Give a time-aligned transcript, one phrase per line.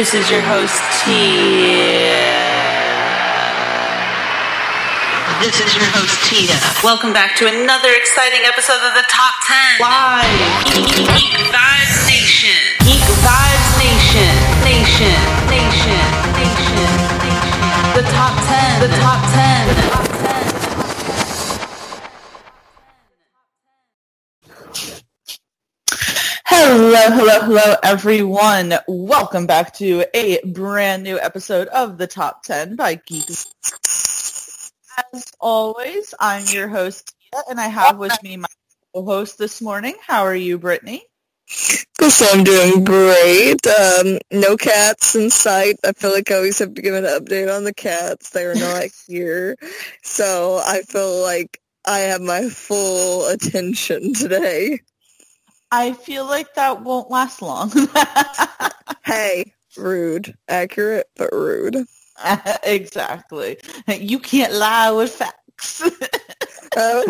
[0.00, 2.24] This is your host, Tia.
[5.44, 6.56] This is your host, Tia.
[6.82, 10.24] Welcome back to another exciting episode of the Top 10 Live
[10.88, 12.56] Geek Vibes Nation.
[12.80, 14.32] Geek Vibes Nation.
[14.64, 15.20] Nation.
[15.52, 16.00] Nation.
[16.32, 16.96] Nation.
[17.20, 17.92] Nation.
[17.92, 18.80] The Top 10.
[18.80, 19.68] The Top 10.
[19.68, 20.20] The Top 10.
[26.72, 28.74] Hello, hello, hello, everyone.
[28.86, 33.28] Welcome back to a brand new episode of the Top 10 by Geek.
[33.28, 38.46] As always, I'm your host, Tia, and I have with me my
[38.94, 39.96] co-host this morning.
[40.06, 41.02] How are you, Brittany?
[41.48, 43.66] So I'm doing great.
[43.66, 45.74] Um, no cats in sight.
[45.84, 48.30] I feel like I always have to give an update on the cats.
[48.30, 49.56] They are not here.
[50.04, 54.78] So I feel like I have my full attention today.
[55.72, 57.70] I feel like that won't last long.
[59.04, 60.34] Hey, rude.
[60.48, 61.84] Accurate, but rude.
[62.64, 63.58] exactly.
[63.88, 65.82] You can't lie with facts.
[66.76, 67.04] Oh,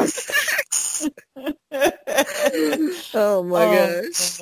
[3.15, 4.41] oh my Oh, gosh.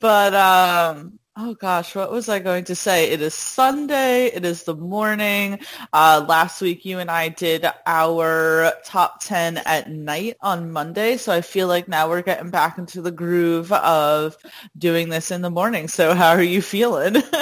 [0.00, 3.10] But um oh gosh, what was I going to say?
[3.10, 4.26] It is Sunday.
[4.26, 5.60] It is the morning.
[5.92, 11.32] Uh last week you and I did our top 10 at night on Monday, so
[11.32, 14.36] I feel like now we're getting back into the groove of
[14.78, 15.88] doing this in the morning.
[15.88, 17.16] So how are you feeling?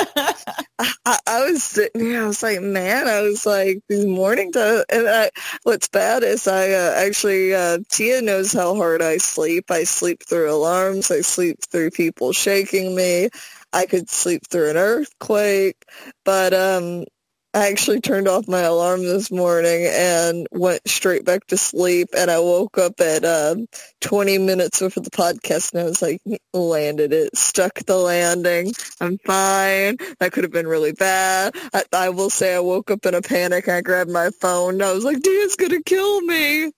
[1.05, 4.83] I, I was sitting here, I was like, man, I was like, these morning time,
[4.91, 5.31] and I,
[5.65, 9.71] what's bad is I uh, actually, uh, Tia knows how hard I sleep.
[9.71, 11.11] I sleep through alarms.
[11.11, 13.29] I sleep through people shaking me.
[13.73, 15.85] I could sleep through an earthquake,
[16.25, 17.05] but, um,
[17.53, 22.11] I actually turned off my alarm this morning and went straight back to sleep.
[22.17, 23.67] And I woke up at um,
[24.03, 26.21] 20 minutes before the podcast and I was like,
[26.55, 28.73] landed it, stuck the landing.
[29.01, 29.97] I'm fine.
[30.21, 31.57] That could have been really bad.
[31.75, 33.69] I, I will say I woke up in a panic.
[33.69, 34.81] I grabbed my phone.
[34.81, 36.71] I was like, going to kill me.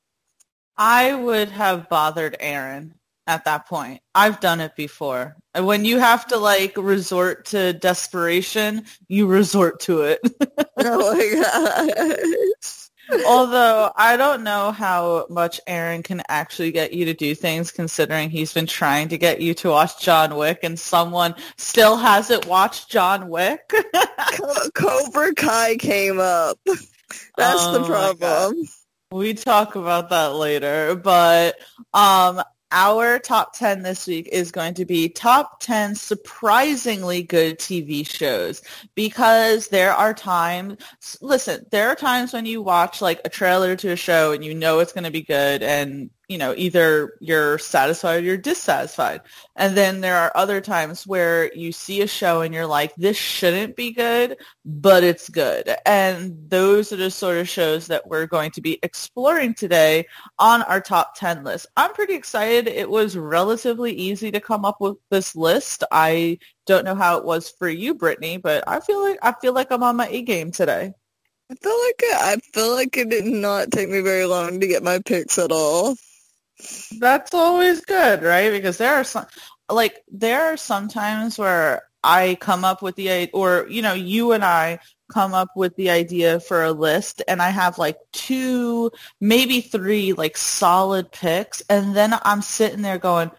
[0.78, 2.94] I would have bothered Aaron
[3.26, 4.00] at that point.
[4.14, 5.36] I've done it before.
[5.54, 10.20] And When you have to like resort to desperation, you resort to it.
[10.84, 11.14] Oh.
[13.26, 18.30] Although I don't know how much Aaron can actually get you to do things considering
[18.30, 22.90] he's been trying to get you to watch John Wick and someone still hasn't watched
[22.90, 23.60] John Wick.
[24.32, 26.58] Co- Cobra Kai came up.
[27.36, 28.64] That's Oh the problem.
[29.10, 31.56] We talk about that later, but
[31.92, 38.08] um our top 10 this week is going to be top 10 surprisingly good TV
[38.08, 38.62] shows
[38.94, 40.78] because there are times
[41.20, 44.54] listen, there are times when you watch like a trailer to a show and you
[44.54, 49.22] know it's going to be good and you know either you're satisfied or you're dissatisfied.
[49.56, 53.16] And then there are other times where you see a show and you're like this
[53.16, 55.74] shouldn't be good, but it's good.
[55.86, 60.06] And those are the sort of shows that we're going to be exploring today
[60.38, 61.66] on our top 10 list.
[61.76, 62.68] I'm pretty excited.
[62.68, 65.84] It was relatively easy to come up with this list.
[65.92, 69.52] I don't know how it was for you, Brittany, but I feel like I feel
[69.52, 70.92] like I'm on my A game today.
[71.50, 74.66] I feel like it, I feel like it did not take me very long to
[74.66, 75.96] get my picks at all.
[76.98, 78.50] That's always good, right?
[78.50, 79.26] Because there are some
[79.70, 84.32] like there are some times where I come up with the or you know, you
[84.32, 84.80] and I
[85.12, 90.12] come up with the idea for a list and I have like two, maybe three
[90.12, 93.30] like solid picks and then I'm sitting there going,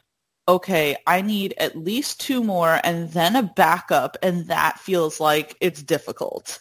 [0.47, 5.55] okay, I need at least two more and then a backup and that feels like
[5.61, 6.59] it's difficult.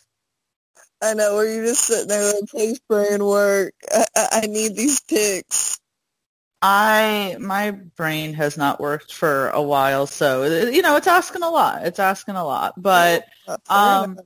[1.02, 3.74] I know, where you're just sitting there like, please brain work.
[3.92, 5.80] I, I need these picks.
[6.62, 11.50] I my brain has not worked for a while, so you know it's asking a
[11.50, 11.84] lot.
[11.84, 13.26] It's asking a lot, but
[13.68, 14.18] um.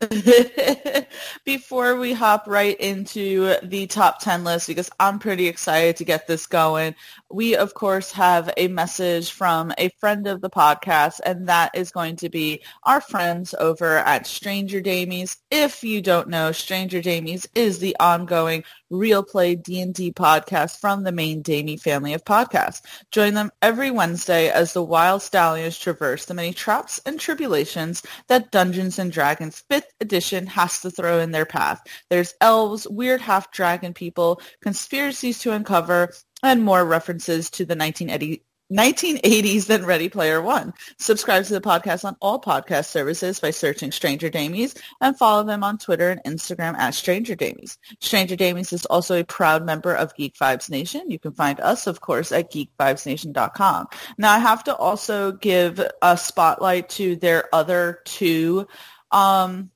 [1.44, 6.26] before we hop right into the top 10 list, because I'm pretty excited to get
[6.26, 6.94] this going,
[7.30, 11.90] we of course have a message from a friend of the podcast, and that is
[11.90, 15.36] going to be our friends over at Stranger Damies.
[15.50, 21.12] If you don't know, Stranger Damies is the ongoing real play D&D podcast from the
[21.12, 22.82] main Damie family of podcasts.
[23.10, 28.50] Join them every Wednesday as the wild stallions traverse the many traps and tribulations that
[28.50, 31.80] Dungeons and Dragons 5th edition has to throw in their path.
[32.10, 36.12] There's elves, weird half-dragon people, conspiracies to uncover,
[36.42, 38.42] and more references to the 1980
[38.72, 40.72] 1980s than Ready Player One.
[40.98, 45.62] Subscribe to the podcast on all podcast services by searching Stranger Damies and follow them
[45.62, 47.76] on Twitter and Instagram at Stranger Damies.
[48.00, 51.10] Stranger Damies is also a proud member of Geek Vibes Nation.
[51.10, 53.88] You can find us, of course, at geekvibesnation.com.
[54.16, 58.66] Now, I have to also give a spotlight to their other two
[59.10, 59.70] um,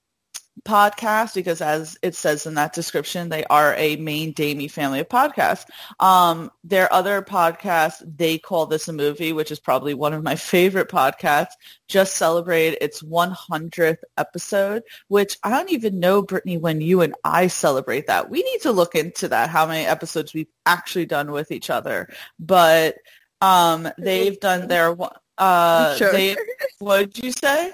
[0.66, 5.08] podcast because as it says in that description, they are a main Damie family of
[5.08, 5.64] podcasts.
[6.00, 10.34] Um, their other podcast, they call this a movie, which is probably one of my
[10.36, 11.52] favorite podcasts,
[11.88, 17.46] just celebrated its 100th episode, which I don't even know, Brittany, when you and I
[17.46, 18.28] celebrate that.
[18.28, 22.08] We need to look into that, how many episodes we've actually done with each other.
[22.38, 22.96] But
[23.40, 24.96] um, they've done their,
[25.38, 26.12] uh, sure.
[26.12, 26.36] they,
[26.80, 27.72] what did you say?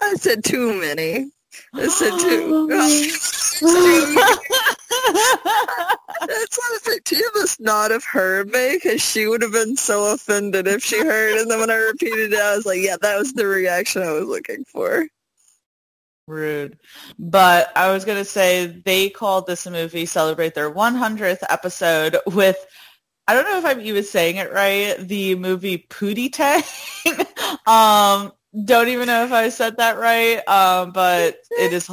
[0.00, 1.30] I said too many.
[1.72, 2.68] Listen to.
[6.26, 10.66] That's honestly, Tia must not have heard me because she would have been so offended
[10.66, 11.38] if she heard.
[11.38, 14.12] And then when I repeated it, I was like, yeah, that was the reaction I
[14.12, 15.06] was looking for.
[16.26, 16.78] Rude.
[17.18, 22.18] But I was going to say they called this a movie celebrate their 100th episode
[22.26, 22.56] with
[23.26, 24.96] I don't know if I'm even saying it right.
[24.98, 26.62] The movie Pootie Tang.
[27.66, 28.32] um,
[28.64, 31.86] don't even know if I said that right, um, but it is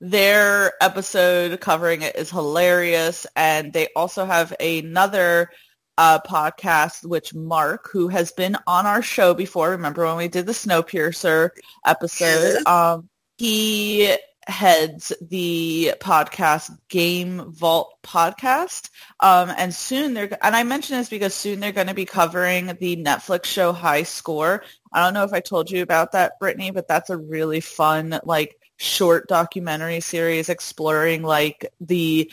[0.00, 5.50] their episode covering it is hilarious, and they also have another
[5.98, 10.46] uh, podcast, which Mark, who has been on our show before, remember when we did
[10.46, 11.50] the Snowpiercer
[11.86, 13.08] episode, um,
[13.38, 14.14] he
[14.46, 18.90] heads the podcast Game Vault podcast.
[19.20, 22.76] Um, and soon they're, and I mention this because soon they're going to be covering
[22.80, 24.62] the Netflix show High Score.
[24.92, 28.20] I don't know if I told you about that, Brittany, but that's a really fun,
[28.24, 32.30] like, short documentary series exploring like the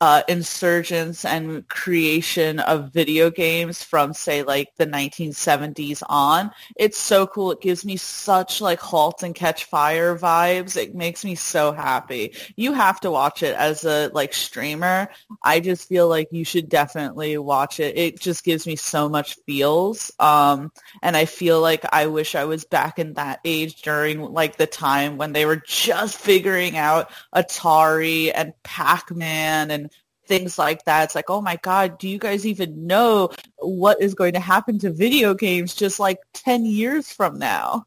[0.00, 6.50] uh, insurgence and creation of video games from say like the 1970s on.
[6.76, 7.52] It's so cool.
[7.52, 10.76] It gives me such like Halt and Catch Fire vibes.
[10.76, 12.34] It makes me so happy.
[12.56, 15.08] You have to watch it as a like streamer.
[15.42, 17.96] I just feel like you should definitely watch it.
[17.96, 20.10] It just gives me so much feels.
[20.18, 20.72] Um,
[21.02, 24.66] and I feel like I wish I was back in that age during like the
[24.66, 29.86] time when they were just figuring out Atari and Pac-Man and
[30.26, 31.04] things like that.
[31.04, 34.78] It's like, oh my God, do you guys even know what is going to happen
[34.80, 37.86] to video games just like 10 years from now?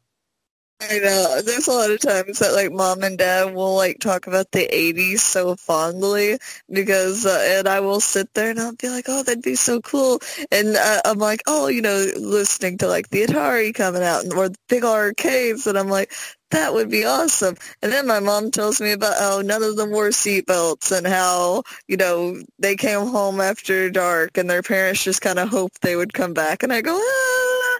[0.82, 1.42] I know.
[1.42, 4.66] There's a lot of times that like mom and dad will like talk about the
[4.66, 6.38] 80s so fondly
[6.70, 9.82] because, uh, and I will sit there and I'll be like, oh, that'd be so
[9.82, 10.20] cool.
[10.50, 14.48] And uh, I'm like, oh, you know, listening to like the Atari coming out or
[14.48, 15.66] the big arcades.
[15.66, 16.12] And I'm like,
[16.50, 17.56] that would be awesome.
[17.82, 21.62] And then my mom tells me about how none of them wore seatbelts and how,
[21.88, 25.96] you know, they came home after dark and their parents just kind of hoped they
[25.96, 26.62] would come back.
[26.62, 27.78] And I go, ah,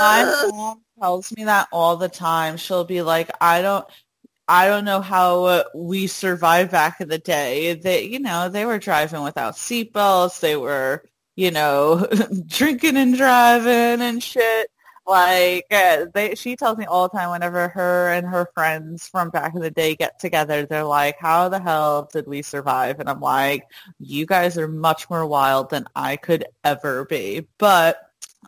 [0.00, 0.50] My uh.
[0.50, 2.56] mom tells me that all the time.
[2.56, 3.86] She'll be like, I don't,
[4.48, 7.74] I don't know how we survived back in the day.
[7.74, 10.40] They, you know, they were driving without seatbelts.
[10.40, 11.04] They were,
[11.36, 12.06] you know,
[12.46, 14.70] drinking and driving and shit.
[15.06, 19.30] Like uh, they, she tells me all the time whenever her and her friends from
[19.30, 23.08] back in the day get together, they're like, "How the hell did we survive?" And
[23.08, 23.64] I'm like,
[23.98, 27.98] "You guys are much more wild than I could ever be." But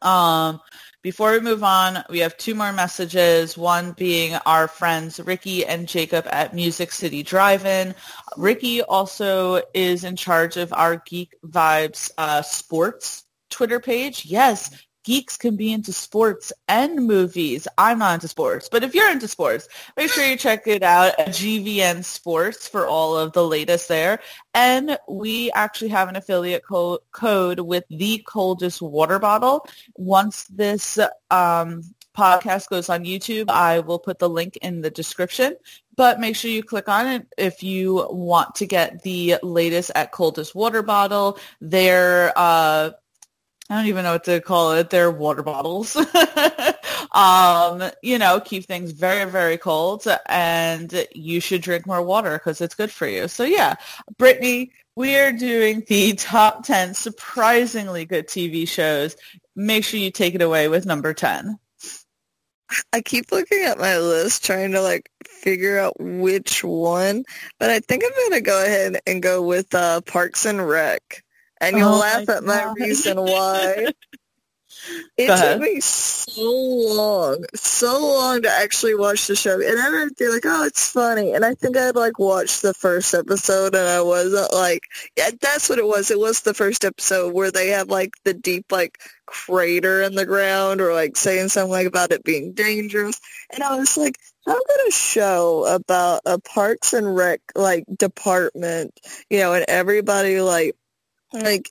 [0.02, 0.60] um,
[1.02, 3.58] before we move on, we have two more messages.
[3.58, 7.94] One being our friends Ricky and Jacob at Music City Drive-In.
[8.36, 14.24] Ricky also is in charge of our Geek Vibes uh, sports Twitter page.
[14.26, 14.70] Yes,
[15.04, 17.66] geeks can be into sports and movies.
[17.78, 21.18] I'm not into sports, but if you're into sports, make sure you check it out
[21.18, 24.20] at GVN Sports for all of the latest there.
[24.54, 29.66] And we actually have an affiliate co- code with the coldest water bottle.
[29.96, 30.98] Once this
[31.30, 31.82] um,
[32.16, 35.56] podcast goes on YouTube, I will put the link in the description.
[35.94, 40.10] But make sure you click on it if you want to get the latest at
[40.10, 41.38] Coldest Water Bottle.
[41.60, 42.92] Their uh,
[43.72, 44.90] I don't even know what to call it.
[44.90, 45.96] They're water bottles.
[47.12, 52.60] um, you know, keep things very, very cold and you should drink more water because
[52.60, 53.28] it's good for you.
[53.28, 53.76] So yeah,
[54.18, 59.16] Brittany, we are doing the top 10 surprisingly good TV shows.
[59.56, 61.58] Make sure you take it away with number 10.
[62.92, 67.24] I keep looking at my list trying to like figure out which one,
[67.58, 71.24] but I think I'm going to go ahead and go with uh, Parks and Rec
[71.62, 73.92] and you'll oh laugh my at my reason why.
[75.16, 79.60] It took me so long, so long to actually watch the show.
[79.60, 81.34] And I would be like, oh, it's funny.
[81.34, 84.82] And I think I'd like watched the first episode and I wasn't like,
[85.16, 86.10] yeah, that's what it was.
[86.10, 90.26] It was the first episode where they have like the deep like crater in the
[90.26, 93.20] ground or like saying something like about it being dangerous.
[93.50, 94.16] And I was like,
[94.46, 98.98] how could a show about a Parks and Rec like department,
[99.30, 100.74] you know, and everybody like
[101.32, 101.70] like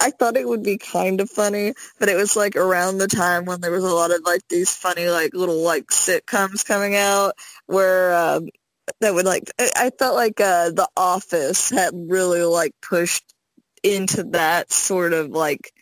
[0.00, 3.44] I thought it would be kind of funny, but it was like around the time
[3.46, 7.34] when there was a lot of like these funny like little like sitcoms coming out
[7.66, 8.48] where um,
[9.00, 13.24] that would like I felt like uh, The Office had really like pushed
[13.82, 15.72] into that sort of like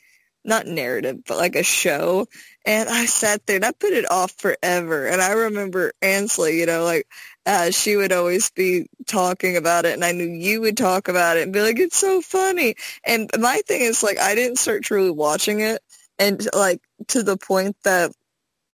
[0.42, 2.26] not narrative but like a show.
[2.64, 5.06] And I sat there and I put it off forever.
[5.06, 7.06] And I remember Ansley you know like
[7.46, 11.36] uh, she would always be talking about it and I knew you would talk about
[11.36, 12.74] it and be like, it's so funny.
[13.04, 15.82] And my thing is like, I didn't start truly watching it
[16.18, 18.12] and like to the point that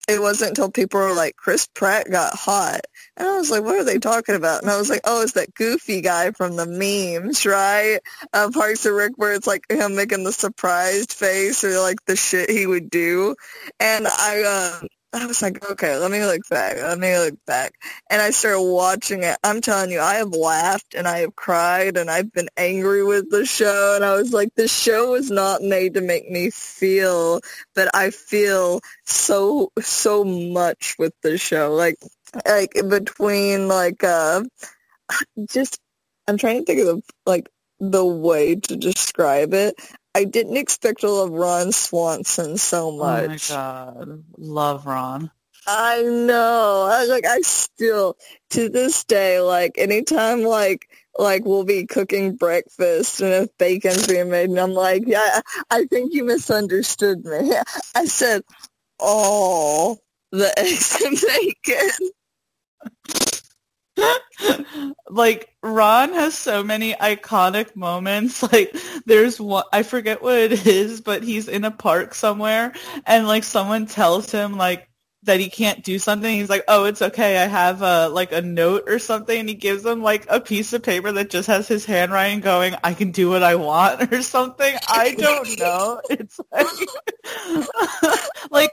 [0.09, 2.81] it wasn't until people were like, Chris Pratt got hot.
[3.17, 4.63] And I was like, what are they talking about?
[4.63, 8.01] And I was like, oh, it's that goofy guy from the memes, right?
[8.33, 12.17] Uh, Parks and Rec where it's like him making the surprised face or like the
[12.17, 13.35] shit he would do.
[13.81, 14.43] And I,
[14.83, 16.77] uh, I was like, okay, let me look back.
[16.77, 17.75] Let me look back.
[18.11, 19.37] And I started watching it.
[19.45, 23.31] I'm telling you, I have laughed and I have cried and I've been angry with
[23.31, 23.95] the show.
[23.95, 27.41] And I was like, the show was not made to make me feel,
[27.75, 31.73] but I feel so, so much with the show.
[31.75, 31.97] Like,
[32.47, 34.43] like between like, uh,
[35.49, 35.79] just,
[36.27, 39.75] I'm trying to think of like the way to describe it.
[40.15, 43.51] I didn't expect to love Ron Swanson so much.
[43.51, 45.31] Oh my god, love Ron.
[45.67, 46.89] I know.
[46.91, 48.17] I like I still
[48.51, 54.31] to this day like anytime like like we'll be cooking breakfast and if bacon's being
[54.31, 55.41] made and I'm like, yeah,
[55.71, 57.55] I think you misunderstood me.
[57.95, 58.43] I said,
[59.01, 59.99] oh,
[60.33, 61.19] the eggs and
[61.65, 62.11] bacon.
[65.09, 68.43] like Ron has so many iconic moments.
[68.55, 72.73] Like there's one I forget what it is, but he's in a park somewhere
[73.07, 74.89] and like someone tells him like
[75.25, 76.33] that he can't do something.
[76.33, 77.39] He's like, "Oh, it's okay.
[77.39, 80.73] I have a like a note or something." And he gives him like a piece
[80.73, 84.23] of paper that just has his handwriting going, "I can do what I want" or
[84.23, 84.77] something.
[84.89, 86.01] I don't know.
[86.11, 86.67] It's like
[88.51, 88.73] like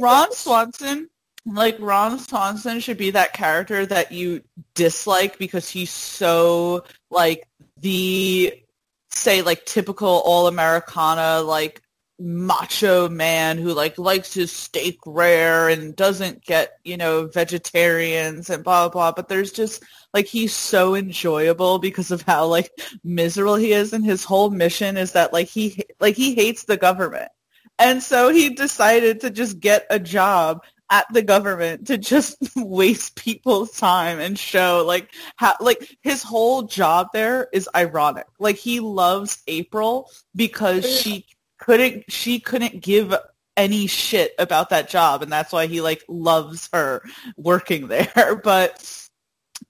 [0.00, 1.08] Ron Swanson
[1.46, 4.42] like Ron Swanson should be that character that you
[4.74, 7.46] dislike because he's so like
[7.80, 8.62] the
[9.10, 11.80] say like typical all Americana like
[12.18, 18.64] macho man who like likes his steak rare and doesn't get you know vegetarians and
[18.64, 19.12] blah blah blah.
[19.12, 22.70] But there's just like he's so enjoyable because of how like
[23.04, 23.92] miserable he is.
[23.92, 27.30] And his whole mission is that like he like he hates the government.
[27.78, 33.16] And so he decided to just get a job at the government to just waste
[33.16, 38.26] people's time and show like how like his whole job there is ironic.
[38.38, 41.26] Like he loves April because oh, she
[41.58, 43.14] couldn't she couldn't give
[43.56, 47.02] any shit about that job and that's why he like loves her
[47.36, 48.40] working there.
[48.42, 49.06] But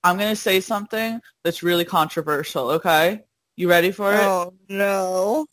[0.02, 3.22] I'm going to say something that's really controversial, okay?
[3.56, 4.20] You ready for it?
[4.20, 5.46] Oh, no.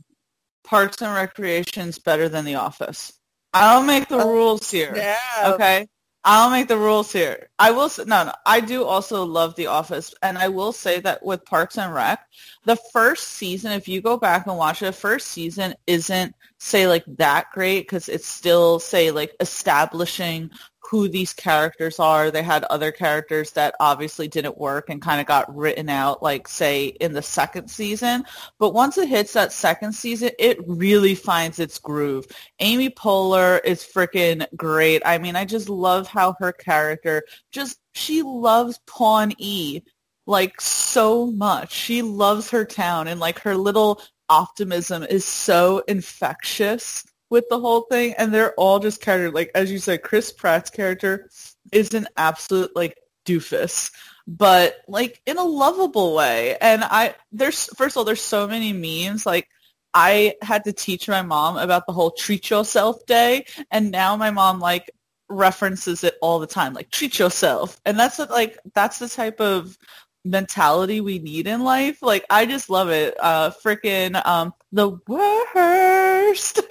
[0.64, 3.14] Parks and Recreation's better than The Office.
[3.54, 4.94] I'll make the oh, rules here.
[4.96, 5.54] Yeah.
[5.54, 5.88] Okay.
[6.26, 7.50] I'll make the rules here.
[7.60, 8.32] I will say, no, no.
[8.46, 12.26] I do also love The Office, and I will say that with Parks and Rec,
[12.64, 16.88] the first season, if you go back and watch it, the first season isn't say
[16.88, 20.50] like that great because it's still say like establishing
[20.90, 22.30] who these characters are.
[22.30, 26.48] They had other characters that obviously didn't work and kind of got written out, like
[26.48, 28.26] say in the second season.
[28.60, 32.26] But once it hits that second season, it really finds its groove.
[32.60, 35.02] Amy Poehler is freaking great.
[35.06, 39.84] I mean, I just love how her character just she loves Pawnee
[40.26, 41.74] like so much.
[41.74, 47.82] She loves her town and like her little optimism is so infectious with the whole
[47.82, 51.30] thing, and they're all just character like as you said, Chris Pratt's character
[51.72, 53.92] is an absolute like doofus,
[54.28, 56.56] but like in a lovable way.
[56.62, 59.50] And I there's first of all, there's so many memes like.
[59.96, 64.32] I had to teach my mom about the whole treat yourself day, and now my
[64.32, 64.90] mom like
[65.30, 69.78] references it all the time, like treat yourself, and that's like that's the type of
[70.26, 72.02] mentality we need in life.
[72.02, 73.16] Like I just love it.
[73.20, 76.62] Uh freaking um the worst.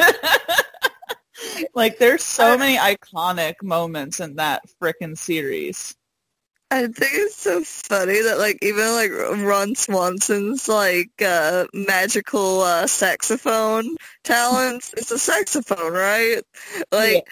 [1.75, 5.95] like there's so many iconic moments in that freaking series.
[6.71, 12.87] I think it's so funny that like even like Ron Swanson's like uh magical uh
[12.87, 16.43] saxophone talents it's a saxophone, right?
[16.91, 17.27] Like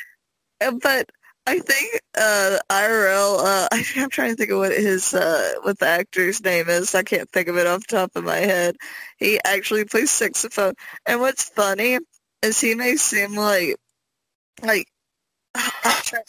[0.60, 1.10] uh, but
[1.46, 5.78] I think uh IRL uh I, I'm trying to think of what his uh what
[5.78, 6.94] the actor's name is.
[6.94, 8.76] I can't think of it off the top of my head.
[9.18, 10.74] He actually plays saxophone.
[11.06, 11.98] And what's funny
[12.42, 13.76] is he may seem like
[14.62, 14.86] like
[15.54, 16.22] I'm trying,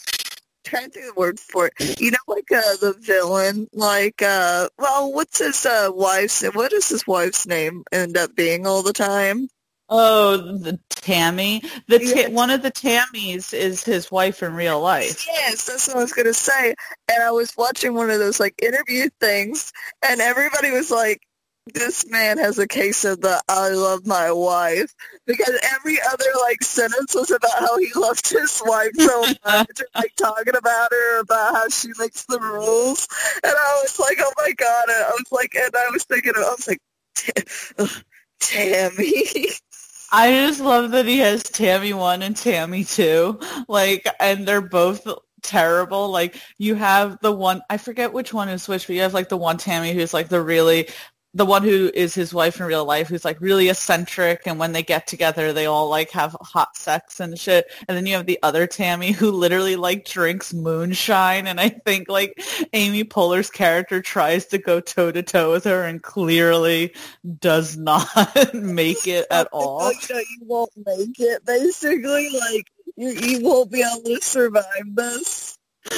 [0.64, 2.00] trying to think the word for it.
[2.00, 6.42] You know, like uh, the villain, like uh, well, what's his uh, wife's?
[6.42, 9.48] What does his wife's name end up being all the time?
[9.94, 11.62] Oh, the Tammy.
[11.88, 12.28] The ta- Yeah.
[12.28, 15.26] one of the Tammys is his wife in real life.
[15.26, 16.74] Yes, that's what I was gonna say.
[17.12, 19.70] And I was watching one of those like interview things,
[20.02, 21.20] and everybody was like,
[21.74, 24.94] "This man has a case of the I love my wife,"
[25.26, 29.82] because every other like sentence was about how he loved his wife so much, and,
[29.94, 33.06] like talking about her, about how she makes the rules,
[33.44, 36.32] and I was like, "Oh my god!" And I was like, and I was thinking,
[36.34, 36.80] I was like,
[37.14, 38.02] "Ta-
[38.40, 39.48] "Tammy."
[40.12, 43.40] I just love that he has Tammy 1 and Tammy 2.
[43.66, 45.08] Like, and they're both
[45.42, 46.10] terrible.
[46.10, 49.30] Like, you have the one, I forget which one is which, but you have like
[49.30, 50.88] the one Tammy who's like the really,
[51.34, 54.72] the one who is his wife in real life who's like really eccentric and when
[54.72, 58.26] they get together they all like have hot sex and shit and then you have
[58.26, 62.40] the other tammy who literally like drinks moonshine and i think like
[62.72, 66.94] amy poehler's character tries to go toe to toe with her and clearly
[67.40, 68.06] does not
[68.54, 71.44] make it at all Like, you, you won't make it.
[71.44, 75.58] Basically, like you, you won't be able to survive this.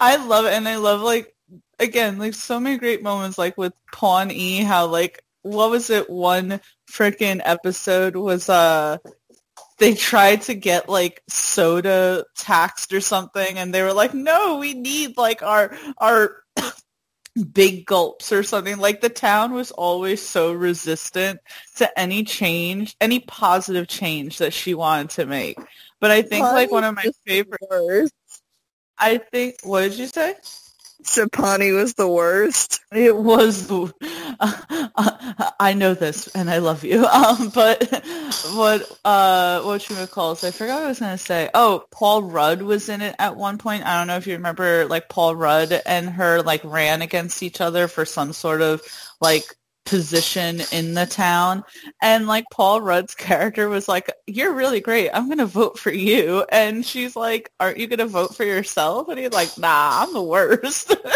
[0.00, 1.34] I love it, and I love like
[1.78, 6.10] again, like so many great moments, like with Pawn E, how like what was it?
[6.10, 8.98] One freaking episode was uh
[9.78, 14.74] they tried to get like soda taxed or something, and they were like, no, we
[14.74, 16.42] need like our our
[17.52, 18.78] big gulps or something.
[18.78, 21.40] Like the town was always so resistant
[21.76, 25.58] to any change, any positive change that she wanted to make.
[26.00, 28.12] But I think like one of my favorite Worst.
[28.98, 29.56] I think.
[29.62, 30.34] What did you say?
[31.04, 32.80] Sapani was the worst.
[32.92, 33.70] It was.
[33.70, 37.06] Uh, I know this, and I love you.
[37.18, 37.82] Um, but
[38.54, 38.98] what?
[39.04, 40.44] Uh, what you would call it?
[40.44, 41.50] I forgot what I was gonna say.
[41.54, 43.84] Oh, Paul Rudd was in it at one point.
[43.84, 47.60] I don't know if you remember, like Paul Rudd and her like ran against each
[47.60, 48.82] other for some sort of
[49.20, 49.56] like
[49.88, 51.64] position in the town.
[52.02, 55.10] And like Paul Rudd's character was like you're really great.
[55.10, 56.44] I'm going to vote for you.
[56.50, 59.08] And she's like aren't you going to vote for yourself?
[59.08, 60.94] And he's like nah I'm the worst.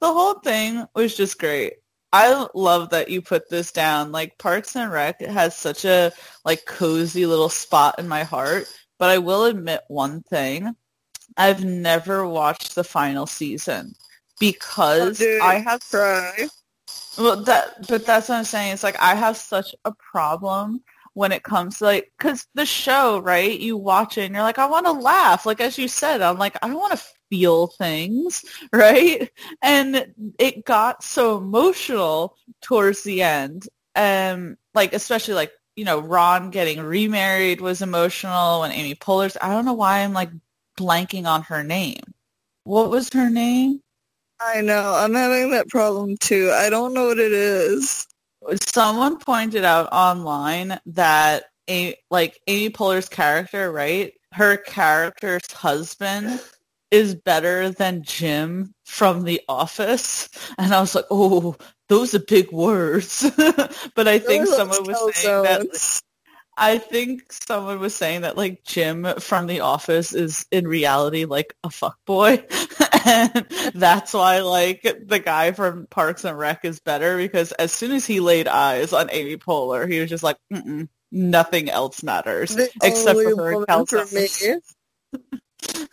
[0.00, 1.74] The whole thing was just great.
[2.12, 4.12] I love that you put this down.
[4.12, 6.12] Like Parks and Rec has such a
[6.44, 8.66] like cozy little spot in my heart.
[8.98, 10.74] But I will admit one thing.
[11.36, 13.94] I've never watched the final season
[14.40, 16.48] because Oh, dude, I have Try.
[17.18, 18.74] Well, that, but that's what I'm saying.
[18.74, 20.82] It's like I have such a problem
[21.14, 23.58] when it comes to like, because the show, right?
[23.58, 25.46] You watch it and you're like, I want to laugh.
[25.46, 29.30] Like as you said, I'm like, I want to feel things, right?
[29.62, 36.50] And it got so emotional towards the end, um, like especially like you know Ron
[36.50, 39.36] getting remarried was emotional when Amy Poehler's.
[39.40, 40.30] I don't know why I'm like
[40.78, 42.02] blanking on her name.
[42.64, 43.80] What was her name?
[44.40, 44.94] I know.
[44.94, 46.50] I'm having that problem too.
[46.52, 48.06] I don't know what it is.
[48.72, 54.12] someone pointed out online that a like Amy Poehler's character, right?
[54.32, 56.40] Her character's husband
[56.90, 61.56] is better than Jim from The Office, and I was like, oh,
[61.88, 63.28] those are big words.
[63.94, 65.60] but I think someone was saying that.
[65.62, 66.02] calzones.
[66.58, 71.54] I think someone was saying that like Jim from The Office is in reality like
[71.64, 72.44] a fuckboy.
[73.06, 77.92] and that's why like the guy from Parks and Rec is better because as soon
[77.92, 82.54] as he laid eyes on Amy Poehler, he was just like, Mm-mm, nothing else matters
[82.54, 84.60] The except for her for calzones.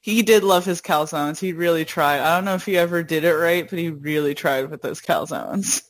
[0.00, 1.38] He did love his calzones.
[1.38, 2.20] He really tried.
[2.20, 5.00] I don't know if he ever did it right, but he really tried with those
[5.00, 5.82] calzones.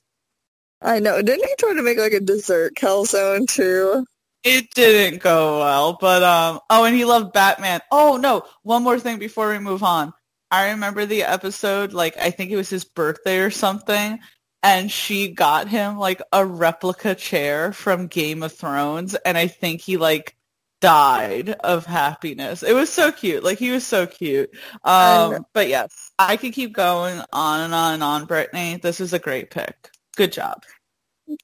[0.83, 1.23] I know.
[1.23, 4.05] Didn't he try to make like a dessert calzone too?
[4.45, 7.81] It didn't go well, but um oh and he loved Batman.
[7.91, 10.12] Oh no, one more thing before we move on.
[10.57, 14.19] I remember the episode like I think it was his birthday or something
[14.62, 19.83] and she got him like a replica chair from Game of Thrones and I think
[19.83, 20.35] he like
[20.81, 22.62] died of happiness.
[22.62, 23.45] It was so cute.
[23.45, 24.49] Like he was so cute.
[24.83, 28.79] Um but yes, I could keep going on and on and on, Brittany.
[28.83, 29.90] This is a great pick.
[30.16, 30.62] Good job.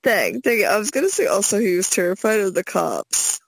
[0.02, 0.64] Dang, dang.
[0.64, 3.40] I was gonna say also he was terrified of the cops.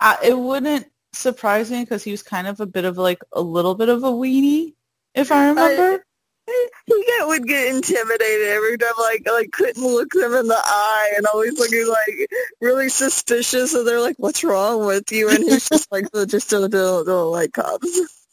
[0.00, 3.40] I, it wouldn't surprised me because he was kind of a bit of like a
[3.40, 4.74] little bit of a weenie,
[5.14, 6.04] if I remember.
[6.46, 10.62] I, he get, would get intimidated every time, like like couldn't look them in the
[10.62, 12.28] eye, and always looking like
[12.60, 13.74] really suspicious.
[13.74, 17.30] And they're like, "What's wrong with you?" And he's just like, "Just don't, don't, don't
[17.30, 18.00] like cops."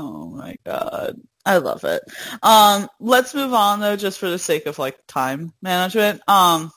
[0.00, 1.20] Oh my god.
[1.44, 2.02] I love it.
[2.40, 6.20] Um, let's move on though, just for the sake of like time management.
[6.28, 6.70] Um,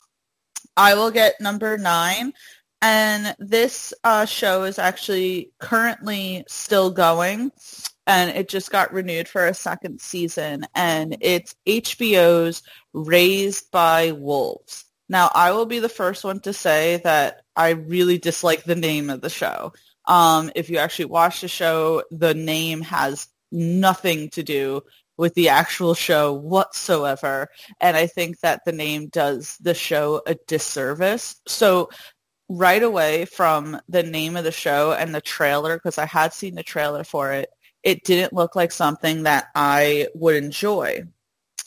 [0.76, 2.32] I will get number nine,
[2.82, 7.52] and this uh, show is actually currently still going,
[8.08, 14.84] and it just got renewed for a second season, and it's HBO's Raised by Wolves.
[15.08, 19.10] Now, I will be the first one to say that I really dislike the name
[19.10, 19.72] of the show.
[20.06, 24.82] Um, if you actually watch the show, the name has nothing to do
[25.16, 27.48] with the actual show whatsoever.
[27.80, 31.36] And I think that the name does the show a disservice.
[31.46, 31.90] So
[32.52, 36.54] right away from the name of the show and the trailer, because I had seen
[36.54, 37.48] the trailer for it,
[37.82, 41.02] it didn't look like something that I would enjoy.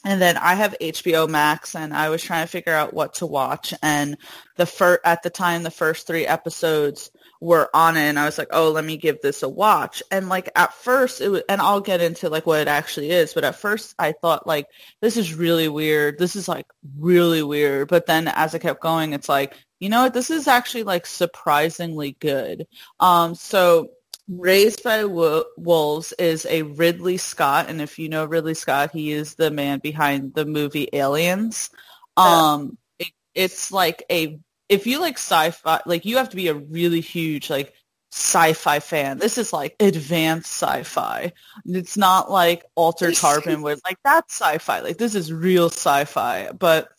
[0.06, 3.26] And then I have HBO Max, and I was trying to figure out what to
[3.26, 3.74] watch.
[3.82, 4.18] And
[4.56, 7.10] the fir- at the time, the first three episodes
[7.42, 10.02] were on it and I was like, oh, let me give this a watch.
[10.12, 13.34] And like at first it was, and I'll get into like what it actually is,
[13.34, 14.68] but at first I thought like,
[15.02, 16.18] this is really weird.
[16.18, 16.68] This is like
[16.98, 17.88] really weird.
[17.88, 20.14] But then as I kept going, it's like, you know what?
[20.14, 22.68] This is actually like surprisingly good.
[23.00, 23.90] Um, so
[24.28, 29.36] Raised by Wolves is a Ridley Scott, and if you know Ridley Scott, he is
[29.36, 31.70] the man behind the movie Aliens.
[32.18, 36.54] Um, it, it's like a if you like sci-fi, like you have to be a
[36.54, 37.74] really huge like
[38.12, 39.18] sci-fi fan.
[39.18, 41.34] This is like advanced sci-fi.
[41.66, 44.80] It's not like Altered Carbon where like that's sci-fi.
[44.80, 46.50] Like this is real sci-fi.
[46.58, 46.90] But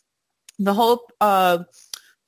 [0.58, 1.64] the whole uh,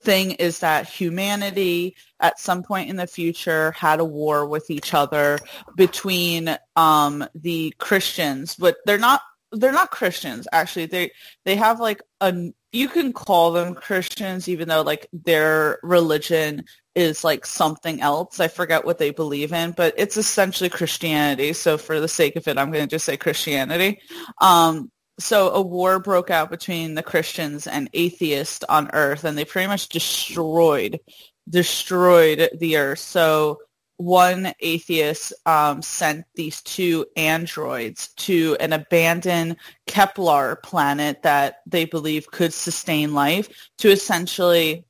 [0.03, 4.95] thing is that humanity at some point in the future had a war with each
[4.95, 5.39] other
[5.77, 9.21] between um, the Christians, but they're not
[9.53, 10.87] they're not Christians actually.
[10.87, 11.13] They
[11.45, 17.25] they have like a you can call them Christians even though like their religion is
[17.25, 18.41] like something else.
[18.41, 21.53] I forget what they believe in, but it's essentially Christianity.
[21.53, 24.01] So for the sake of it, I'm going to just say Christianity.
[24.41, 29.45] Um, so a war broke out between the Christians and atheists on Earth, and they
[29.45, 31.01] pretty much destroyed
[31.49, 32.99] destroyed the Earth.
[32.99, 33.59] So
[33.99, 39.57] one atheist um, sent these two androids to an abandoned
[39.87, 44.85] Kepler planet that they believe could sustain life to essentially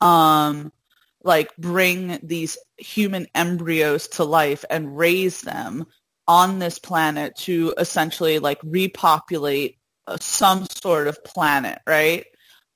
[0.00, 0.72] um,
[1.24, 5.84] like bring these human embryos to life and raise them
[6.28, 12.26] on this planet to essentially like repopulate uh, some sort of planet, right?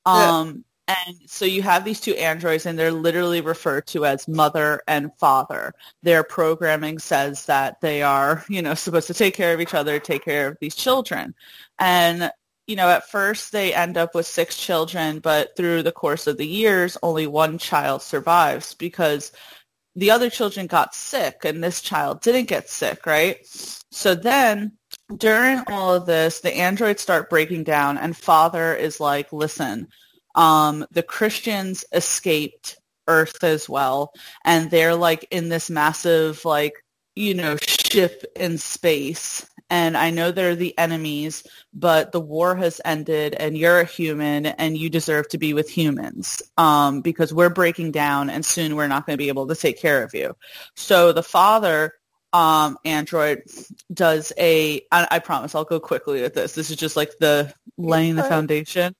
[0.04, 0.38] Yeah.
[0.38, 4.82] Um, and so you have these two androids and they're literally referred to as mother
[4.86, 5.72] and father.
[6.02, 9.98] Their programming says that they are, you know, supposed to take care of each other,
[9.98, 11.34] take care of these children.
[11.78, 12.30] And,
[12.68, 16.36] you know, at first they end up with six children, but through the course of
[16.36, 19.32] the years, only one child survives because
[19.96, 23.38] the other children got sick and this child didn't get sick, right?
[23.90, 24.72] So then
[25.16, 29.88] during all of this, the androids start breaking down and father is like, listen,
[30.36, 34.12] um, the Christians escaped Earth as well,
[34.44, 36.74] and they're like in this massive like
[37.14, 39.46] you know ship in space.
[39.68, 41.44] And I know they're the enemies,
[41.74, 45.68] but the war has ended, and you're a human, and you deserve to be with
[45.68, 49.56] humans um, because we're breaking down, and soon we're not going to be able to
[49.56, 50.36] take care of you.
[50.76, 51.94] So the father
[52.32, 53.42] um, Android
[53.92, 54.82] does a.
[54.92, 56.54] I, I promise I'll go quickly with this.
[56.54, 58.94] This is just like the laying the foundation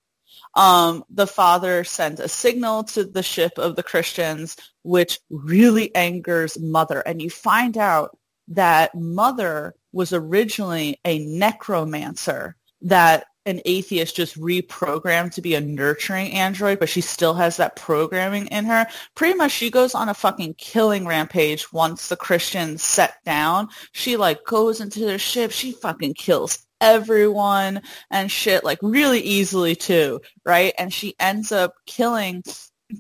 [0.57, 6.59] um, the father sends a signal to the ship of the Christians, which really angers
[6.59, 7.01] Mother.
[7.01, 15.33] And you find out that Mother was originally a necromancer that an atheist just reprogrammed
[15.33, 18.87] to be a nurturing android, but she still has that programming in her.
[19.15, 23.69] Pretty much she goes on a fucking killing rampage once the Christians set down.
[23.93, 29.75] She like goes into their ship, she fucking kills everyone and shit like really easily
[29.77, 30.73] too, right?
[30.79, 32.43] And she ends up killing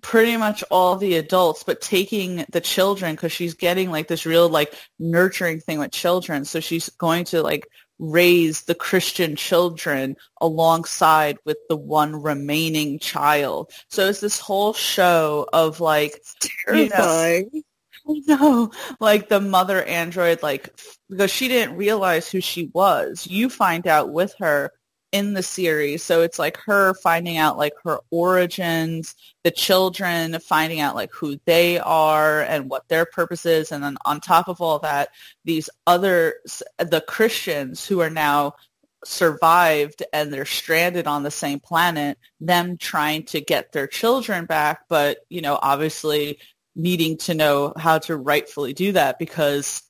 [0.03, 4.49] pretty much all the adults but taking the children because she's getting like this real
[4.49, 6.45] like nurturing thing with children.
[6.45, 13.71] So she's going to like raise the christian children alongside with the one remaining child.
[13.89, 16.23] So it's this whole show of like
[16.67, 17.62] terrifying you know,
[18.27, 20.71] no, like the mother android, like
[21.11, 23.27] because she didn't realize who she was.
[23.27, 24.73] You find out with her
[25.12, 26.03] in the series.
[26.03, 29.14] So it's like her finding out like her origins,
[29.45, 33.73] the children finding out like who they are and what their purpose is.
[33.73, 35.09] And then on top of all that,
[35.45, 36.35] these other,
[36.79, 38.55] the Christians who are now
[39.05, 44.81] survived and they're stranded on the same planet, them trying to get their children back,
[44.88, 46.38] but, you know, obviously
[46.77, 49.83] needing to know how to rightfully do that because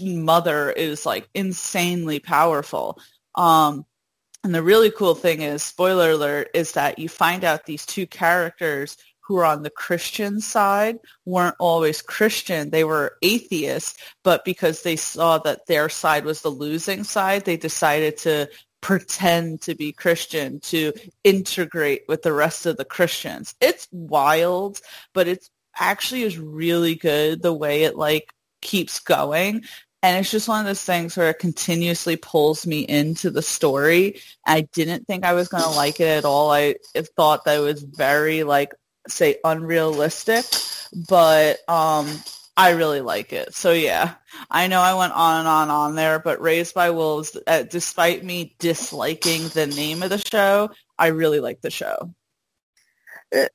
[0.00, 2.98] mother is like insanely powerful.
[3.34, 3.84] Um,
[4.42, 8.06] and the really cool thing is, spoiler alert, is that you find out these two
[8.06, 12.70] characters who are on the Christian side weren't always Christian.
[12.70, 17.56] They were atheists, but because they saw that their side was the losing side, they
[17.56, 18.48] decided to
[18.80, 23.54] pretend to be Christian to integrate with the rest of the Christians.
[23.60, 24.80] It's wild,
[25.12, 29.64] but it's actually is really good the way it like keeps going.
[30.02, 34.20] And it's just one of those things where it continuously pulls me into the story.
[34.46, 36.50] I didn't think I was going to like it at all.
[36.50, 36.76] I
[37.16, 38.72] thought that it was very like,
[39.08, 40.46] say, unrealistic,
[41.08, 42.08] but um,
[42.56, 43.54] I really like it.
[43.54, 44.14] So yeah,
[44.50, 48.24] I know I went on and on on there, but Raised by Wolves, uh, despite
[48.24, 52.14] me disliking the name of the show, I really like the show.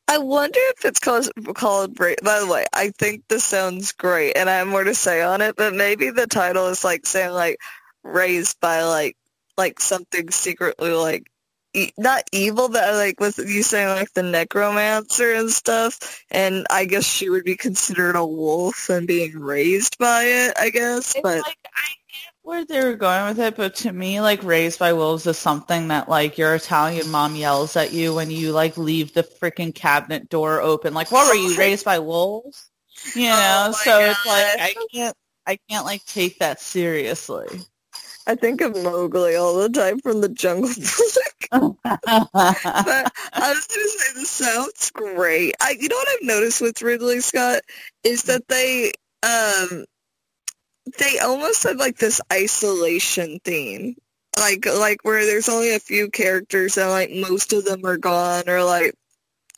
[0.07, 1.95] I wonder if it's called called.
[1.95, 5.41] By the way, I think this sounds great, and I have more to say on
[5.41, 5.55] it.
[5.57, 7.57] But maybe the title is like saying like
[8.03, 9.17] raised by like
[9.57, 11.27] like something secretly like
[11.73, 16.23] e- not evil, but like with you saying like the necromancer and stuff.
[16.31, 20.53] And I guess she would be considered a wolf and being raised by it.
[20.57, 21.89] I guess, it's but like, I
[22.45, 25.87] where they were going with it, but to me, like Raised by Wolves is something
[25.87, 30.29] that like your Italian mom yells at you when you like leave the freaking cabinet
[30.29, 30.93] door open.
[30.93, 32.69] Like, what were you raised by wolves?
[33.15, 34.11] You oh know, oh so God.
[34.11, 37.47] it's like I can't, I can't like take that seriously.
[38.27, 40.69] I think of Mowgli all the time from the Jungle
[41.51, 41.77] Book.
[41.83, 45.55] but I was going to say this sounds great.
[45.61, 47.61] I, you know what I've noticed with Ridley Scott
[48.03, 49.85] is that they um
[50.99, 53.95] they almost have like this isolation theme.
[54.37, 58.49] Like like where there's only a few characters and like most of them are gone
[58.49, 58.93] or like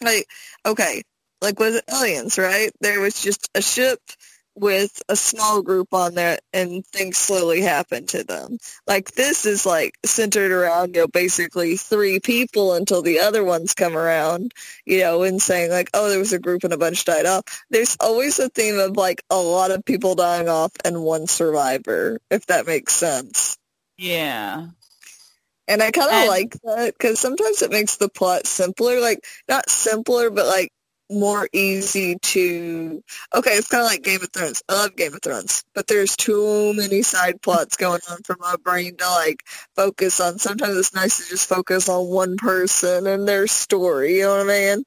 [0.01, 0.27] like
[0.65, 1.03] okay.
[1.41, 2.71] Like with aliens right?
[2.81, 3.99] There was just a ship
[4.57, 8.57] with a small group on there and things slowly happen to them.
[8.87, 13.73] Like this is like centered around, you know, basically three people until the other ones
[13.73, 14.53] come around,
[14.85, 17.43] you know, and saying like, oh, there was a group and a bunch died off.
[17.69, 22.19] There's always a theme of like a lot of people dying off and one survivor,
[22.31, 23.57] if that makes sense.
[23.97, 24.67] Yeah.
[25.67, 29.01] And I kind of like that because sometimes it makes the plot simpler.
[29.01, 30.71] Like, not simpler, but like
[31.09, 34.63] more easy to okay it's kind of like game of thrones.
[34.67, 38.55] I love game of thrones but there's too many side plots going on for my
[38.63, 39.43] brain to like
[39.75, 40.39] focus on.
[40.39, 44.49] Sometimes it's nice to just focus on one person and their story you know what
[44.49, 44.83] i mean?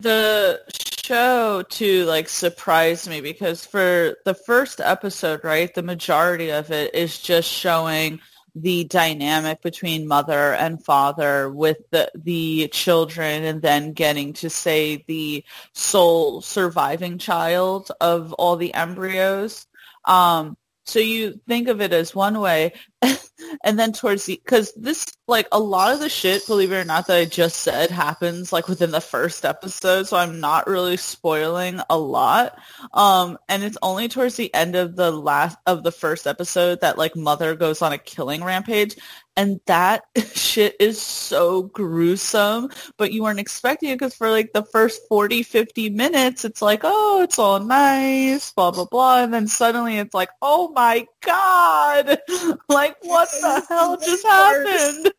[0.00, 0.60] The
[1.08, 6.94] show too like surprised me because for the first episode right the majority of it
[6.94, 8.20] is just showing
[8.62, 15.04] the dynamic between mother and father with the the children and then getting to say
[15.06, 19.66] the sole surviving child of all the embryos.
[20.04, 22.72] Um so you think of it as one way,
[23.64, 26.84] and then towards the because this like a lot of the shit, believe it or
[26.84, 30.96] not, that I just said happens like within the first episode, so I'm not really
[30.96, 32.58] spoiling a lot.
[32.92, 36.98] Um, and it's only towards the end of the last of the first episode that
[36.98, 38.96] like mother goes on a killing rampage,
[39.38, 44.64] and that shit is so gruesome but you weren't expecting it because for like the
[44.64, 49.46] first 40 50 minutes it's like oh it's all nice blah blah blah and then
[49.46, 52.18] suddenly it's like oh my god
[52.68, 55.12] like what the hell just happened?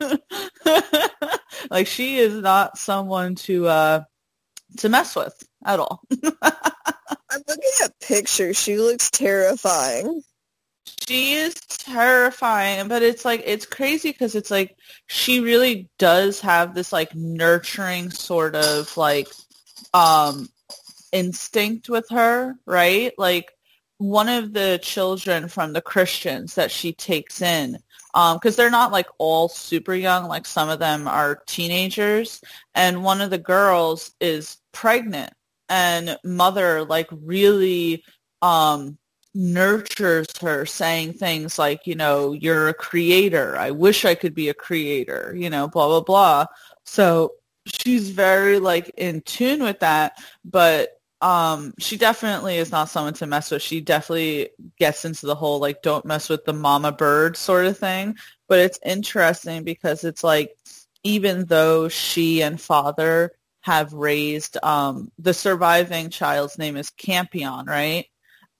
[1.70, 4.02] Like she is not someone to uh
[4.78, 5.34] to mess with
[5.64, 6.02] at all.
[6.42, 8.58] I'm looking at pictures.
[8.58, 10.22] She looks terrifying.
[11.06, 16.74] She is terrifying, but it's like it's crazy because it's like she really does have
[16.74, 19.28] this like nurturing sort of like
[19.94, 20.48] um
[21.12, 23.12] instinct with her, right?
[23.18, 23.52] Like
[23.98, 27.78] one of the children from the Christians that she takes in
[28.12, 32.40] because um, they're not like all super young like some of them are teenagers
[32.74, 35.32] and one of the girls is pregnant
[35.68, 38.02] and mother like really
[38.40, 38.96] um
[39.34, 43.56] nurtures her saying things like, you know, you're a creator.
[43.56, 46.46] I wish I could be a creator, you know, blah, blah, blah.
[46.84, 47.34] So
[47.66, 50.18] she's very like in tune with that.
[50.44, 53.62] But um she definitely is not someone to mess with.
[53.62, 57.78] She definitely gets into the whole like don't mess with the mama bird sort of
[57.78, 58.16] thing.
[58.48, 60.56] But it's interesting because it's like
[61.04, 68.06] even though she and father have raised um the surviving child's name is Campion, right?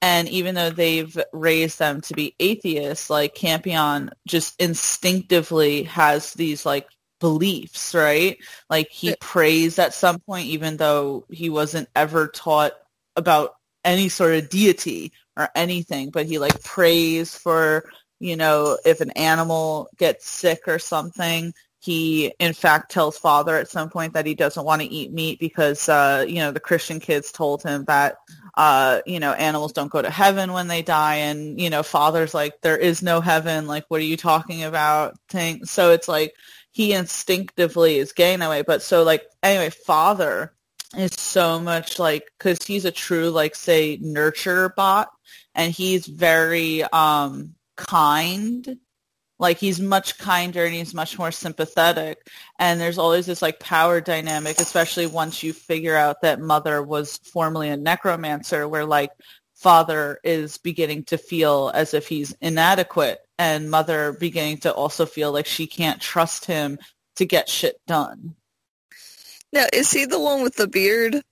[0.01, 6.65] And even though they've raised them to be atheists, like Campion just instinctively has these
[6.65, 6.87] like
[7.21, 8.39] beliefs, right?
[8.71, 12.73] Like he prays at some point, even though he wasn't ever taught
[13.17, 17.89] about any sort of deity or anything, but he like prays for,
[18.21, 23.69] you know, if an animal gets sick or something, he in fact tells father at
[23.69, 26.99] some point that he doesn't want to eat meat because uh you know the christian
[26.99, 28.17] kids told him that
[28.57, 32.35] uh you know animals don't go to heaven when they die and you know father's
[32.35, 35.17] like there is no heaven like what are you talking about?
[35.29, 35.65] thing.
[35.65, 36.35] So it's like
[36.79, 38.63] he instinctively is gay that way.
[38.63, 40.55] But so like anyway, father
[40.97, 45.09] is so much like because he's a true like say nurture bot,
[45.57, 48.79] and he's very um kind.
[49.41, 52.19] Like he's much kinder and he's much more sympathetic.
[52.61, 57.19] And there's always this like power dynamic, especially once you figure out that mother was
[57.19, 59.11] formerly a necromancer, where like
[59.59, 65.33] father is beginning to feel as if he's inadequate and mother beginning to also feel
[65.33, 66.79] like she can't trust him
[67.17, 68.37] to get shit done.
[69.53, 71.23] Now, is he the one with the beard?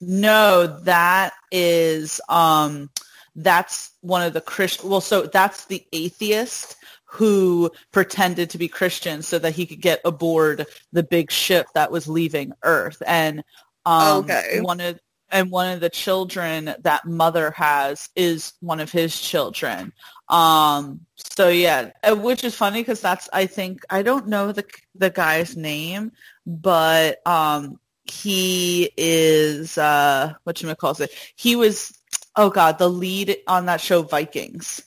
[0.00, 2.90] No, that is um
[3.36, 9.22] that's one of the Christian well so that's the atheist who pretended to be Christian
[9.22, 13.42] so that he could get aboard the big ship that was leaving Earth and
[13.86, 14.60] um okay.
[14.60, 19.92] one of and one of the children that mother has is one of his children.
[20.28, 24.64] Um, so yeah, uh, which is funny because that's I think I don't know the
[24.94, 26.12] the guy's name,
[26.46, 31.12] but um, he is uh, what you call it.
[31.36, 31.92] He was
[32.36, 34.82] oh god, the lead on that show Vikings.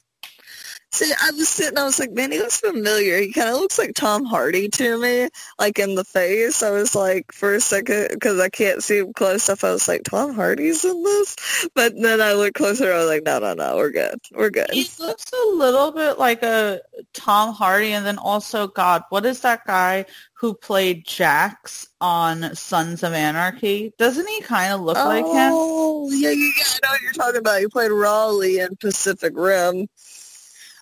[0.97, 3.19] See, I was sitting, I was like, man, he looks familiar.
[3.19, 5.29] He kind of looks like Tom Hardy to me,
[5.59, 6.63] like in the face.
[6.63, 9.87] I was like, for a second, because I can't see him close up, I was
[9.87, 11.67] like, Tom Hardy's in this?
[11.75, 14.19] But then I looked closer, I was like, no, no, no, we're good.
[14.31, 14.71] We're good.
[14.71, 16.81] He looks a little bit like a
[17.13, 23.03] Tom Hardy, and then also, God, what is that guy who played Jax on Sons
[23.03, 23.93] of Anarchy?
[23.99, 25.51] Doesn't he kind of look oh, like him?
[25.53, 27.59] Oh, yeah, yeah, yeah, I know what you're talking about.
[27.59, 29.87] He played Raleigh in Pacific Rim.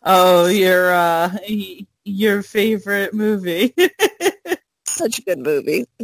[0.06, 1.38] Oh, your uh,
[2.04, 3.74] your favorite movie.
[4.88, 5.86] Such a good movie.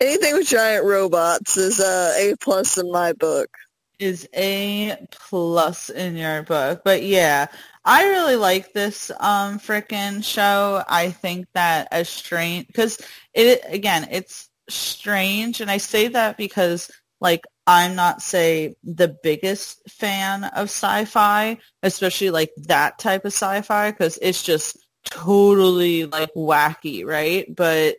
[0.00, 3.50] Anything with giant robots is uh, a plus in my book.
[3.98, 7.46] Is a plus in your book, but yeah,
[7.82, 10.84] I really like this um freaking show.
[10.86, 12.98] I think that as strange because
[13.32, 19.88] it again, it's strange, and I say that because like I'm not say the biggest
[19.90, 27.04] fan of sci-fi, especially like that type of sci-fi because it's just totally like wacky,
[27.04, 27.46] right?
[27.54, 27.96] But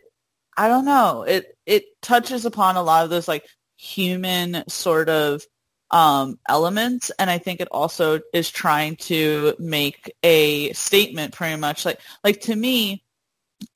[0.56, 1.22] I don't know.
[1.22, 5.42] It it touches upon a lot of those like human sort of
[5.90, 11.84] um, elements, and I think it also is trying to make a statement, pretty much.
[11.84, 13.04] Like like to me,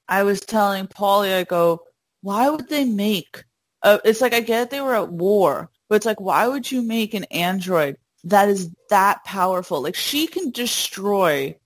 [0.09, 1.83] I was telling Paulie, I go,
[2.22, 3.44] why would they make?
[3.82, 6.82] Uh, it's like I get they were at war, but it's like, why would you
[6.82, 9.82] make an android that is that powerful?
[9.82, 11.56] Like she can destroy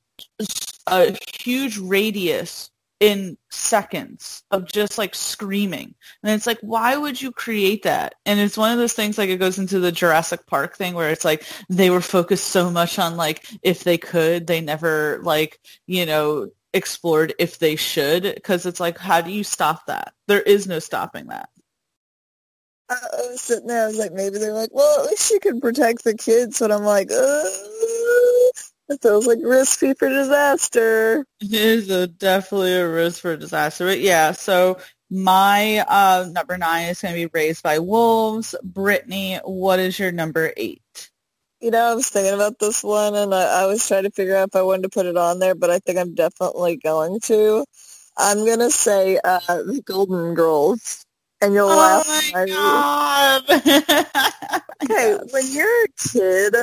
[0.87, 5.95] a huge radius in seconds of just like screaming.
[6.23, 8.15] And it's like, why would you create that?
[8.25, 11.11] And it's one of those things like it goes into the Jurassic Park thing where
[11.11, 15.61] it's like they were focused so much on like if they could, they never like,
[15.87, 20.15] you know, explored if they should because it's like, how do you stop that?
[20.27, 21.51] There is no stopping that.
[22.89, 22.97] I
[23.31, 26.05] was sitting there, I was like, maybe they're like, well, at least she can protect
[26.05, 26.59] the kids.
[26.59, 27.45] But I'm like, uh,
[28.89, 31.27] it feels like recipe for disaster.
[31.41, 33.87] It is a, definitely a risk for disaster.
[33.87, 34.79] But yeah, so
[35.11, 38.55] my uh, number nine is going to be Raised by Wolves.
[38.63, 41.11] Brittany, what is your number eight?
[41.61, 44.37] You know, I was thinking about this one, and I, I was trying to figure
[44.37, 47.19] out if I wanted to put it on there, but I think I'm definitely going
[47.21, 47.65] to.
[48.19, 51.06] I'm going to say uh, Golden Girls
[51.41, 52.33] and you'll oh laugh.
[52.33, 53.45] My God.
[54.85, 56.55] okay, when you're a kid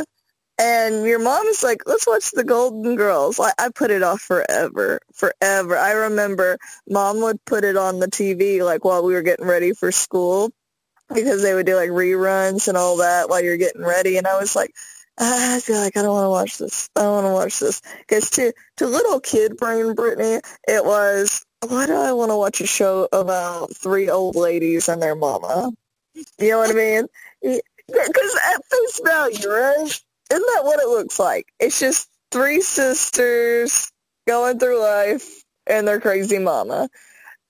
[0.59, 3.39] and your mom is like, let's watch the Golden Girls.
[3.39, 5.77] I, I put it off forever, forever.
[5.77, 6.57] I remember
[6.87, 10.51] mom would put it on the TV like while we were getting ready for school
[11.13, 14.17] because they would do like reruns and all that while you're getting ready.
[14.17, 14.73] And I was like,
[15.19, 16.89] ah, I feel like I don't want to watch this.
[16.95, 17.81] I don't want to watch this.
[17.99, 22.61] Because to, to little kid brain Brittany, it was, why do I want to watch
[22.61, 25.71] a show about three old ladies and their mama?
[26.39, 27.07] You know what I mean?
[27.41, 30.01] Because at face value, right?
[30.31, 31.47] Isn't that what it looks like?
[31.59, 33.91] It's just three sisters
[34.27, 36.89] going through life and their crazy mama.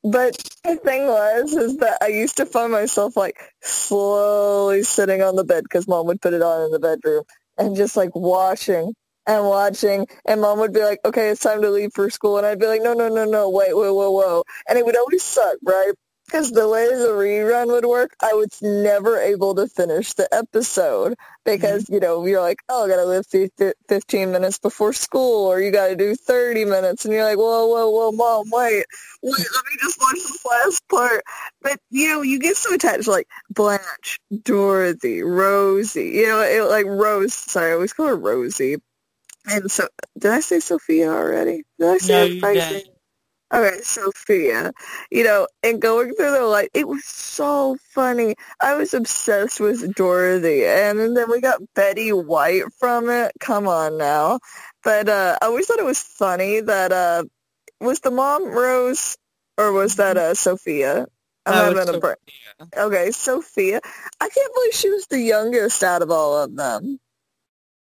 [0.03, 5.35] But the thing was, is that I used to find myself like slowly sitting on
[5.35, 7.23] the bed because mom would put it on in the bedroom
[7.57, 8.93] and just like watching
[9.25, 12.37] and watching and mom would be like, okay, it's time to leave for school.
[12.37, 14.43] And I'd be like, no, no, no, no, wait, wait, whoa, whoa.
[14.67, 15.93] And it would always suck, right?
[16.25, 21.15] Because the way the rerun would work, I was never able to finish the episode
[21.43, 21.95] because, mm-hmm.
[21.95, 23.25] you know, you're like, oh, I got to live
[23.89, 27.03] 15 minutes before school or you got to do 30 minutes.
[27.03, 28.85] And you're like, whoa, whoa, whoa, mom, wait,
[29.21, 31.23] wait, let me just watch this last part.
[31.61, 36.85] But, you know, you get so attached, like Blanche, Dorothy, Rosie, you know, it, like
[36.85, 38.77] Rose, sorry, I always call her Rosie.
[39.47, 39.87] And so,
[40.19, 41.63] did I say Sophia already?
[41.79, 42.89] Did I say no, you did.
[43.53, 44.73] Okay, Sophia,
[45.11, 48.35] you know, and going through the light, it was so funny.
[48.61, 53.31] I was obsessed with Dorothy, and then we got Betty White from it.
[53.39, 54.39] Come on now.
[54.83, 57.25] But uh, I always thought it was funny that, uh,
[57.81, 59.17] was the mom Rose,
[59.57, 61.07] or was that uh, Sophia?
[61.45, 62.17] I'm having a break.
[62.77, 63.81] Okay, Sophia.
[64.21, 66.99] I can't believe she was the youngest out of all of them.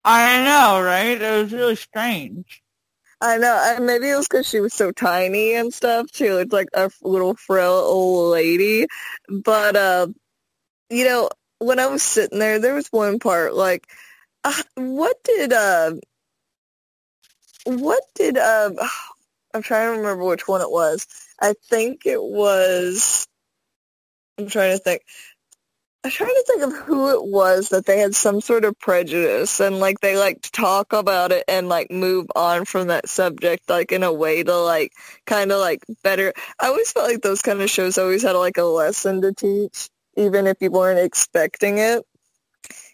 [0.05, 1.21] I know, right?
[1.21, 2.63] It was really strange.
[3.21, 3.61] I know.
[3.77, 6.07] And maybe it was because she was so tiny and stuff.
[6.13, 8.87] She looked like a little frail old lady.
[9.29, 10.07] But, uh,
[10.89, 11.29] you know,
[11.59, 13.87] when I was sitting there, there was one part like,
[14.43, 15.93] uh, what did, uh,
[17.65, 18.71] what did, uh,
[19.53, 21.07] I'm trying to remember which one it was.
[21.41, 23.27] I think it was,
[24.39, 25.03] I'm trying to think.
[26.05, 29.59] I'm trying to think of who it was that they had some sort of prejudice
[29.59, 33.67] and like they like to talk about it and like move on from that subject
[33.71, 34.91] like in a way to like
[35.25, 36.31] kind of like better.
[36.59, 39.89] I always felt like those kind of shows always had like a lesson to teach
[40.15, 42.03] even if you weren't expecting it.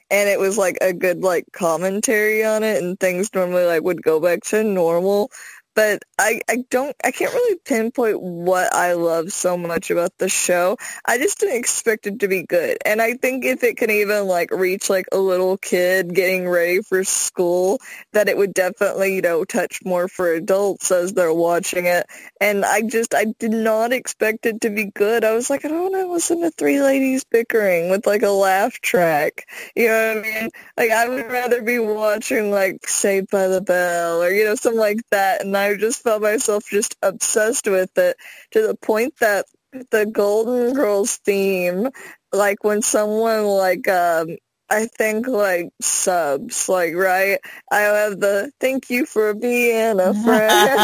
[0.10, 4.02] And it was like a good like commentary on it and things normally like would
[4.02, 5.32] go back to normal
[5.76, 10.30] but I, I don't I can't really pinpoint what I love so much about the
[10.30, 10.78] show.
[11.06, 12.78] I just didn't expect it to be good.
[12.86, 16.82] And I think if it can even like reach like a little kid getting ready
[16.82, 17.80] for school,
[18.14, 22.06] that it would definitely, you know, touch more for adults as they're watching it.
[22.40, 25.24] And I just I did not expect it to be good.
[25.24, 28.30] I was like, I don't want to listen to three ladies bickering with like a
[28.30, 29.46] laugh track.
[29.76, 30.50] You know what I mean?
[30.78, 34.80] Like I would rather be watching like Saved by the Bell or, you know, something
[34.80, 38.18] like that and I just felt myself just obsessed with it
[38.52, 39.46] to the point that
[39.92, 41.90] the Golden Girls theme,
[42.32, 44.38] like when someone like um
[44.70, 47.40] I think like subs, like right.
[47.72, 50.80] I have the thank you for being a friend.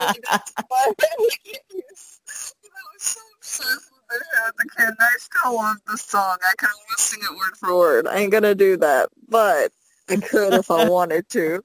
[0.00, 0.14] I
[2.94, 4.22] was so obsessed with
[4.56, 4.94] the kid.
[4.98, 6.38] I still love the song.
[6.42, 8.06] I can almost sing it word for word.
[8.06, 9.72] I ain't gonna do that, but
[10.08, 11.62] I could if I wanted to.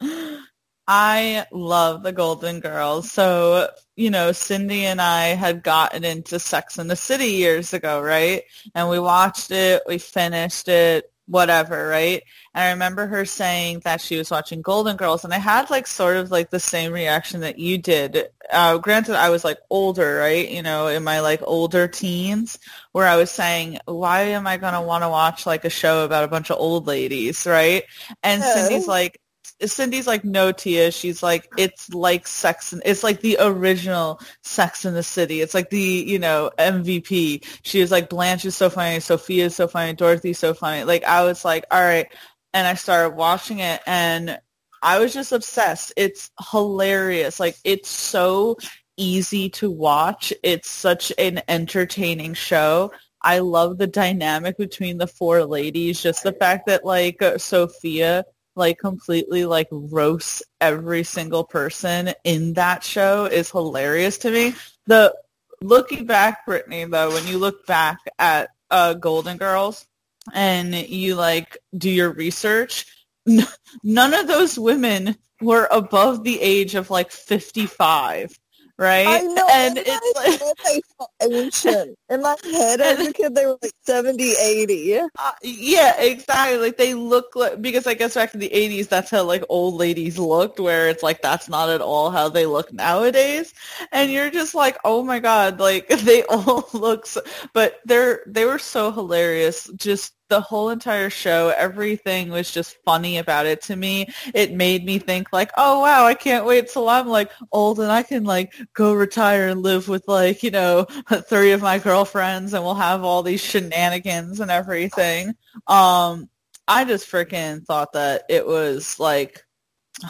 [0.88, 3.10] I love the Golden Girls.
[3.10, 8.00] So, you know, Cindy and I had gotten into Sex in the City years ago,
[8.00, 8.44] right?
[8.74, 12.22] And we watched it, we finished it, whatever, right?
[12.54, 15.88] And I remember her saying that she was watching Golden Girls, and I had like
[15.88, 18.28] sort of like the same reaction that you did.
[18.50, 20.48] Uh, granted, I was like older, right?
[20.48, 22.58] You know, in my like older teens,
[22.92, 26.04] where I was saying, why am I going to want to watch like a show
[26.04, 27.82] about a bunch of old ladies, right?
[28.22, 29.20] And Cindy's like,
[29.64, 30.90] Cindy's like, no, Tia.
[30.90, 35.40] She's like, it's like Sex and it's like the original Sex in the City.
[35.40, 37.44] It's like the you know MVP.
[37.62, 40.84] She was like, Blanche is so funny, Sophia is so funny, Dorothy's so funny.
[40.84, 42.06] Like I was like, all right,
[42.52, 44.38] and I started watching it, and
[44.82, 45.92] I was just obsessed.
[45.96, 47.40] It's hilarious.
[47.40, 48.56] Like it's so
[48.96, 50.32] easy to watch.
[50.42, 52.92] It's such an entertaining show.
[53.22, 56.02] I love the dynamic between the four ladies.
[56.02, 58.24] Just the fact that like uh, Sophia
[58.56, 64.54] like completely like roasts every single person in that show is hilarious to me.
[64.86, 65.14] The
[65.60, 69.86] looking back, Brittany, though, when you look back at uh, Golden Girls
[70.32, 72.86] and you like do your research,
[73.28, 73.46] n-
[73.84, 78.38] none of those women were above the age of like 55
[78.78, 79.06] right?
[79.06, 80.82] I know, and it's like
[81.22, 81.96] ancient.
[82.10, 85.00] In my head as a kid, they were like 70, 80.
[85.18, 86.58] Uh, yeah, exactly.
[86.58, 89.74] Like they look like because I guess back in the eighties, that's how like old
[89.76, 90.60] ladies looked.
[90.60, 93.54] Where it's like that's not at all how they look nowadays.
[93.92, 97.06] And you're just like, oh my god, like they all look.
[97.06, 97.22] So,
[97.54, 99.70] but they're they were so hilarious.
[99.76, 104.08] Just the whole entire show, everything was just funny about it to me.
[104.34, 107.90] It made me think like, oh wow, I can't wait till I'm like old and
[107.90, 110.84] I can like go retire and live with like, you know,
[111.28, 115.34] three of my girlfriends and we'll have all these shenanigans and everything.
[115.66, 116.28] Um,
[116.68, 119.44] I just freaking thought that it was like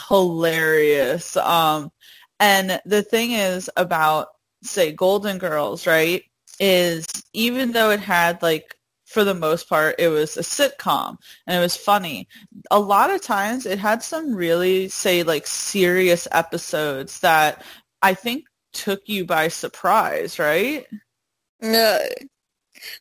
[0.09, 1.37] hilarious.
[1.37, 1.91] Um,
[2.41, 4.29] and the thing is about
[4.62, 6.23] say Golden Girls, right?
[6.59, 8.76] Is even though it had like
[9.17, 12.29] for the most part, it was a sitcom and it was funny.
[12.71, 17.64] A lot of times it had some really, say, like serious episodes that
[18.03, 18.45] I think
[18.75, 20.85] took you by surprise, right?
[21.62, 22.01] Yeah.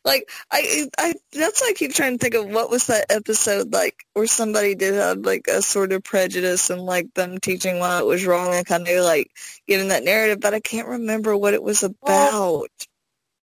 [0.05, 3.73] Like I, I that's why I keep trying to think of what was that episode
[3.73, 7.99] like where somebody did have like a sort of prejudice and like them teaching why
[7.99, 9.31] it was wrong and kind of like
[9.67, 11.97] giving that narrative, but I can't remember what it was about.
[12.07, 12.65] Well,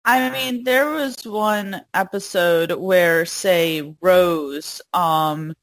[0.08, 5.54] I mean, there was one episode where, say, Rose, um,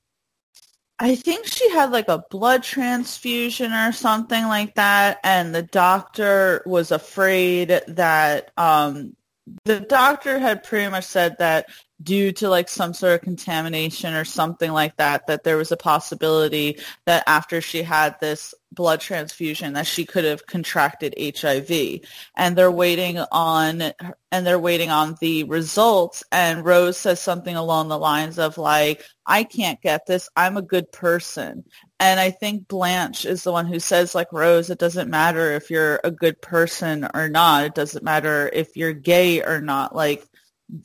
[0.99, 6.63] I think she had like a blood transfusion or something like that, and the doctor
[6.67, 9.17] was afraid that um,
[9.65, 11.67] the doctor had pretty much said that
[12.03, 15.77] due to like some sort of contamination or something like that, that there was a
[15.77, 22.01] possibility that after she had this blood transfusion that she could have contracted HIV.
[22.37, 23.83] And they're waiting on
[24.33, 29.05] and they're waiting on the results and Rose says something along the lines of like,
[29.27, 30.29] I can't get this.
[30.37, 31.65] I'm a good person.
[32.01, 35.71] And I think Blanche is the one who says like Rose, it doesn't matter if
[35.71, 37.65] you're a good person or not.
[37.65, 39.95] It doesn't matter if you're gay or not.
[39.95, 40.27] Like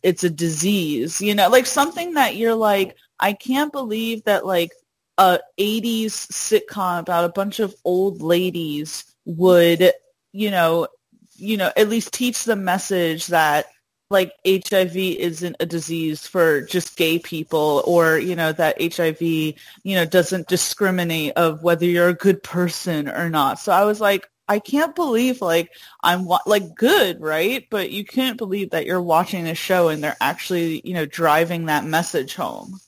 [0.04, 4.72] it's a disease, you know, like something that you're like, I can't believe that like
[5.18, 9.92] a 80s sitcom about a bunch of old ladies would,
[10.32, 10.88] you know,
[11.36, 13.66] you know, at least teach the message that
[14.10, 19.56] like HIV isn't a disease for just gay people or, you know, that HIV, you
[19.86, 23.60] know, doesn't discriminate of whether you're a good person or not.
[23.60, 27.68] So I was like, I can't believe like I'm like good, right?
[27.70, 31.68] But you can't believe that you're watching a show and they're actually, you know, driving
[31.68, 32.80] that message home.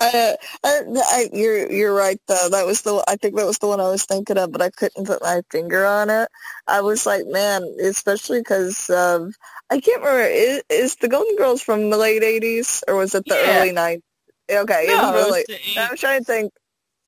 [0.00, 0.32] Uh,
[0.64, 2.48] I, I, you're you're right though.
[2.50, 4.70] That was the I think that was the one I was thinking of, but I
[4.70, 6.28] couldn't put my finger on it.
[6.66, 9.32] I was like, man, especially because of
[9.68, 10.22] I can't remember.
[10.22, 13.58] Is, is the Golden Girls from the late '80s or was it the yeah.
[13.58, 14.00] early '90s?
[14.50, 15.44] Okay, no, really.
[15.76, 16.52] I was trying to think.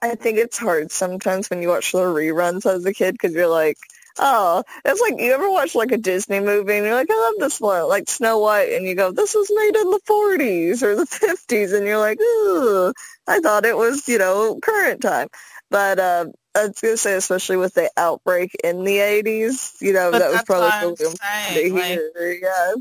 [0.03, 3.47] I think it's hard sometimes when you watch the reruns as a kid because you're
[3.47, 3.76] like,
[4.18, 7.40] oh, it's like you ever watch like a Disney movie and you're like, I love
[7.40, 10.96] this one, like Snow White, and you go, this was made in the 40s or
[10.96, 11.04] the
[11.48, 12.92] 50s, and you're like, ooh,
[13.26, 15.28] I thought it was, you know, current time.
[15.70, 20.10] But uh, I was gonna say, especially with the outbreak in the 80s, you know,
[20.10, 22.00] but that was probably the saying, like,
[22.42, 22.74] yeah.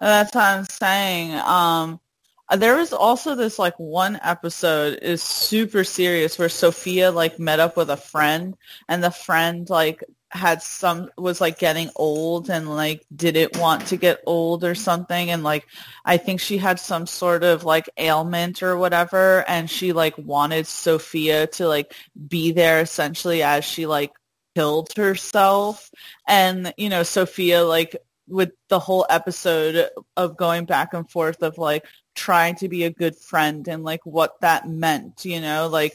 [0.00, 1.34] That's what I'm saying.
[1.34, 2.00] Um,
[2.54, 7.76] there was also this like one episode is super serious where Sophia like met up
[7.76, 8.56] with a friend
[8.88, 10.04] and the friend like
[10.36, 15.30] had some was like getting old and like didn't want to get old or something.
[15.30, 15.66] And like
[16.04, 19.44] I think she had some sort of like ailment or whatever.
[19.48, 21.94] And she like wanted Sophia to like
[22.28, 24.12] be there essentially as she like
[24.54, 25.90] killed herself.
[26.28, 27.96] And you know Sophia like
[28.28, 31.84] with the whole episode of going back and forth of like
[32.14, 35.92] trying to be a good friend and like what that meant, you know, like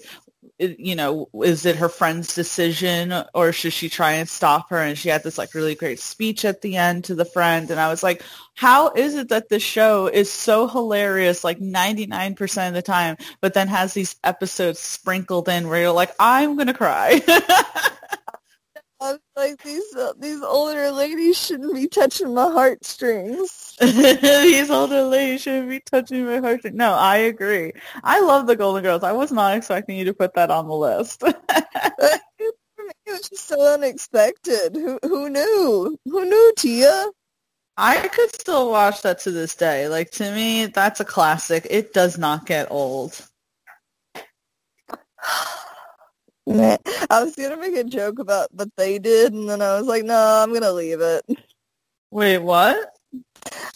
[0.61, 4.77] you know, is it her friend's decision or should she try and stop her?
[4.77, 7.69] And she had this like really great speech at the end to the friend.
[7.71, 12.67] And I was like, how is it that this show is so hilarious like 99%
[12.67, 16.67] of the time, but then has these episodes sprinkled in where you're like, I'm going
[16.67, 17.21] to cry.
[19.01, 23.73] I was like, these uh, these older ladies shouldn't be touching my heartstrings.
[23.79, 26.77] these older ladies shouldn't be touching my heartstrings.
[26.77, 27.71] No, I agree.
[28.03, 29.01] I love the Golden Girls.
[29.01, 31.23] I was not expecting you to put that on the list.
[31.23, 32.53] it
[33.07, 34.75] was just so unexpected.
[34.75, 35.97] Who who knew?
[36.05, 37.07] Who knew, Tia?
[37.77, 39.87] I could still watch that to this day.
[39.87, 41.65] Like to me, that's a classic.
[41.71, 43.19] It does not get old.
[46.49, 50.03] I was gonna make a joke about but they did, and then I was like,
[50.03, 51.23] no, I'm gonna leave it.
[52.09, 52.89] Wait, what?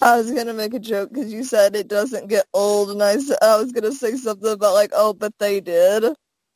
[0.01, 3.17] I was gonna make a joke because you said it doesn't get old, and I,
[3.41, 6.03] I was gonna say something about like, oh, but they did.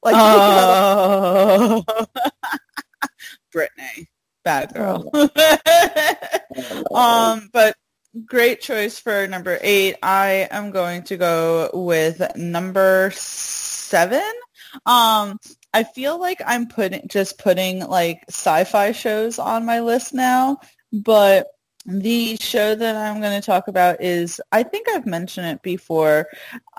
[0.01, 1.83] Like, oh,
[3.51, 4.07] Brittany,
[4.43, 5.11] bad girl.
[6.93, 7.75] um, but
[8.25, 9.95] great choice for number eight.
[10.01, 14.23] I am going to go with number seven.
[14.85, 15.37] Um,
[15.73, 20.57] I feel like I'm putting just putting like sci-fi shows on my list now,
[20.91, 21.47] but
[21.85, 26.27] the show that I'm going to talk about is, I think I've mentioned it before,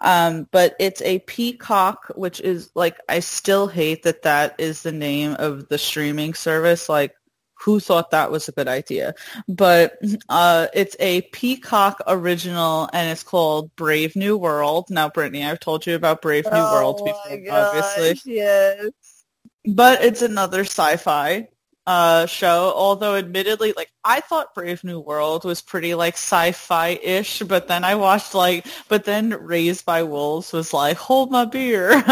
[0.03, 4.93] um, but it's a Peacock, which is like, I still hate that that is the
[4.93, 6.89] name of the streaming service.
[6.89, 7.15] Like,
[7.61, 9.15] who thought that was a good idea?
[9.47, 9.99] But
[10.29, 14.89] uh, it's a Peacock original, and it's called Brave New World.
[14.89, 18.35] Now, Brittany, I've told you about Brave New oh World before, gosh, obviously.
[18.35, 18.91] Yes.
[19.67, 21.49] But it's another sci-fi
[21.87, 22.73] uh, show.
[22.75, 27.95] Although, admittedly, like I thought Brave New World was pretty like sci-fi-ish, but then I
[27.97, 31.93] watched like, but then Raised by Wolves was like, hold my beer.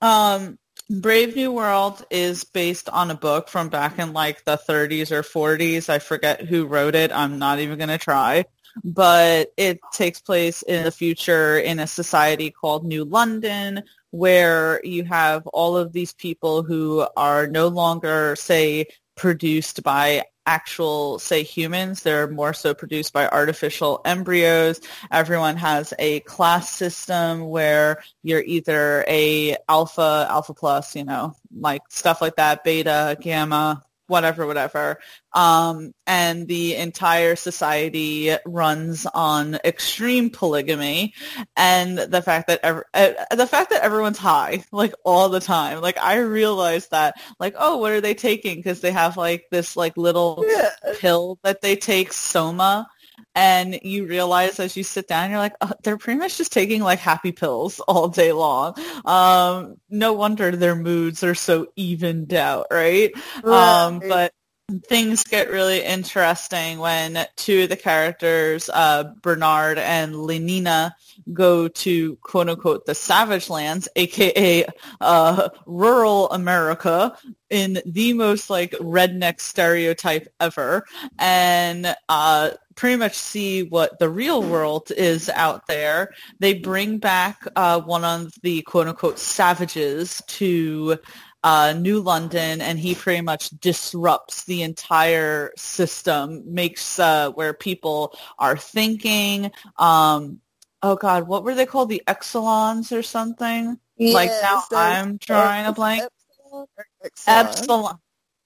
[0.00, 0.58] um,
[0.90, 5.22] Brave New World is based on a book from back in like the 30s or
[5.22, 5.88] 40s.
[5.88, 7.12] I forget who wrote it.
[7.12, 8.44] I'm not even going to try.
[8.82, 15.04] But it takes place in the future in a society called New London where you
[15.04, 18.86] have all of these people who are no longer, say,
[19.20, 22.02] produced by actual, say, humans.
[22.02, 24.80] They're more so produced by artificial embryos.
[25.12, 31.82] Everyone has a class system where you're either a alpha, alpha plus, you know, like
[31.90, 34.98] stuff like that, beta, gamma, whatever, whatever.
[35.32, 41.14] Um, and the entire society runs on extreme polygamy
[41.56, 45.80] and the fact that ev- uh, the fact that everyone's high like all the time.
[45.80, 48.56] Like I realized that like, oh, what are they taking?
[48.56, 50.70] Because they have like this like little yeah.
[50.98, 52.88] pill that they take, Soma
[53.34, 56.82] and you realize as you sit down, you're like, oh, they're pretty much just taking
[56.82, 58.74] like happy pills all day long.
[59.04, 63.12] Um, no wonder their moods are so evened out, right?
[63.42, 63.84] right.
[63.84, 64.32] Um, but
[64.88, 70.92] things get really interesting when two of the characters, uh, Bernard and Lenina,
[71.32, 74.64] go to quote unquote the savage lands, aka
[75.00, 77.16] uh, rural America,
[77.48, 80.84] in the most like redneck stereotype ever,
[81.18, 82.50] and uh,
[82.80, 86.14] pretty much see what the real world is out there.
[86.38, 90.96] They bring back uh, one of the quote unquote savages to
[91.44, 98.16] uh, New London, and he pretty much disrupts the entire system, makes uh, where people
[98.38, 99.52] are thinking.
[99.76, 100.40] Um,
[100.82, 101.90] oh God, what were they called?
[101.90, 103.78] The Exelons or something?
[103.98, 106.04] Yes, like now I'm drawing a blank.
[107.26, 107.98] Epsilon.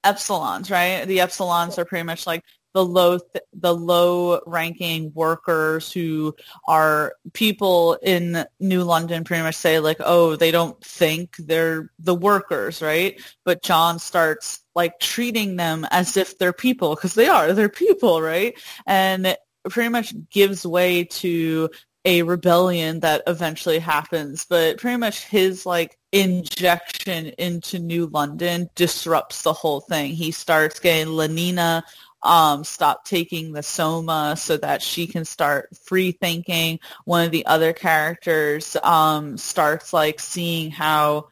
[0.05, 1.05] Epsilons, right?
[1.07, 2.43] The Epsilons are pretty much like
[2.75, 6.35] the low th- the low ranking workers who
[6.67, 12.15] are people in New London pretty much say like oh they don't think they're the
[12.15, 13.21] workers right?
[13.45, 18.21] But John starts like treating them as if they're people because they are they're people
[18.21, 18.59] right?
[18.87, 19.37] And
[19.71, 21.71] pretty much gives way to
[22.05, 24.45] a rebellion that eventually happens.
[24.45, 30.13] But pretty much his like injection into New London disrupts the whole thing.
[30.13, 31.83] He starts getting Lenina
[32.25, 36.81] um, stop taking the soma so that she can start free thinking.
[37.05, 41.29] One of the other characters um, starts like seeing how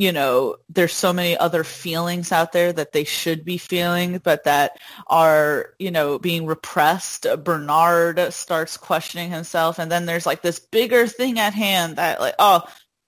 [0.00, 4.44] you know, there's so many other feelings out there that they should be feeling, but
[4.44, 4.78] that
[5.08, 7.26] are, you know, being repressed.
[7.44, 9.78] Bernard starts questioning himself.
[9.78, 12.62] And then there's like this bigger thing at hand that like, oh,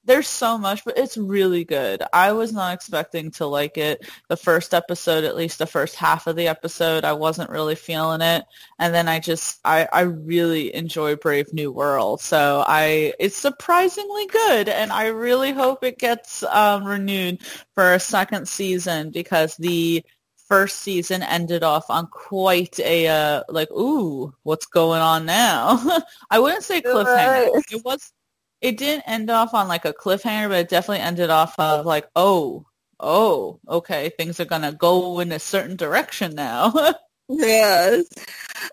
[0.05, 2.03] there's so much, but it's really good.
[2.13, 4.09] I was not expecting to like it.
[4.29, 8.21] The first episode, at least the first half of the episode, I wasn't really feeling
[8.21, 8.45] it.
[8.79, 12.21] And then I just, I, I really enjoy Brave New World.
[12.21, 14.69] So I, it's surprisingly good.
[14.69, 17.41] And I really hope it gets um, renewed
[17.75, 20.05] for a second season because the
[20.49, 25.81] first season ended off on quite a uh, like ooh what's going on now
[26.31, 28.13] i wouldn't say cliffhanger it was
[28.63, 32.09] it didn't end off on like a cliffhanger, but it definitely ended off of like,
[32.17, 32.65] oh,
[33.01, 36.73] oh, okay, things are gonna go in a certain direction now.
[37.29, 38.07] yes.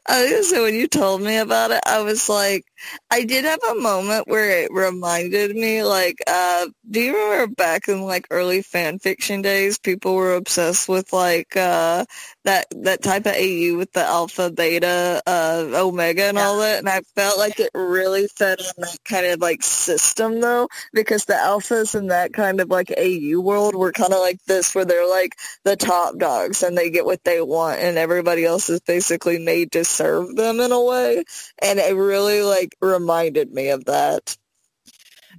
[0.07, 2.65] Was gonna when you told me about it, I was like,
[3.11, 7.87] I did have a moment where it reminded me, like, uh, do you remember back
[7.87, 12.05] in like early fan fiction days, people were obsessed with like uh,
[12.45, 16.43] that that type of AU with the alpha, beta, uh, omega, and yeah.
[16.43, 20.41] all that, and I felt like it really fed on that kind of like system
[20.41, 24.43] though, because the alphas in that kind of like AU world were kind of like
[24.45, 28.45] this, where they're like the top dogs and they get what they want, and everybody
[28.45, 31.23] else is basically made to serve them in a way,
[31.61, 34.37] and it really like like reminded me of that.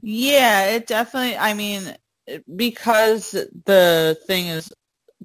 [0.02, 1.36] Yeah, it definitely.
[1.36, 1.94] I mean,
[2.56, 4.72] because the thing is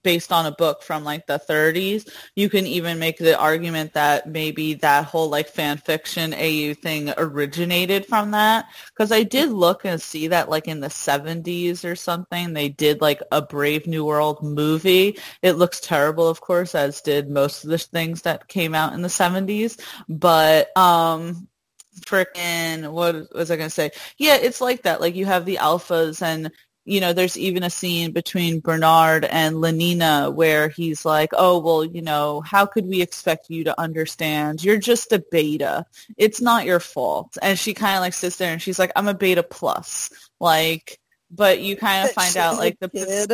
[0.05, 2.07] based on a book from like the 30s.
[2.35, 7.11] You can even make the argument that maybe that whole like fan fiction AU thing
[7.17, 8.67] originated from that.
[8.89, 13.01] Because I did look and see that like in the 70s or something, they did
[13.01, 15.17] like a Brave New World movie.
[15.41, 19.01] It looks terrible, of course, as did most of the things that came out in
[19.01, 19.79] the 70s.
[20.07, 21.47] But um,
[22.01, 23.91] freaking what was I gonna say?
[24.17, 25.01] Yeah, it's like that.
[25.01, 26.51] Like you have the alphas and
[26.85, 31.83] you know, there's even a scene between Bernard and Lenina where he's like, oh, well,
[31.83, 34.63] you know, how could we expect you to understand?
[34.63, 35.85] You're just a beta.
[36.15, 37.37] It's not your fault.
[37.41, 40.11] And she kind of like sits there and she's like, I'm a beta plus.
[40.39, 40.99] Like,
[41.31, 43.33] but you kind of find out like the kid.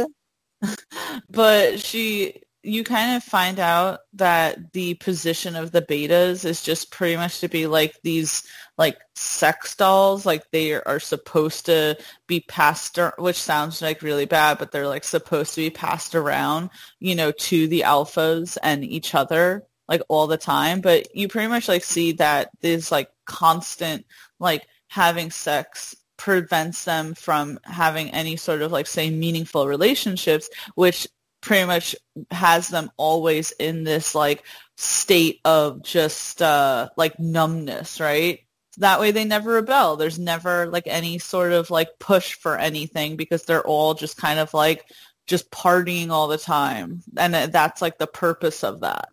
[1.30, 6.91] but she you kind of find out that the position of the betas is just
[6.91, 8.43] pretty much to be like these
[8.78, 10.26] like sex dolls.
[10.26, 11.97] Like they are supposed to
[12.28, 16.70] be passed which sounds like really bad but they're like supposed to be passed around
[16.99, 20.82] you know to the alphas and each other like all the time.
[20.82, 24.05] But you pretty much like see that this like constant
[24.39, 31.07] like having sex prevents them from having any sort of like say meaningful relationships which
[31.41, 31.95] pretty much
[32.29, 34.43] has them always in this like
[34.77, 38.39] state of just uh like numbness, right?
[38.77, 39.97] That way they never rebel.
[39.97, 44.39] There's never like any sort of like push for anything because they're all just kind
[44.39, 44.85] of like
[45.27, 47.01] just partying all the time.
[47.17, 49.09] And that's like the purpose of that.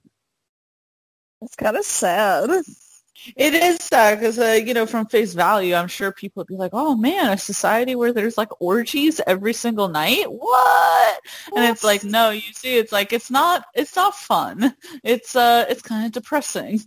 [1.43, 2.51] It's kind of sad.
[3.37, 6.57] It is sad because, uh, you know, from face value, I'm sure people would be
[6.57, 10.31] like, "Oh man, a society where there's like orgies every single night?
[10.31, 11.21] What?"
[11.55, 14.75] And it's like, no, you see, it's like it's not, it's not fun.
[15.05, 16.81] It's uh, it's kind of depressing.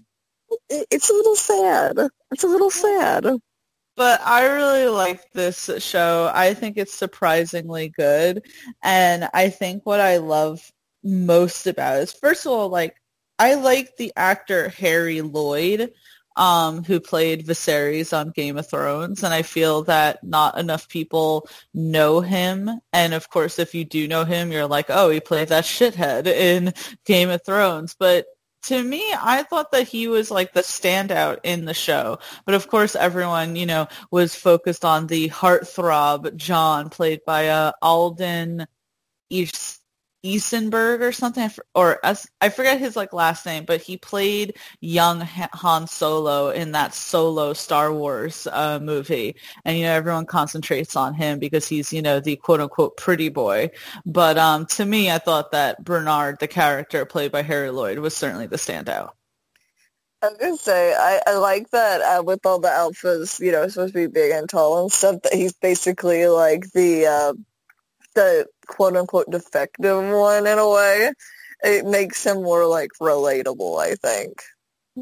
[0.70, 1.98] It's a little sad.
[2.32, 3.26] It's a little sad.
[3.96, 6.32] But I really like this show.
[6.34, 8.46] I think it's surprisingly good,
[8.82, 10.72] and I think what I love
[11.04, 12.96] most about it is, first of all, like
[13.40, 15.94] I like the actor Harry Lloyd
[16.36, 21.48] um, who played Viserys on Game of Thrones, and I feel that not enough people
[21.74, 22.70] know him.
[22.94, 26.28] And of course, if you do know him, you're like, oh, he played that shithead
[26.28, 26.74] in
[27.06, 27.96] Game of Thrones.
[27.98, 28.28] But
[28.64, 32.20] to me, I thought that he was like the standout in the show.
[32.46, 37.72] But of course, everyone, you know, was focused on the heartthrob John, played by uh,
[37.82, 38.68] Alden
[39.30, 39.81] East
[40.26, 45.88] Eisenberg or something, or I forget his like last name, but he played young Han
[45.88, 51.40] Solo in that Solo Star Wars uh, movie, and you know everyone concentrates on him
[51.40, 53.72] because he's you know the quote unquote pretty boy.
[54.06, 58.16] But um, to me, I thought that Bernard, the character played by Harry Lloyd, was
[58.16, 59.12] certainly the standout.
[60.24, 63.68] I was gonna say I, I like that uh, with all the alphas, you know,
[63.68, 65.24] supposed to be big and tall and stuff.
[65.24, 67.34] That he's basically like the uh,
[68.14, 71.12] the quote unquote defective one in a way.
[71.64, 74.42] It makes him more like relatable, I think.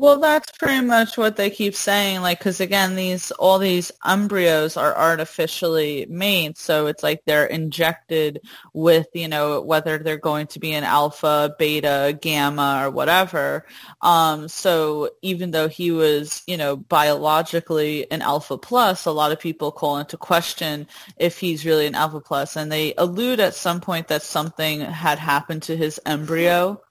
[0.02, 2.22] Well, that's pretty much what they keep saying.
[2.22, 8.40] Like, because again, these all these embryos are artificially made, so it's like they're injected
[8.74, 13.66] with, you know, whether they're going to be an alpha, beta, gamma, or whatever.
[14.02, 19.40] Um, so even though he was, you know, biologically an alpha plus, a lot of
[19.42, 20.88] people call into question
[21.18, 25.20] if he's really an alpha plus, and they allude at some point that something had
[25.20, 26.82] happened to his embryo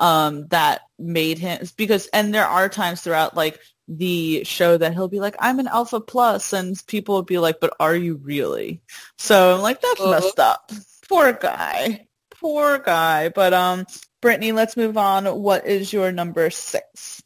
[0.00, 5.08] um, that made him because and there are times throughout like the show that he'll
[5.08, 8.82] be like i'm an alpha plus and people will be like but are you really?
[9.16, 10.10] So i'm like that's uh-huh.
[10.10, 10.70] messed up.
[11.08, 12.06] Poor guy.
[12.30, 13.30] Poor guy.
[13.30, 13.86] But um
[14.20, 15.24] brittany let's move on.
[15.26, 17.22] What is your number six?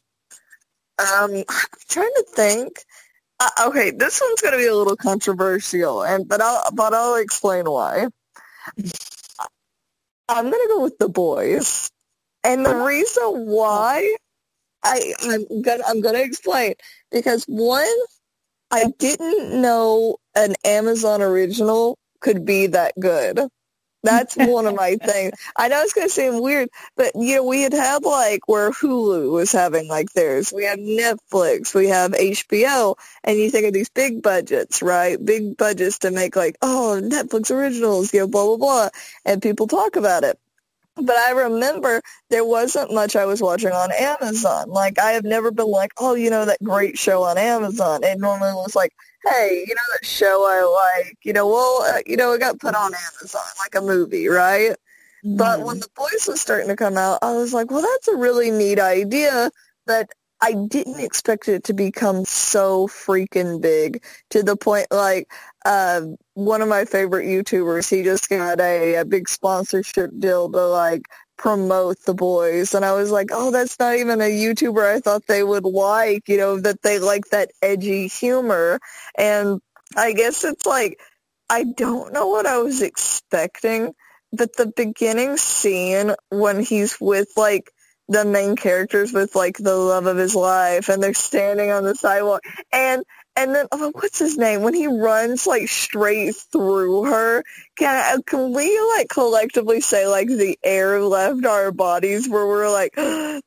[0.99, 2.79] Um i'm trying to think.
[3.39, 7.15] Uh, okay this one's going to be a little controversial and but i'll but i'll
[7.15, 8.07] explain why.
[10.29, 11.91] I'm going to go with the boys
[12.43, 12.85] and the oh.
[12.85, 14.15] reason why
[14.83, 16.73] I I'm gonna I'm gonna explain
[17.11, 17.85] because one
[18.71, 23.39] I didn't know an Amazon original could be that good.
[24.03, 25.33] That's one of my things.
[25.55, 28.71] I know it's going to seem weird, but you know, we had had like where
[28.71, 30.51] Hulu was having like theirs.
[30.53, 35.23] We have Netflix, we have HBO, and you think of these big budgets, right?
[35.23, 38.89] Big budgets to make like, oh, Netflix originals, you know, blah, blah, blah.
[39.23, 40.37] And people talk about it.
[40.95, 44.69] But I remember there wasn't much I was watching on Amazon.
[44.69, 48.03] Like I have never been like, oh, you know, that great show on Amazon.
[48.03, 48.93] It normally was like,
[49.25, 52.59] hey, you know that show I like, you know, well, uh, you know, it got
[52.59, 54.71] put on Amazon like a movie, right?
[55.25, 55.37] Mm-hmm.
[55.37, 58.15] But when the boys was starting to come out, I was like, well, that's a
[58.15, 59.49] really neat idea.
[59.85, 60.09] But
[60.43, 65.31] I didn't expect it to become so freaking big to the point like
[65.65, 66.01] uh,
[66.33, 71.03] one of my favorite YouTubers, he just got a, a big sponsorship deal to like
[71.37, 75.27] promote the boys and I was like, oh, that's not even a YouTuber I thought
[75.27, 78.81] they would like, you know, that they like that edgy humor.
[79.17, 79.61] And
[79.95, 80.99] I guess it's like,
[81.49, 83.93] I don't know what I was expecting,
[84.33, 87.71] but the beginning scene when he's with like
[88.13, 91.95] the main characters with like the love of his life and they're standing on the
[91.95, 93.03] sidewalk and
[93.35, 94.61] and then oh, what's his name?
[94.61, 97.43] When he runs like straight through her
[97.77, 102.93] can can we like collectively say like the air left our bodies where we're like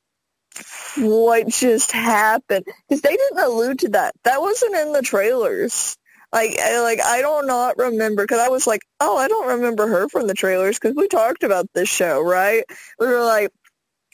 [0.96, 2.66] what just happened?
[2.88, 4.14] Because they didn't allude to that.
[4.24, 5.96] That wasn't in the trailers.
[6.32, 9.86] Like I, like I don't not remember because I was like oh I don't remember
[9.86, 12.64] her from the trailers because we talked about this show right?
[12.98, 13.52] We were like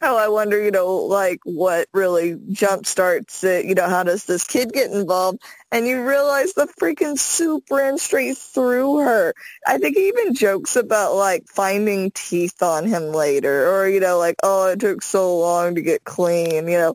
[0.05, 4.25] Oh, I wonder, you know, like what really jump starts it, you know, how does
[4.25, 5.39] this kid get involved?
[5.71, 9.33] And you realize the freaking supe ran straight through her.
[9.65, 14.19] I think he even jokes about like finding teeth on him later or, you know,
[14.19, 16.95] like, oh, it took so long to get clean, you know,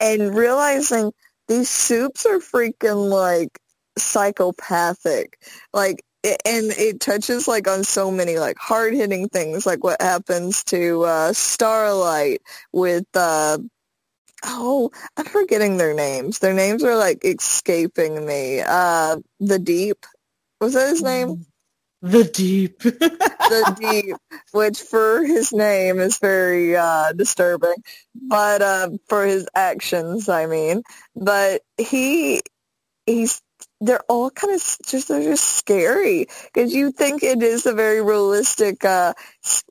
[0.00, 1.12] and realizing
[1.48, 3.58] these supes are freaking like
[3.98, 5.38] psychopathic.
[5.74, 6.02] Like
[6.44, 11.02] and it touches like on so many like hard hitting things like what happens to
[11.04, 13.58] uh starlight with uh
[14.44, 16.38] oh i'm forgetting their names.
[16.38, 18.60] Their names are like escaping me.
[18.60, 20.06] Uh the deep.
[20.60, 21.28] Was that his name?
[21.28, 21.46] Mm.
[22.02, 22.82] the deep.
[23.48, 24.16] The deep
[24.52, 27.76] which for his name is very uh disturbing
[28.14, 30.82] but uh for his actions i mean.
[31.14, 32.42] But he
[33.06, 33.40] he's
[33.80, 38.02] they're all kind of just they're just scary because you think it is a very
[38.02, 39.12] realistic uh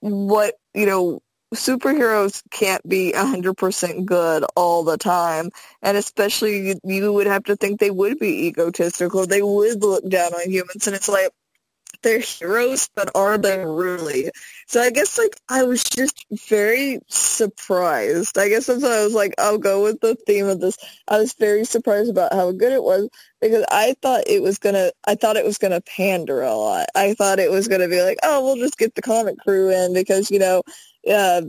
[0.01, 1.21] what you know
[1.53, 5.49] superheroes can't be a 100% good all the time
[5.81, 10.07] and especially you, you would have to think they would be egotistical they would look
[10.09, 11.31] down on humans and it's like
[12.05, 14.31] they're heroes, but are they really?
[14.67, 18.37] So I guess like I was just very surprised.
[18.37, 20.77] I guess that's why I was like, I'll go with the theme of this.
[21.07, 23.09] I was very surprised about how good it was
[23.41, 26.87] because I thought it was gonna I thought it was gonna pander a lot.
[26.95, 29.93] I thought it was gonna be like, oh, we'll just get the comic crew in
[29.93, 30.61] because, you know,
[31.11, 31.41] uh,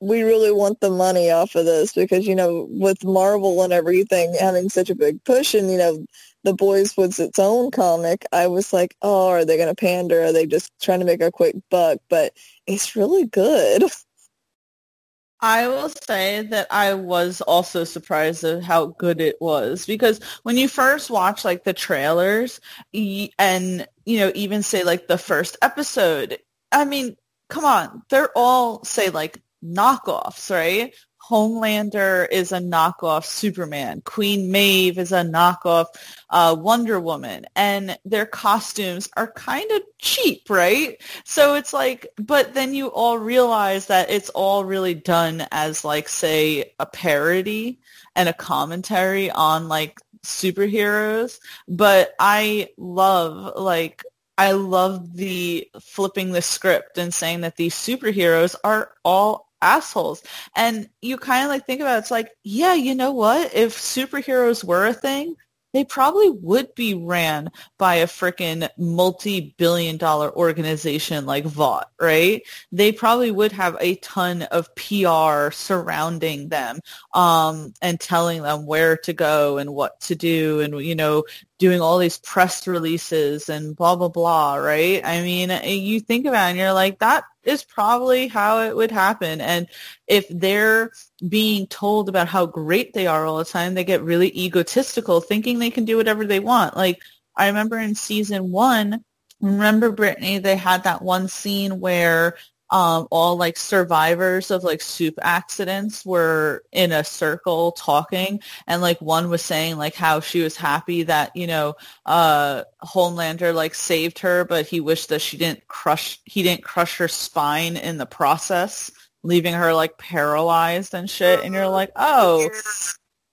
[0.00, 4.34] we really want the money off of this because, you know, with Marvel and everything
[4.38, 6.04] having such a big push and, you know,
[6.46, 10.22] the Boys was its own comic, I was like, oh, are they going to pander?
[10.22, 11.98] Are they just trying to make a quick buck?
[12.08, 12.34] But
[12.68, 13.82] it's really good.
[15.40, 20.56] I will say that I was also surprised at how good it was because when
[20.56, 22.60] you first watch like the trailers
[22.94, 26.38] and you know even say like the first episode,
[26.72, 27.16] I mean,
[27.50, 30.94] come on, they're all say like knockoffs, right?
[31.28, 34.02] Homelander is a knockoff Superman.
[34.04, 35.86] Queen Maeve is a knockoff
[36.30, 37.46] uh, Wonder Woman.
[37.56, 41.00] And their costumes are kind of cheap, right?
[41.24, 46.08] So it's like, but then you all realize that it's all really done as like,
[46.08, 47.80] say, a parody
[48.14, 51.38] and a commentary on like superheroes.
[51.68, 54.04] But I love like
[54.38, 60.22] I love the flipping the script and saying that these superheroes are all assholes.
[60.54, 63.54] And you kind of like think about it, it's like, yeah, you know what?
[63.54, 65.36] If superheroes were a thing,
[65.76, 72.40] they probably would be ran by a freaking multi-billion dollar organization like Vought, right?
[72.72, 76.80] They probably would have a ton of PR surrounding them
[77.12, 81.24] um, and telling them where to go and what to do and, you know,
[81.58, 85.02] doing all these press releases and blah, blah, blah, right?
[85.04, 88.90] I mean, you think about it and you're like, that is probably how it would
[88.90, 89.40] happen.
[89.40, 89.68] And
[90.06, 90.90] if they're
[91.26, 95.58] being told about how great they are all the time, they get really egotistical, thinking
[95.58, 96.76] they can do whatever they want.
[96.76, 97.00] Like
[97.36, 99.04] I remember in season one,
[99.40, 102.36] remember Brittany, they had that one scene where
[102.70, 108.40] um, all like survivors of like supe accidents were in a circle talking.
[108.66, 111.74] And like one was saying like how she was happy that you know
[112.06, 116.98] uh homelander like saved her but he wished that she didn't crush he didn't crush
[116.98, 118.90] her spine in the process
[119.22, 121.44] leaving her like paralyzed and shit.
[121.44, 122.48] And you're like oh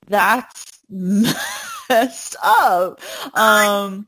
[0.08, 3.00] that's messed up.
[3.36, 4.08] Um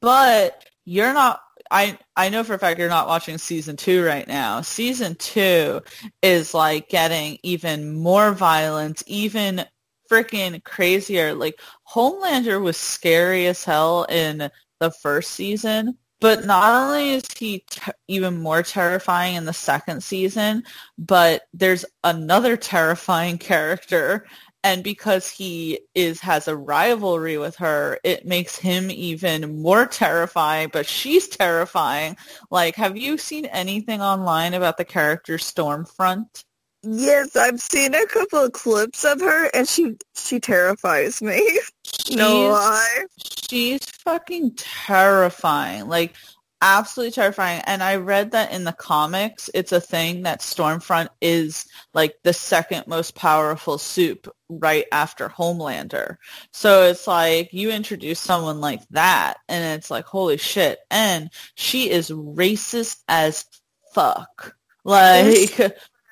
[0.00, 1.40] but you're not
[1.72, 4.62] I I know for a fact you're not watching season two right now.
[4.62, 5.82] Season two
[6.22, 9.64] is like getting even more violent, even
[10.10, 11.34] freaking crazier.
[11.34, 14.50] Like Homelander was scary as hell in
[14.80, 20.02] the first season, But not only is he t- even more terrifying in the second
[20.04, 20.64] season,
[20.98, 24.26] but there's another terrifying character
[24.64, 30.70] and because he is has a rivalry with her it makes him even more terrifying
[30.72, 32.16] but she's terrifying.
[32.50, 36.44] Like have you seen anything online about the character stormfront?
[36.82, 41.60] Yes i've seen a couple of clips of her and she she terrifies me.
[41.84, 43.04] She's, no lie.
[43.48, 45.86] she's fucking terrifying.
[45.88, 46.14] Like
[46.62, 47.60] absolutely terrifying.
[47.66, 52.32] And I read that in the comics, it's a thing that Stormfront is like the
[52.32, 56.16] second most powerful supe right after Homelander.
[56.52, 60.78] So it's like you introduce someone like that and it's like, holy shit.
[60.90, 63.44] And she is racist as
[63.92, 64.54] fuck.
[64.84, 65.58] Like,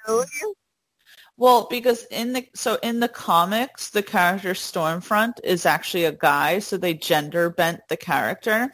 [0.07, 0.29] really?
[1.37, 6.59] Well, because in the so in the comics, the character Stormfront is actually a guy,
[6.59, 8.71] so they gender bent the character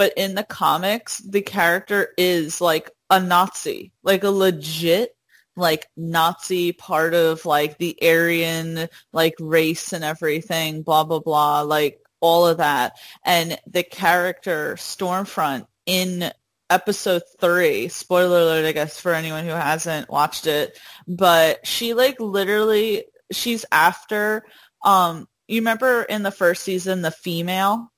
[0.00, 5.14] but in the comics, the character is like a Nazi, like a legit
[5.56, 12.00] like Nazi part of like the Aryan like race and everything, blah blah blah, like
[12.18, 12.96] all of that.
[13.26, 16.32] And the character Stormfront in
[16.70, 22.18] episode three, spoiler alert, I guess, for anyone who hasn't watched it, but she like
[22.18, 24.44] literally she's after
[24.82, 27.92] um you remember in the first season the female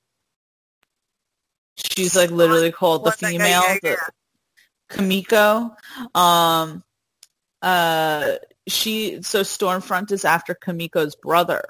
[1.76, 3.96] She's like literally called the female, the,
[4.90, 5.74] Kimiko.
[6.14, 6.82] Um,
[7.62, 8.32] uh,
[8.66, 11.64] she so Stormfront is after Kimiko's brother,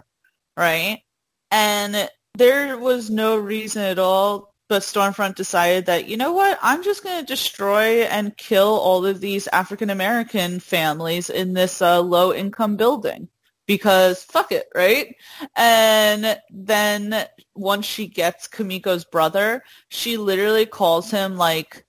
[0.56, 1.02] right?
[1.50, 6.82] And there was no reason at all, but Stormfront decided that you know what, I'm
[6.82, 12.00] just going to destroy and kill all of these African American families in this uh,
[12.00, 13.28] low income building
[13.66, 15.14] because fuck it, right?
[15.56, 21.84] And then once she gets Kimiko's brother, she literally calls him like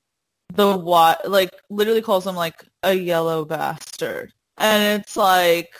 [0.53, 4.33] the what, like literally calls him like a yellow bastard.
[4.57, 5.73] And it's like,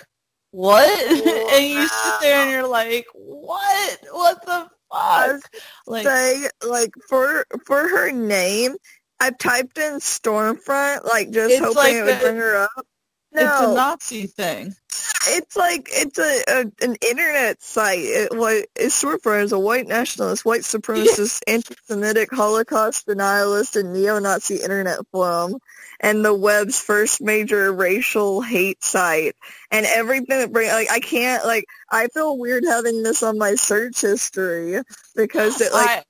[0.52, 0.88] what?
[1.26, 4.00] Oh, and you sit there and you're like, what?
[4.12, 5.42] What the fuck?
[5.86, 8.76] Like, say, like for for her name,
[9.20, 12.88] I typed in Stormfront, like just hoping like it would bring her up.
[13.34, 13.42] No.
[13.42, 14.76] It's a Nazi thing.
[15.26, 18.00] It's like it's a, a an internet site.
[18.00, 23.94] It, what it's short for is a white nationalist, white supremacist, anti-Semitic, Holocaust denialist, and
[23.94, 25.56] neo-Nazi internet forum,
[26.00, 29.36] and the web's first major racial hate site.
[29.72, 33.56] And everything that bring like I can't like I feel weird having this on my
[33.56, 34.82] search history
[35.16, 35.90] because it like.
[35.90, 36.04] I,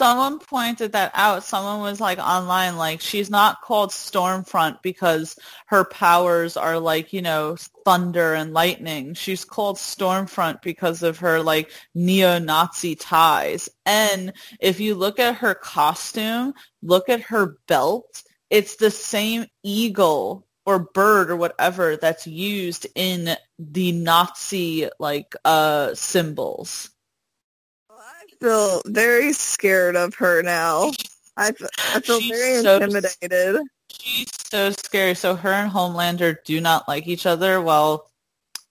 [0.00, 1.44] someone pointed that out.
[1.44, 7.20] Someone was like online, like she's not called Stormfront because her powers are like, you
[7.20, 9.12] know, thunder and lightning.
[9.12, 13.68] She's called Stormfront because of her like neo-Nazi ties.
[13.84, 20.46] And if you look at her costume, look at her belt, it's the same eagle
[20.64, 26.89] or bird or whatever that's used in the Nazi like uh symbols
[28.40, 30.90] feel very scared of her now.
[31.36, 31.52] I,
[31.94, 33.62] I feel she's very so, intimidated.
[33.90, 35.14] She's so scary.
[35.14, 37.60] So her and Homelander do not like each other.
[37.60, 38.10] Well,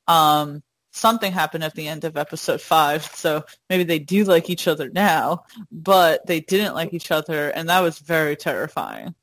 [0.08, 4.68] um, something happened at the end of episode five, so maybe they do like each
[4.68, 9.16] other now, but they didn't like each other, and that was very terrifying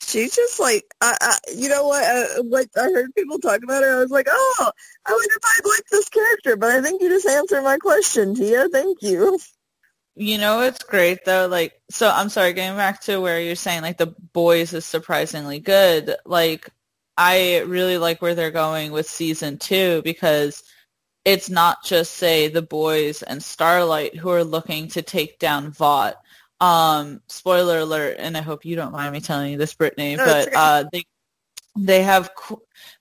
[0.00, 2.04] she's just like, I, I, you know what?
[2.04, 3.98] I, like I heard people talk about her.
[3.98, 4.70] I was like, oh,
[5.06, 6.56] I wonder if I'd like this character.
[6.56, 8.68] But I think you just answered my question, Tia.
[8.68, 9.38] Thank you.
[10.14, 11.46] You know, it's great though.
[11.46, 15.58] Like, so I'm sorry, getting back to where you're saying like the boys is surprisingly
[15.60, 16.16] good.
[16.24, 16.70] Like,
[17.18, 20.62] I really like where they're going with season two because
[21.24, 26.16] it's not just say the boys and Starlight who are looking to take down Vought
[26.60, 30.24] um, spoiler alert, and I hope you don't mind me telling you this, Brittany, no,
[30.24, 31.04] but uh, they
[31.78, 32.30] they have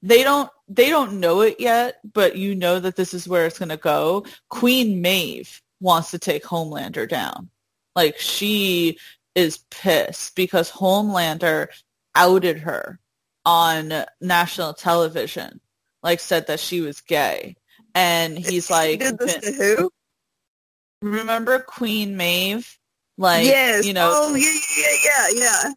[0.02, 3.60] they don't they don't know it yet, but you know that this is where it's
[3.60, 4.26] going to go.
[4.50, 7.50] Queen Maeve wants to take Homelander down.
[7.96, 8.98] Like she
[9.36, 11.68] is pissed because Homelander
[12.14, 13.00] outed her
[13.46, 15.62] on national television,
[16.04, 17.56] like said that she was gay,
[17.94, 19.92] and he's like, did this to who?
[21.02, 22.78] Remember Queen Maeve?
[23.18, 23.86] Like, yes.
[23.86, 25.74] you know, oh yeah, yeah, yeah, yeah.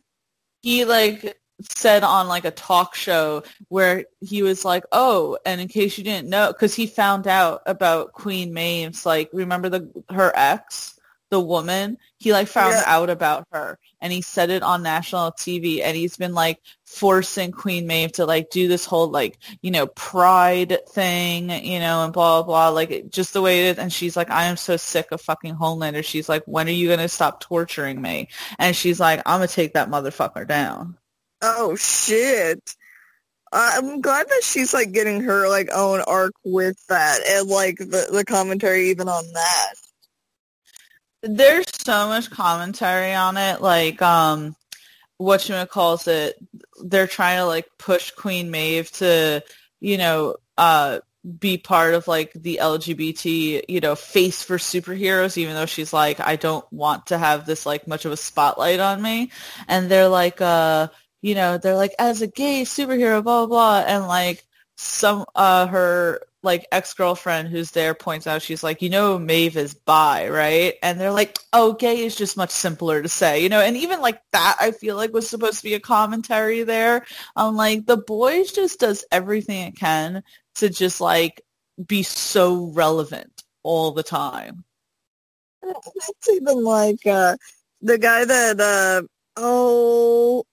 [0.62, 1.38] He like
[1.76, 6.04] said on like a talk show where he was like, "Oh, and in case you
[6.04, 10.97] didn't know, because he found out about Queen Maeve's like, remember the her ex
[11.30, 12.84] the woman, he like found Yeah.
[12.86, 17.52] out about her and he said it on national TV and he's been like forcing
[17.52, 22.12] Queen Maeve to like do this whole like, you know, pride thing, you know, and
[22.12, 23.78] blah, blah, blah, like just the way it is.
[23.78, 26.04] And she's like, I am so sick of fucking Homelander.
[26.04, 28.28] She's like, when are you going to stop torturing me?
[28.58, 30.96] And she's like, I'm going to take that motherfucker down.
[31.42, 32.62] Oh shit.
[33.52, 38.08] I'm glad that she's like getting her like own arc with that and like the,
[38.12, 39.74] the commentary even on that.
[41.22, 44.54] There's so much commentary on it, like um
[45.70, 46.36] calls it
[46.84, 49.42] they're trying to like push Queen Maeve to,
[49.80, 51.00] you know, uh
[51.40, 56.20] be part of like the LGBT, you know, face for superheroes, even though she's like,
[56.20, 59.32] I don't want to have this like much of a spotlight on me.
[59.68, 60.88] And they're like, uh,
[61.22, 63.84] you know, they're like, as a gay superhero, blah, blah, blah.
[63.86, 64.46] And like
[64.76, 69.74] some, uh, her like ex-girlfriend who's there points out, she's like, you know, Maeve is
[69.74, 70.74] bi, right?
[70.82, 74.00] And they're like, oh, gay is just much simpler to say, you know, and even
[74.00, 77.96] like that, I feel like was supposed to be a commentary there on like the
[77.96, 80.22] boys just does everything it can
[80.56, 81.42] to just like
[81.86, 84.64] be so relevant all the time.
[85.62, 87.36] It's even like uh
[87.82, 90.44] the guy that uh oh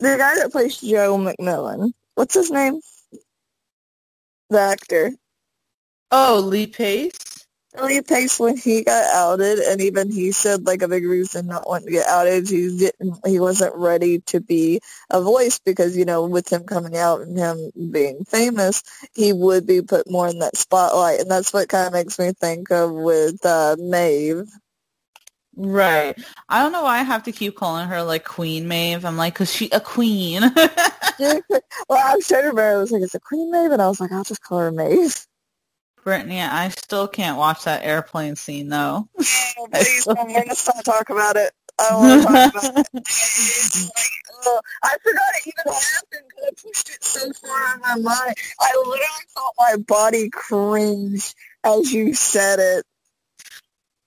[0.00, 1.92] the guy that plays Joe MacMillan.
[2.14, 2.80] What's his name?
[4.50, 5.12] The actor.
[6.10, 7.12] Oh, Lee Pace?
[7.82, 11.68] Lee Pace when he got outed and even he said like a big reason not
[11.68, 14.80] wanting to get outed he didn't he wasn't ready to be
[15.10, 18.82] a voice because you know with him coming out and him being famous
[19.14, 22.32] he would be put more in that spotlight and that's what kind of makes me
[22.32, 24.46] think of with uh Maeve
[25.56, 26.14] Right.
[26.50, 29.04] I don't know why I have to keep calling her like Queen Maeve.
[29.04, 30.42] I'm like, cause she a queen.
[31.18, 31.42] well
[31.90, 34.00] I was trying to remember I was like it's a Queen Maeve and I was
[34.00, 35.26] like I'll just call her Maeve
[36.04, 39.08] Brittany, I still can't watch that airplane scene though.
[39.18, 42.88] oh, please I'm gonna stop talking about it I don't want to talk about it
[44.46, 48.34] like, I forgot it even happened because I pushed it so far of my mind.
[48.60, 51.34] I literally felt my body cringe
[51.64, 52.84] as you said it.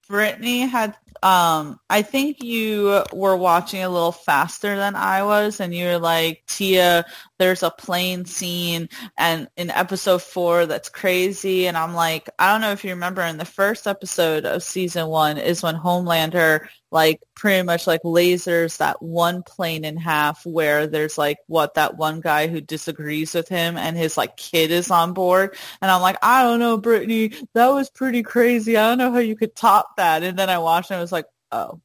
[0.08, 5.74] Brittany had um I think you were watching a little faster than I was and
[5.74, 7.06] you were like, Tia,
[7.40, 11.68] there's a plane scene and in episode four that's crazy.
[11.68, 15.08] And I'm like, I don't know if you remember in the first episode of season
[15.08, 20.86] one is when Homelander like pretty much like lasers that one plane in half where
[20.88, 24.92] there's like what that one guy who disagrees with him and his like kid is
[24.92, 25.56] on board.
[25.82, 28.76] And I'm like I don't know Brittany that was pretty crazy.
[28.78, 30.24] I don't know how you could top that.
[30.24, 31.80] And then I watched and I was like oh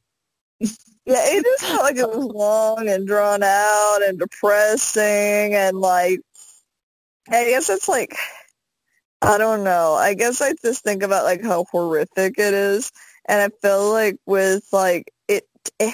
[1.05, 6.19] Yeah, it just felt like it was long and drawn out and depressing and like
[7.29, 8.15] I guess it's like
[9.21, 9.93] I don't know.
[9.93, 12.91] I guess I just think about like how horrific it is
[13.27, 15.45] and I feel like with like it,
[15.79, 15.91] eh,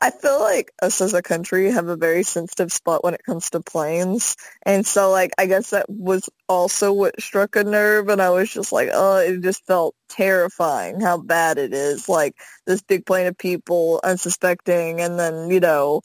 [0.00, 3.50] I feel like us as a country have a very sensitive spot when it comes
[3.50, 4.36] to planes.
[4.62, 8.50] And so like I guess that was also what struck a nerve and I was
[8.52, 12.08] just like, oh, it just felt terrifying how bad it is.
[12.08, 12.34] Like
[12.66, 16.02] this big plane of people unsuspecting and then, you know,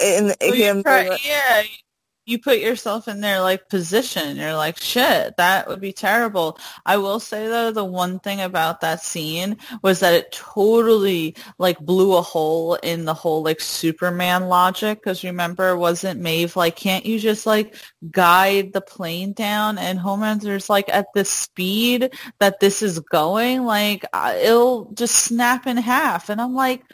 [0.00, 1.62] and Well, you him try- yeah
[2.24, 4.36] you put yourself in their like position.
[4.36, 6.58] You're like shit that would be terrible.
[6.86, 11.78] I will say though the one thing about that scene was that it totally like
[11.80, 17.04] blew a hole in the whole like superman logic because remember wasn't Maeve like can't
[17.06, 17.74] you just like
[18.10, 19.78] guide the plane down?
[19.78, 24.04] And homelander's like at the speed that this is going like
[24.40, 26.28] it'll just snap in half.
[26.28, 26.84] And i'm like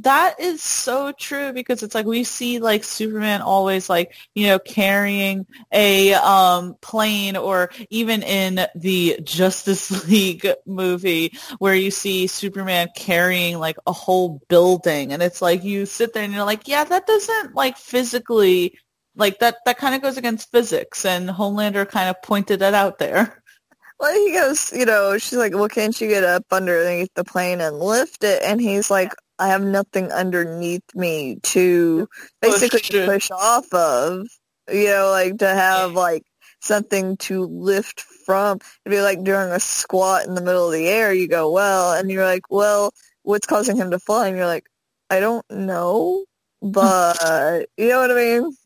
[0.00, 4.58] that is so true because it's like we see like Superman always like you know
[4.58, 12.88] carrying a um plane or even in the Justice League movie where you see Superman
[12.94, 16.84] carrying like a whole building and it's like you sit there and you're like yeah
[16.84, 18.78] that doesn't like physically
[19.14, 22.98] like that that kind of goes against physics and Homelander kind of pointed that out
[22.98, 23.42] there.
[23.98, 27.62] Well, he goes, you know, she's like, well, can't you get up underneath the plane
[27.62, 28.42] and lift it?
[28.42, 32.08] And he's like, I have nothing underneath me to
[32.40, 34.26] basically Push push off of,
[34.72, 36.24] you know, like to have like
[36.60, 38.58] something to lift from.
[38.84, 41.12] It'd be like doing a squat in the middle of the air.
[41.12, 44.28] You go, well, and you're like, well, what's causing him to fly?
[44.28, 44.66] And you're like,
[45.10, 46.24] I don't know,
[46.62, 48.56] but you know what I mean?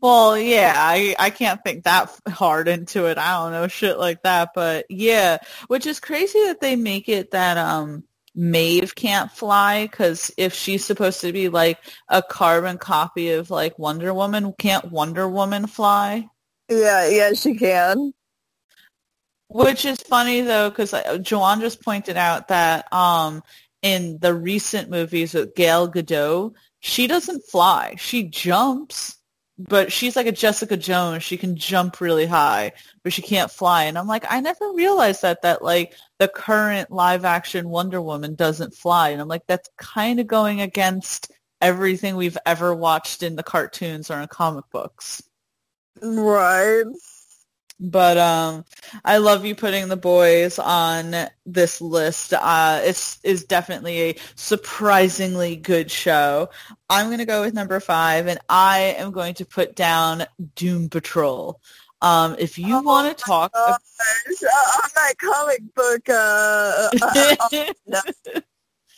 [0.00, 3.18] Well, yeah, I I can't think that hard into it.
[3.18, 7.32] I don't know shit like that, but yeah, which is crazy that they make it
[7.32, 11.78] that um Maeve can't fly because if she's supposed to be like
[12.08, 16.28] a carbon copy of like Wonder Woman, can't Wonder Woman fly?
[16.68, 18.12] Yeah, yeah, she can.
[19.48, 23.42] Which is funny though, because Joanne just pointed out that um,
[23.82, 27.94] in the recent movies with Gal Gadot, she doesn't fly.
[27.98, 29.13] She jumps,
[29.58, 31.22] but she's like a Jessica Jones.
[31.22, 33.84] She can jump really high, but she can't fly.
[33.84, 38.34] And I'm like, I never realized that that like the current live action Wonder Woman
[38.34, 39.10] doesn't fly.
[39.10, 41.30] And I'm like, that's kind of going against
[41.60, 45.22] everything we've ever watched in the cartoons or in comic books.
[46.02, 46.84] Right.
[47.80, 48.64] But um,
[49.04, 51.14] I love you putting the boys on
[51.44, 52.32] this list.
[52.32, 56.50] Uh, it's is definitely a surprisingly good show.
[56.88, 60.24] I'm going to go with number five, and I am going to put down
[60.54, 61.60] Doom Patrol.
[62.00, 63.78] Um, if you oh want to talk, gosh,
[64.42, 66.90] on that comic book, uh,
[67.92, 68.40] uh,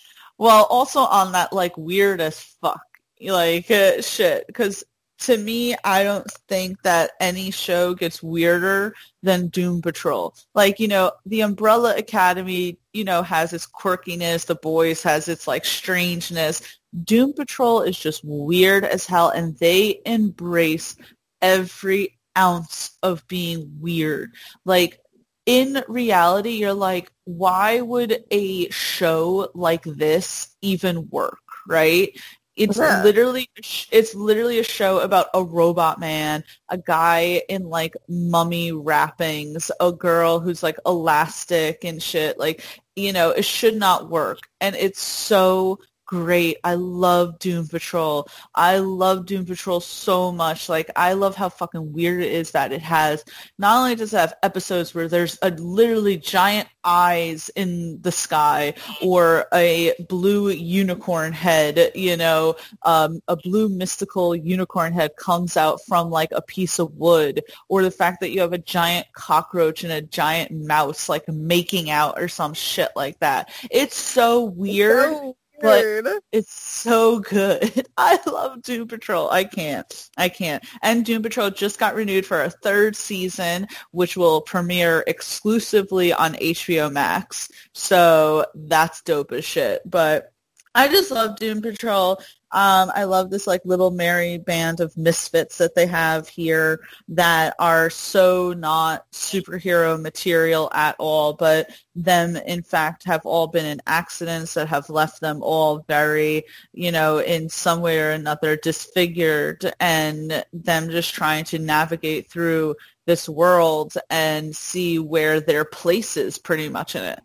[0.38, 2.82] well, also on that like weird as fuck,
[3.20, 4.84] like uh, shit, because
[5.18, 10.34] to me, I don't think that any show gets weirder than Doom Patrol.
[10.54, 14.46] Like, you know, the Umbrella Academy, you know, has its quirkiness.
[14.46, 16.62] The Boys has its like strangeness.
[17.04, 20.96] Doom Patrol is just weird as hell and they embrace
[21.40, 24.32] every ounce of being weird.
[24.64, 25.00] Like,
[25.46, 31.38] in reality, you're like, why would a show like this even work?
[31.66, 32.18] right?
[32.56, 33.02] It's yeah.
[33.02, 33.50] literally
[33.90, 39.92] it's literally a show about a robot man, a guy in like mummy wrappings, a
[39.92, 42.38] girl who's like elastic and shit.
[42.38, 42.64] Like,
[42.96, 44.40] you know, it should not work.
[44.60, 46.58] And it's so great.
[46.64, 48.28] I love Doom Patrol.
[48.54, 50.68] I love Doom Patrol so much.
[50.68, 53.24] Like I love how fucking weird it is that it has
[53.58, 58.74] not only does it have episodes where there's a literally giant eyes in the sky
[59.02, 65.80] or a blue unicorn head, you know, um, a blue mystical unicorn head comes out
[65.86, 69.82] from like a piece of wood or the fact that you have a giant cockroach
[69.82, 73.50] and a giant mouse like making out or some shit like that.
[73.70, 77.86] It's so weird but it's so good.
[77.96, 79.30] I love Doom Patrol.
[79.30, 80.10] I can't.
[80.16, 80.64] I can't.
[80.82, 86.34] And Doom Patrol just got renewed for a third season, which will premiere exclusively on
[86.34, 87.50] HBO Max.
[87.72, 89.82] So that's dope as shit.
[89.84, 90.32] But
[90.74, 92.20] I just love Doom Patrol.
[92.52, 97.54] Um, I love this like little merry band of misfits that they have here that
[97.58, 103.80] are so not superhero material at all, but them in fact have all been in
[103.86, 109.72] accidents that have left them all very, you know, in some way or another disfigured
[109.80, 116.38] and them just trying to navigate through this world and see where their place is
[116.38, 117.20] pretty much in it.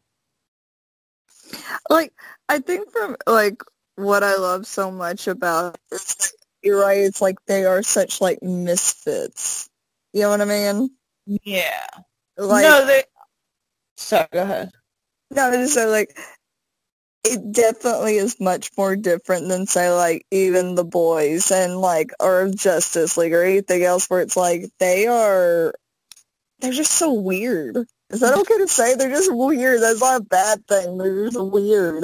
[1.89, 2.13] Like
[2.49, 3.61] I think from like
[3.95, 6.99] what I love so much about this, you're right.
[6.99, 9.69] It's like they are such like misfits.
[10.13, 10.89] You know what I mean?
[11.25, 11.87] Yeah.
[12.37, 13.03] Like no, they.
[13.97, 14.71] Sorry, go ahead.
[15.29, 16.17] No, so like
[17.23, 22.49] it definitely is much more different than say like even the boys and like or
[22.49, 25.73] Justice League or anything else where it's like they are
[26.59, 27.77] they're just so weird.
[28.09, 28.95] Is that okay to say?
[28.95, 29.81] They're just weird.
[29.81, 30.97] That's not a bad thing.
[30.97, 32.03] They're just weird.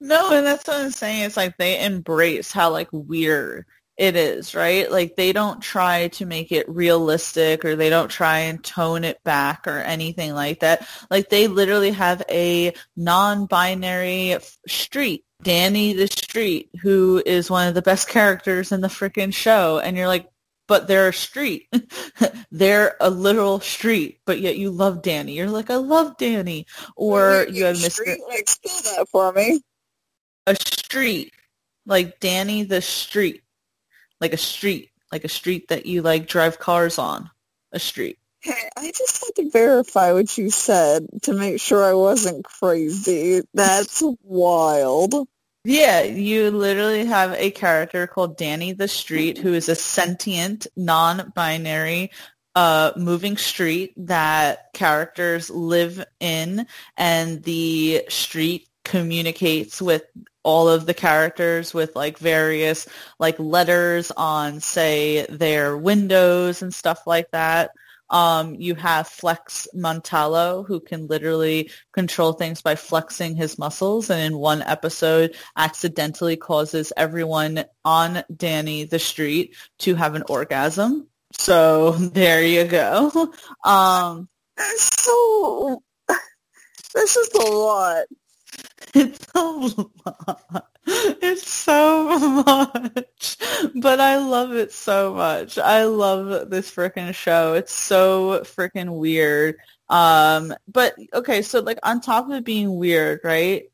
[0.00, 1.24] No, and that's what I'm saying.
[1.24, 3.66] It's like they embrace how like weird
[3.98, 4.90] it is, right?
[4.90, 9.22] Like they don't try to make it realistic or they don't try and tone it
[9.24, 10.86] back or anything like that.
[11.10, 14.38] Like they literally have a non-binary
[14.68, 19.80] street, Danny the Street, who is one of the best characters in the freaking show.
[19.80, 20.28] And you're like,
[20.68, 21.66] but they're a street.
[22.52, 25.32] they're a literal street, but yet you love Danny.
[25.32, 26.66] You're like, I love Danny.
[26.94, 27.90] Or you have Mr.
[27.90, 29.60] Street, like, spell that for me.
[30.48, 31.34] A street,
[31.84, 33.42] like Danny the street,
[34.18, 37.28] like a street, like a street that you like drive cars on.
[37.72, 38.18] A street.
[38.40, 43.42] Hey, I just had to verify what you said to make sure I wasn't crazy.
[43.52, 45.28] That's wild.
[45.64, 52.10] Yeah, you literally have a character called Danny the Street who is a sentient, non-binary
[52.54, 56.66] uh, moving street that characters live in
[56.96, 60.04] and the street communicates with
[60.42, 62.88] all of the characters with like various
[63.18, 67.70] like letters on say their windows and stuff like that.
[68.10, 74.22] Um, you have Flex Mentallo, who can literally control things by flexing his muscles, and
[74.22, 81.06] in one episode, accidentally causes everyone on Danny the street to have an orgasm.
[81.32, 83.30] So there you go.
[83.62, 84.30] Um,
[84.76, 85.82] so
[86.94, 88.06] this is a lot.
[88.94, 90.68] It's a lot.
[90.86, 93.36] It's so much.
[93.74, 95.58] But I love it so much.
[95.58, 97.54] I love this freaking show.
[97.54, 99.56] It's so freaking weird.
[99.88, 103.64] Um, but okay, so like on top of it being weird, right?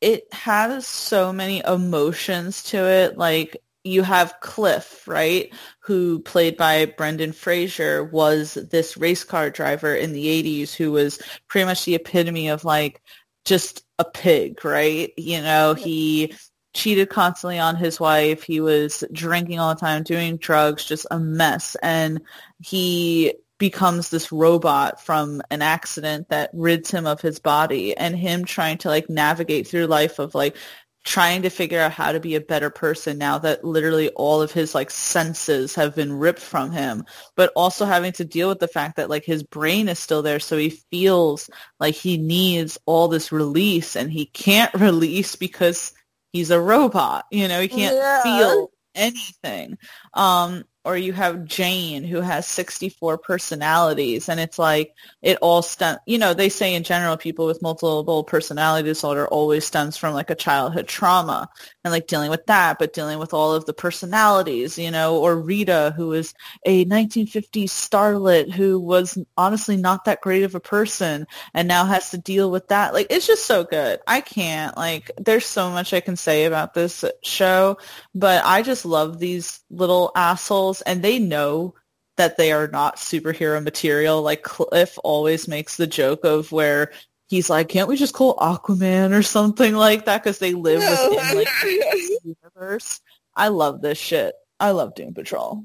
[0.00, 3.16] it has so many emotions to it.
[3.18, 9.94] Like you have Cliff, right, who played by Brendan Fraser, was this race car driver
[9.94, 13.02] in the 80s who was pretty much the epitome of like
[13.44, 15.12] just a pig, right?
[15.16, 16.34] You know, he
[16.74, 18.42] cheated constantly on his wife.
[18.42, 21.76] He was drinking all the time, doing drugs, just a mess.
[21.82, 22.20] And
[22.60, 28.44] he becomes this robot from an accident that rids him of his body and him
[28.44, 30.56] trying to like navigate through life of like
[31.04, 34.50] trying to figure out how to be a better person now that literally all of
[34.50, 37.04] his like senses have been ripped from him
[37.36, 40.40] but also having to deal with the fact that like his brain is still there
[40.40, 45.92] so he feels like he needs all this release and he can't release because
[46.32, 48.22] he's a robot you know he can't yeah.
[48.22, 49.76] feel anything
[50.14, 55.98] um or you have Jane who has 64 personalities and it's like it all stems
[56.06, 60.30] you know they say in general people with multiple personality disorder always stems from like
[60.30, 61.48] a childhood trauma
[61.84, 65.38] and like dealing with that but dealing with all of the personalities you know or
[65.38, 66.34] Rita who is
[66.64, 72.10] a 1950s starlet who was honestly not that great of a person and now has
[72.10, 75.92] to deal with that like it's just so good I can't like there's so much
[75.92, 77.78] I can say about this show
[78.14, 81.74] but I just love these little assholes and they know
[82.16, 84.22] that they are not superhero material.
[84.22, 86.92] Like Cliff always makes the joke of where
[87.28, 91.08] he's like, can't we just call Aquaman or something like that because they live no.
[91.10, 93.00] within like the universe.
[93.36, 94.34] I love this shit.
[94.60, 95.64] I love Doom Patrol.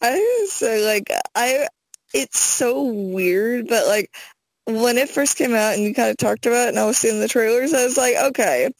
[0.00, 1.68] I say like I
[2.14, 4.10] it's so weird, but like
[4.66, 6.98] when it first came out and you kind of talked about it and I was
[6.98, 8.70] seeing the trailers, I was like, okay,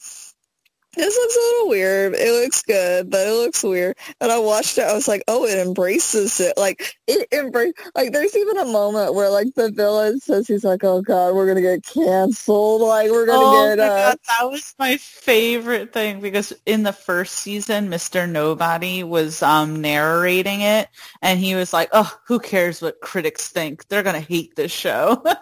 [0.99, 2.15] this looks a little weird.
[2.15, 3.97] It looks good, but it looks weird.
[4.21, 4.83] And I watched it.
[4.83, 6.57] I was like, oh, it embraces it.
[6.57, 7.73] Like it embrace.
[7.95, 11.47] Like there's even a moment where like the villain says he's like, oh god, we're
[11.47, 12.83] gonna get canceled.
[12.83, 13.79] Like we're gonna oh get.
[13.79, 14.11] Uh...
[14.11, 18.29] God, that was my favorite thing because in the first season, Mr.
[18.29, 20.89] Nobody was um narrating it,
[21.23, 23.87] and he was like, oh, who cares what critics think?
[23.89, 25.23] They're gonna hate this show.
[25.25, 25.39] right,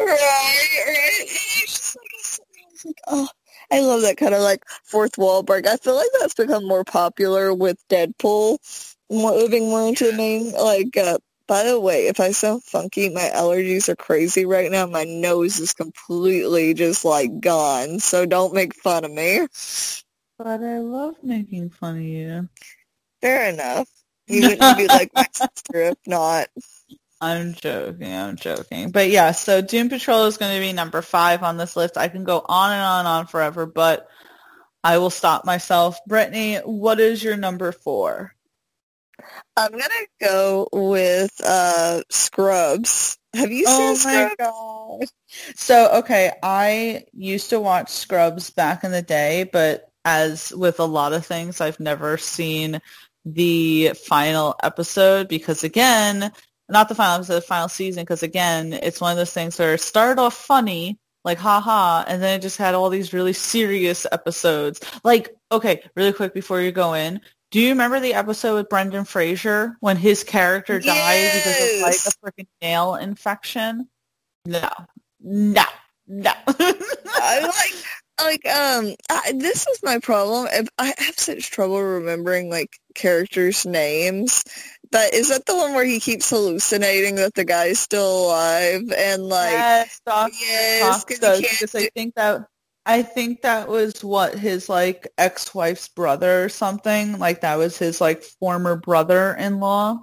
[0.00, 1.24] right.
[2.84, 3.28] Like, oh
[3.70, 5.66] I love that kind of like fourth wall break.
[5.66, 8.58] I feel like that's become more popular with Deadpool
[9.10, 10.52] moving more into the main.
[10.52, 14.86] Like, uh, by the way, if I sound funky, my allergies are crazy right now.
[14.86, 17.98] My nose is completely just like gone.
[18.00, 19.46] So don't make fun of me.
[20.38, 22.48] But I love making fun of you.
[23.20, 23.88] Fair enough.
[24.26, 26.48] You wouldn't be like my sister if not.
[27.24, 28.12] I'm joking.
[28.12, 28.90] I'm joking.
[28.90, 31.96] But yeah, so Doom Patrol is going to be number five on this list.
[31.96, 34.08] I can go on and on and on forever, but
[34.82, 35.98] I will stop myself.
[36.06, 38.34] Brittany, what is your number four?
[39.56, 43.16] I'm going to go with uh, Scrubs.
[43.32, 44.34] Have you seen oh Scrubs?
[44.40, 45.08] Oh god.
[45.56, 50.84] So, okay, I used to watch Scrubs back in the day, but as with a
[50.84, 52.80] lot of things, I've never seen
[53.24, 56.30] the final episode because again,
[56.68, 59.74] not the final episode, the final season, because again, it's one of those things where
[59.74, 64.06] it started off funny, like haha, and then it just had all these really serious
[64.10, 64.80] episodes.
[65.02, 67.20] Like, okay, really quick before you go in,
[67.50, 71.80] do you remember the episode with Brendan Fraser when his character died yes!
[71.82, 73.88] because of like a freaking nail infection?
[74.46, 74.68] No,
[75.20, 75.64] no,
[76.06, 76.32] no.
[76.46, 77.84] I like
[78.20, 84.44] like um I, this is my problem i have such trouble remembering like characters names
[84.94, 89.24] but is that the one where he keeps hallucinating that the guy's still alive and
[89.24, 92.46] like yes, Doc, yes Doc because I think that
[92.86, 98.00] I think that was what his like ex-wife's brother or something like that was his
[98.00, 99.98] like former brother-in-law.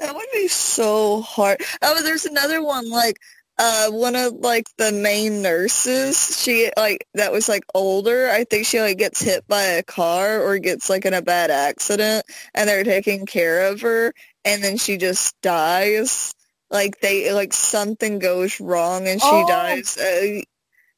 [0.00, 1.58] That would be so hard.
[1.80, 3.18] Oh, there's another one like
[3.58, 8.66] uh one of like the main nurses she like that was like older i think
[8.66, 12.24] she like gets hit by a car or gets like in a bad accident
[12.54, 14.12] and they're taking care of her
[14.44, 16.34] and then she just dies
[16.70, 19.46] like they like something goes wrong and she oh.
[19.46, 20.40] dies uh,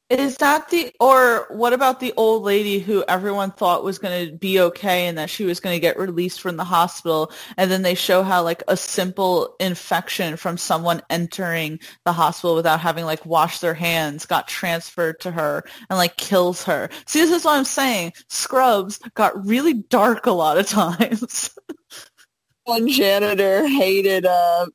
[0.09, 4.35] is that the, or what about the old lady who everyone thought was going to
[4.37, 7.81] be okay and that she was going to get released from the hospital and then
[7.81, 13.25] they show how like a simple infection from someone entering the hospital without having like
[13.25, 16.89] washed their hands got transferred to her and like kills her.
[17.05, 18.13] See, this is what I'm saying.
[18.29, 21.49] Scrubs got really dark a lot of times.
[22.63, 24.67] One janitor hated uh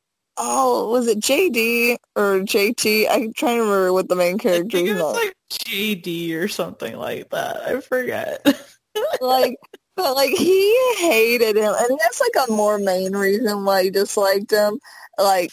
[0.43, 3.07] oh, was it JD or JT?
[3.09, 5.01] I'm trying to remember what the main character is.
[5.01, 7.63] like JD or something like that.
[7.63, 8.45] I forget.
[9.21, 9.57] like,
[9.97, 14.51] but like he hated him, and that's like a more main reason why he disliked
[14.51, 14.79] him.
[15.19, 15.53] Like,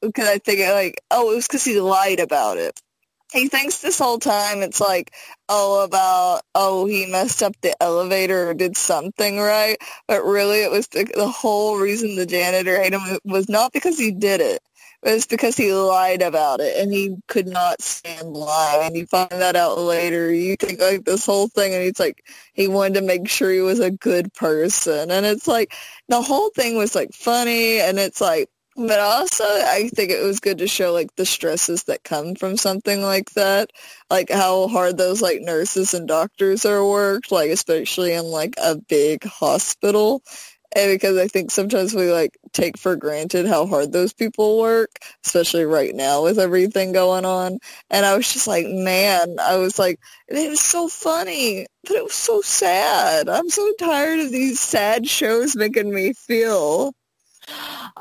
[0.00, 2.80] because I think like, oh, it was because he lied about it.
[3.32, 5.12] He thinks this whole time it's like,
[5.48, 9.76] oh, about, oh, he messed up the elevator or did something right.
[10.06, 13.98] But really it was the, the whole reason the janitor hated him was not because
[13.98, 14.62] he did it.
[15.02, 18.86] It was because he lied about it and he could not stand lying.
[18.88, 20.32] And you find that out later.
[20.32, 22.24] You think like this whole thing and he's like,
[22.54, 25.10] he wanted to make sure he was a good person.
[25.10, 25.74] And it's like,
[26.08, 28.48] the whole thing was like funny and it's like,
[28.78, 32.56] but also I think it was good to show like the stresses that come from
[32.56, 33.70] something like that,
[34.08, 38.76] like how hard those like nurses and doctors are worked, like especially in like a
[38.76, 40.22] big hospital.
[40.76, 44.90] And because I think sometimes we like take for granted how hard those people work,
[45.26, 47.58] especially right now with everything going on.
[47.90, 49.98] And I was just like, man, I was like,
[50.28, 53.28] it was so funny, but it was so sad.
[53.28, 56.92] I'm so tired of these sad shows making me feel.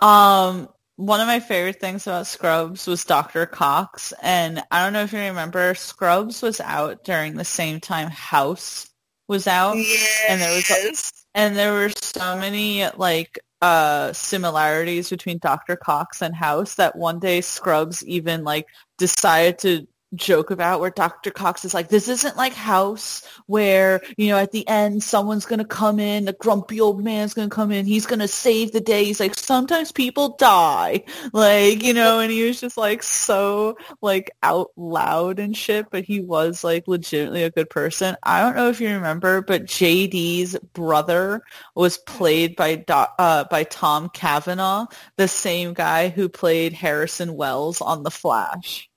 [0.01, 3.45] Um, one of my favorite things about Scrubs was Dr.
[3.45, 8.09] Cox, and I don't know if you remember, Scrubs was out during the same time
[8.09, 8.89] House
[9.27, 10.25] was out, yes.
[10.29, 15.75] and there was and there were so many like uh similarities between Dr.
[15.75, 18.67] Cox and House that one day Scrubs even like
[18.97, 21.31] decided to joke about where Dr.
[21.31, 25.59] Cox is like, this isn't like House where, you know, at the end someone's going
[25.59, 28.71] to come in, the grumpy old man's going to come in, he's going to save
[28.71, 29.03] the day.
[29.03, 31.03] He's like, sometimes people die.
[31.33, 36.03] Like, you know, and he was just like so like out loud and shit, but
[36.03, 38.15] he was like legitimately a good person.
[38.23, 41.41] I don't know if you remember, but JD's brother
[41.75, 44.85] was played by uh, by Tom Cavanagh,
[45.17, 48.89] the same guy who played Harrison Wells on The Flash.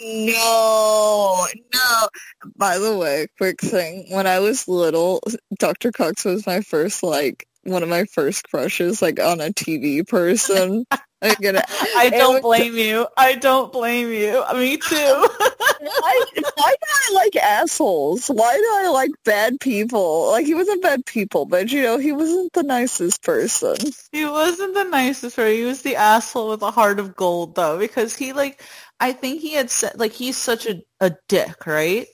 [0.00, 2.08] No, no.
[2.56, 4.06] By the way, quick thing.
[4.10, 5.20] When I was little,
[5.58, 5.90] Dr.
[5.90, 10.84] Cox was my first, like, one of my first crushes, like, on a TV person.
[11.20, 11.64] I'm gonna,
[11.96, 13.08] I don't blame you.
[13.16, 14.44] I don't blame you.
[14.54, 14.94] Me too.
[14.94, 16.22] why,
[16.54, 18.28] why do I like assholes?
[18.28, 20.30] Why do I like bad people?
[20.30, 23.74] Like, he wasn't bad people, but, you know, he wasn't the nicest person.
[24.12, 25.56] He wasn't the nicest person.
[25.56, 28.62] He was the asshole with a heart of gold, though, because he, like,
[29.00, 32.06] I think he had said like he's such a, a dick, right?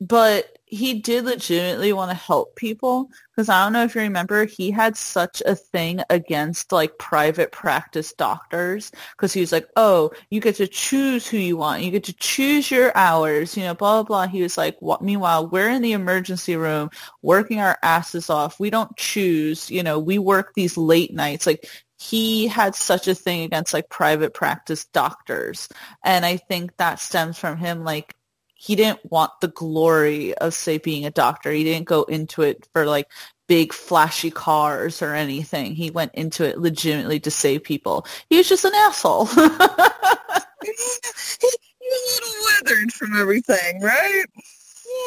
[0.00, 4.44] But he did legitimately want to help people because I don't know if you remember,
[4.44, 10.10] he had such a thing against like private practice doctors because he was like, oh,
[10.30, 11.82] you get to choose who you want.
[11.82, 14.26] You get to choose your hours, you know, blah, blah, blah.
[14.26, 15.00] He was like, what?
[15.00, 16.90] Meanwhile, we're in the emergency room
[17.22, 18.58] working our asses off.
[18.58, 21.46] We don't choose, you know, we work these late nights.
[21.46, 21.68] Like
[22.04, 25.68] he had such a thing against like private practice doctors.
[26.04, 28.14] And I think that stems from him like
[28.54, 31.50] he didn't want the glory of say being a doctor.
[31.50, 33.10] He didn't go into it for like
[33.46, 35.74] big flashy cars or anything.
[35.74, 38.06] He went into it legitimately to save people.
[38.28, 39.26] He was just an asshole.
[39.26, 40.98] He's
[41.42, 44.24] a little weathered from everything, right?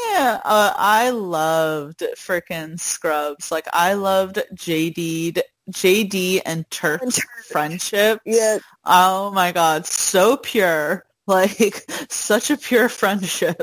[0.10, 3.52] Yeah, uh, I loved freaking Scrubs.
[3.52, 5.42] Like I loved JD
[5.72, 7.02] JD and Turk
[7.48, 8.22] friendship.
[8.26, 8.60] Yeah.
[8.86, 11.04] Oh my god, so pure.
[11.30, 13.62] Like such a pure friendship.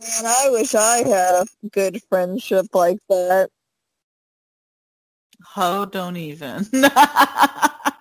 [0.00, 3.50] Man, I wish I had a good friendship like that.
[5.56, 6.66] Oh, don't even.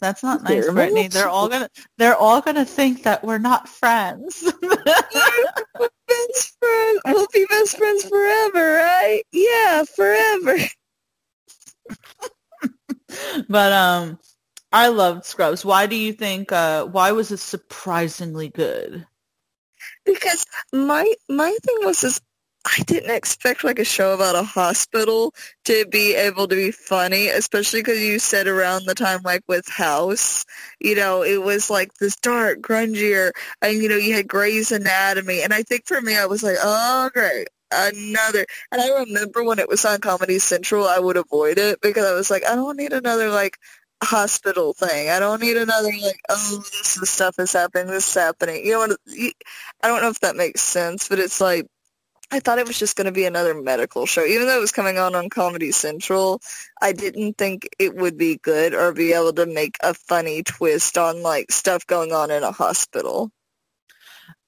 [0.00, 1.08] That's not nice, Brittany.
[1.08, 4.42] They're all gonna they're all gonna think that we're not friends.
[6.08, 7.00] best friends.
[7.06, 9.22] We'll be best friends forever, right?
[9.32, 10.56] Yeah, forever.
[13.48, 14.18] but um
[14.72, 15.64] I loved Scrubs.
[15.64, 19.06] Why do you think uh why was it surprisingly good?
[20.04, 22.20] Because my my thing was this
[22.66, 25.32] I didn't expect like a show about a hospital
[25.66, 29.68] to be able to be funny, especially because you said around the time like with
[29.68, 30.44] House,
[30.80, 33.30] you know, it was like this dark, grungier,
[33.62, 36.56] and you know, you had Grey's Anatomy, and I think for me, I was like,
[36.60, 38.44] oh great, another.
[38.72, 42.14] And I remember when it was on Comedy Central, I would avoid it because I
[42.14, 43.58] was like, I don't need another like
[44.02, 45.08] hospital thing.
[45.08, 48.66] I don't need another like, oh, this stuff is happening, this is happening.
[48.66, 48.98] You know what?
[49.82, 51.66] I don't know if that makes sense, but it's like
[52.30, 54.24] I thought it was just going to be another medical show.
[54.24, 56.40] Even though it was coming on on Comedy Central,
[56.82, 60.98] I didn't think it would be good or be able to make a funny twist
[60.98, 63.30] on like stuff going on in a hospital.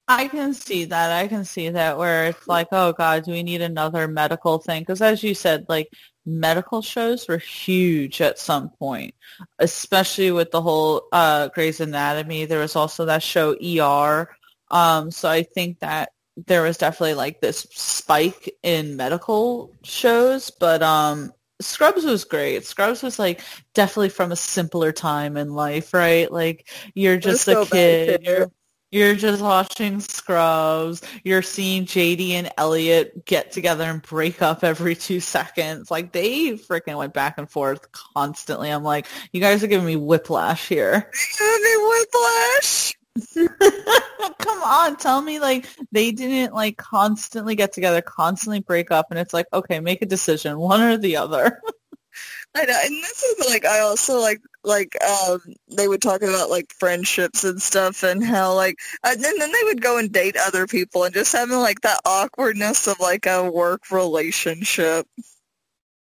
[0.09, 1.13] I can see that.
[1.13, 4.81] I can see that where it's like, oh God, do we need another medical thing?
[4.81, 5.91] Because as you said, like
[6.25, 9.15] medical shows were huge at some point,
[9.59, 12.47] especially with the whole uh, Grey's Anatomy.
[12.47, 14.31] There was also that show ER.
[14.71, 16.11] Um, so I think that
[16.47, 22.65] there was definitely like this spike in medical shows, but um, Scrubs was great.
[22.65, 23.41] Scrubs was like
[23.75, 26.31] definitely from a simpler time in life, right?
[26.31, 28.23] Like you're just a kid.
[28.25, 28.51] You're,
[28.91, 31.03] you're just watching Scrubs.
[31.25, 35.91] You're seeing JD and Elliot get together and break up every two seconds.
[35.91, 38.71] Like they freaking went back and forth constantly.
[38.71, 41.11] I'm like, you guys are giving me whiplash here.
[41.41, 42.98] whiplash.
[44.39, 49.19] Come on, tell me like they didn't like constantly get together, constantly break up, and
[49.19, 51.61] it's like, okay, make a decision, one or the other.
[52.55, 55.41] I know, and this is like I also like like um
[55.77, 59.65] they would talk about like friendships and stuff and how like and then, then they
[59.65, 63.51] would go and date other people and just having like that awkwardness of like a
[63.51, 65.07] work relationship.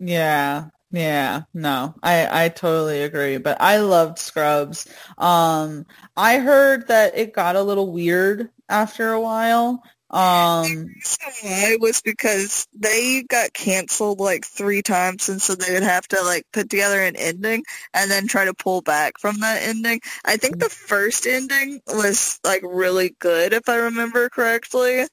[0.01, 3.39] Yeah, yeah, no, I I totally agree.
[3.39, 4.87] But I loved Scrubs.
[5.19, 5.87] Um,
[6.17, 9.83] I heard that it got a little weird after a while.
[10.11, 10.95] Um,
[11.43, 16.23] why was because they got canceled like three times, and so they would have to
[16.23, 20.01] like put together an ending and then try to pull back from that ending.
[20.25, 25.07] I think the first ending was like really good, if I remember correctly.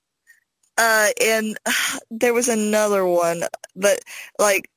[0.78, 1.72] Uh, and uh,
[2.12, 3.44] there was another one,
[3.76, 4.00] but
[4.40, 4.70] like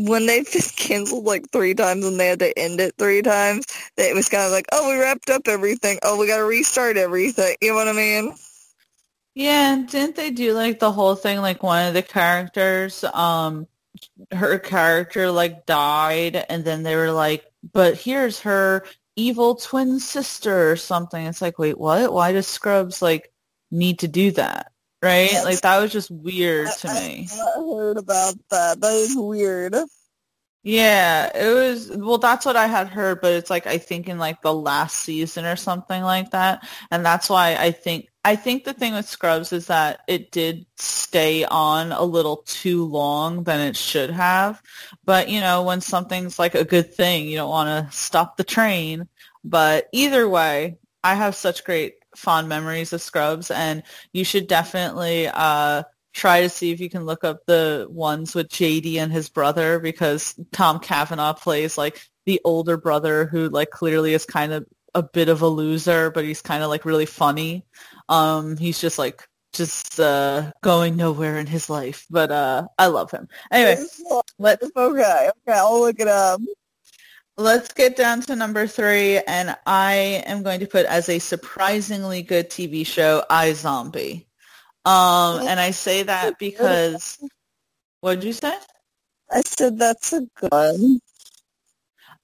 [0.00, 3.66] when they've been canceled like three times and they had to end it three times,
[3.96, 5.98] it was kind of like, oh, we wrapped up everything.
[6.02, 7.56] Oh, we got to restart everything.
[7.60, 8.34] You know what I mean?
[9.34, 11.38] Yeah, and didn't they do like the whole thing?
[11.38, 13.68] Like one of the characters, um,
[14.32, 18.84] her character like died, and then they were like, but here's her
[19.16, 21.24] evil twin sister or something.
[21.24, 22.12] It's like, wait, what?
[22.12, 23.32] Why does Scrubs like
[23.70, 24.72] need to do that?
[25.02, 25.32] Right?
[25.44, 27.28] Like that was just weird to me.
[27.32, 28.80] I heard about that.
[28.80, 29.74] That is weird.
[30.64, 31.90] Yeah, it was.
[31.96, 34.96] Well, that's what I had heard, but it's like I think in like the last
[34.96, 39.08] season or something like that, and that's why I think I think the thing with
[39.08, 44.60] Scrubs is that it did stay on a little too long than it should have.
[45.04, 48.44] But you know, when something's like a good thing, you don't want to stop the
[48.44, 49.08] train.
[49.44, 53.82] But either way, I have such great fond memories of Scrubs, and
[54.12, 55.82] you should definitely uh,
[56.12, 59.78] try to see if you can look up the ones with JD and his brother
[59.78, 65.02] because Tom Cavanagh plays like the older brother who like clearly is kind of a
[65.02, 67.64] bit of a loser, but he's kind of like really funny.
[68.08, 73.10] Um, he's just like just uh, going nowhere in his life, but uh, I love
[73.10, 73.28] him.
[73.50, 73.84] Anyway,
[74.38, 75.30] let's okay.
[75.30, 76.40] Okay, I'll look it up.
[77.38, 82.20] Let's get down to number three, and I am going to put as a surprisingly
[82.22, 84.26] good TV show, iZombie.
[84.84, 87.16] Um, and I say that because,
[88.00, 88.52] what did you say?
[89.30, 90.98] I said that's a good.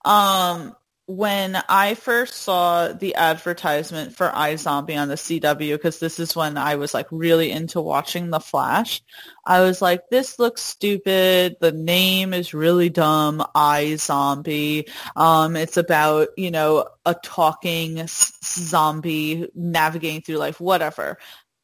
[0.05, 0.75] Um,
[1.07, 6.57] when I first saw the advertisement for iZombie on the CW, because this is when
[6.57, 9.03] I was like really into watching The Flash,
[9.45, 11.57] I was like, this looks stupid.
[11.61, 13.45] The name is really dumb.
[13.55, 14.89] iZombie.
[15.15, 21.19] Um, it's about, you know, a talking zombie navigating through life, whatever.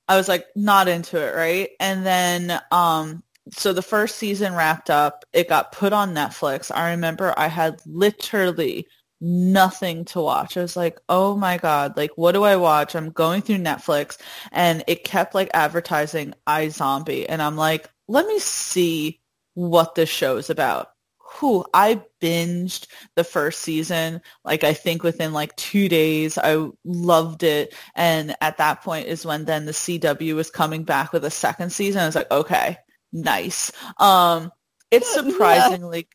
[0.06, 1.70] I was like, not into it, right?
[1.78, 3.22] And then, um,
[3.52, 5.24] so the first season wrapped up.
[5.32, 6.70] It got put on Netflix.
[6.74, 8.86] I remember I had literally
[9.20, 10.56] nothing to watch.
[10.56, 12.94] I was like, oh my God, like what do I watch?
[12.94, 14.18] I'm going through Netflix
[14.52, 19.20] and it kept like advertising iZombie and I'm like, let me see
[19.54, 20.88] what this show is about.
[21.34, 26.36] Who I binged the first season, like I think within like two days.
[26.36, 27.74] I loved it.
[27.94, 31.70] And at that point is when then the CW was coming back with a second
[31.70, 32.02] season.
[32.02, 32.78] I was like, okay,
[33.12, 33.70] nice.
[33.98, 34.50] Um,
[34.90, 36.08] it's surprisingly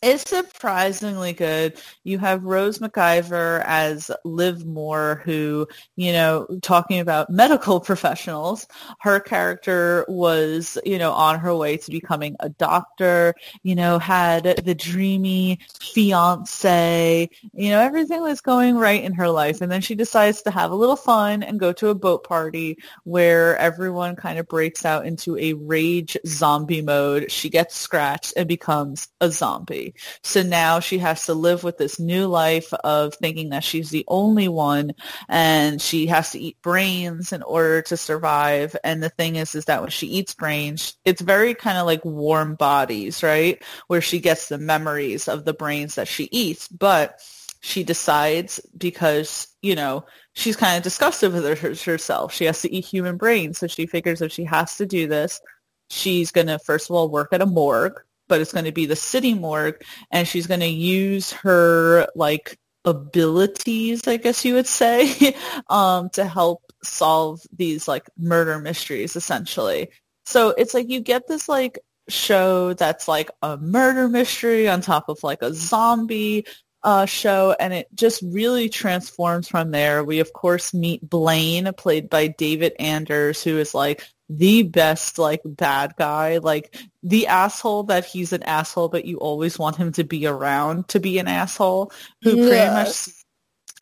[0.00, 1.76] it's surprisingly good.
[2.04, 5.66] You have Rose McIver as Liv Moore, who,
[5.96, 8.68] you know, talking about medical professionals.
[9.00, 13.34] Her character was, you know, on her way to becoming a doctor,
[13.64, 19.60] you know, had the dreamy fiance, you know, everything was going right in her life.
[19.60, 22.78] And then she decides to have a little fun and go to a boat party
[23.02, 27.32] where everyone kind of breaks out into a rage zombie mode.
[27.32, 29.87] She gets scratched and becomes a zombie.
[30.22, 34.04] So now she has to live with this new life of thinking that she's the
[34.08, 34.92] only one
[35.28, 38.76] and she has to eat brains in order to survive.
[38.84, 42.04] And the thing is, is that when she eats brains, it's very kind of like
[42.04, 43.62] warm bodies, right?
[43.86, 46.68] Where she gets the memories of the brains that she eats.
[46.68, 47.20] But
[47.60, 50.04] she decides because, you know,
[50.34, 52.32] she's kind of disgusted with her, herself.
[52.32, 53.58] She has to eat human brains.
[53.58, 55.40] So she figures if she has to do this,
[55.90, 58.86] she's going to, first of all, work at a morgue but it's going to be
[58.86, 64.66] the city morgue and she's going to use her like abilities, I guess you would
[64.66, 65.34] say,
[65.70, 69.90] um, to help solve these like murder mysteries essentially.
[70.24, 71.78] So it's like you get this like
[72.08, 76.46] show that's like a murder mystery on top of like a zombie
[76.82, 80.04] uh, show, and it just really transforms from there.
[80.04, 85.40] We of course meet Blaine, played by David Anders, who is like the best like
[85.44, 90.04] bad guy, like the asshole that he's an asshole, but you always want him to
[90.04, 91.92] be around to be an asshole,
[92.22, 93.08] who pretty much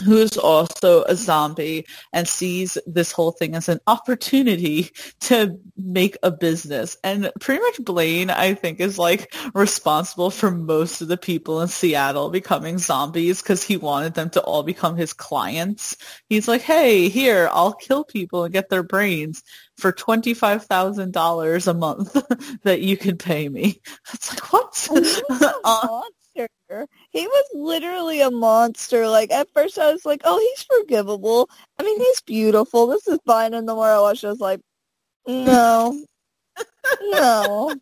[0.02, 4.90] who's also a zombie and sees this whole thing as an opportunity
[5.20, 6.97] to make a business.
[7.02, 11.68] And pretty much Blaine, I think, is like responsible for most of the people in
[11.68, 15.97] Seattle becoming zombies because he wanted them to all become his clients.
[16.28, 19.43] He's like, hey, here, I'll kill people and get their brains
[19.77, 23.81] for $25,000 a month that you can pay me.
[24.14, 24.89] It's like, what?
[25.64, 26.02] uh,
[27.16, 29.09] he was literally a monster.
[29.09, 31.48] Like at first I was like, oh, he's forgivable.
[31.78, 32.86] I mean, he's beautiful.
[32.86, 33.55] This is fine.
[33.55, 34.60] And the more I watched, I was like,
[35.26, 35.98] no,
[37.02, 37.74] no.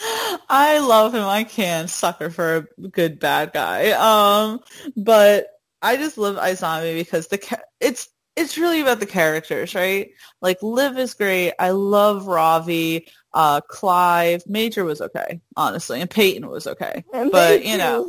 [0.50, 1.24] I love him.
[1.24, 3.90] I can sucker for a good bad guy.
[3.92, 4.60] Um,
[4.96, 5.46] but
[5.80, 8.08] I just love iZombie because the it's
[8.38, 10.10] it's really about the characters, right?
[10.40, 11.54] Like Liv is great.
[11.58, 13.08] I love Ravi.
[13.34, 17.04] Uh, Clive, Major was okay, honestly, and Peyton was okay.
[17.12, 18.08] And but you know,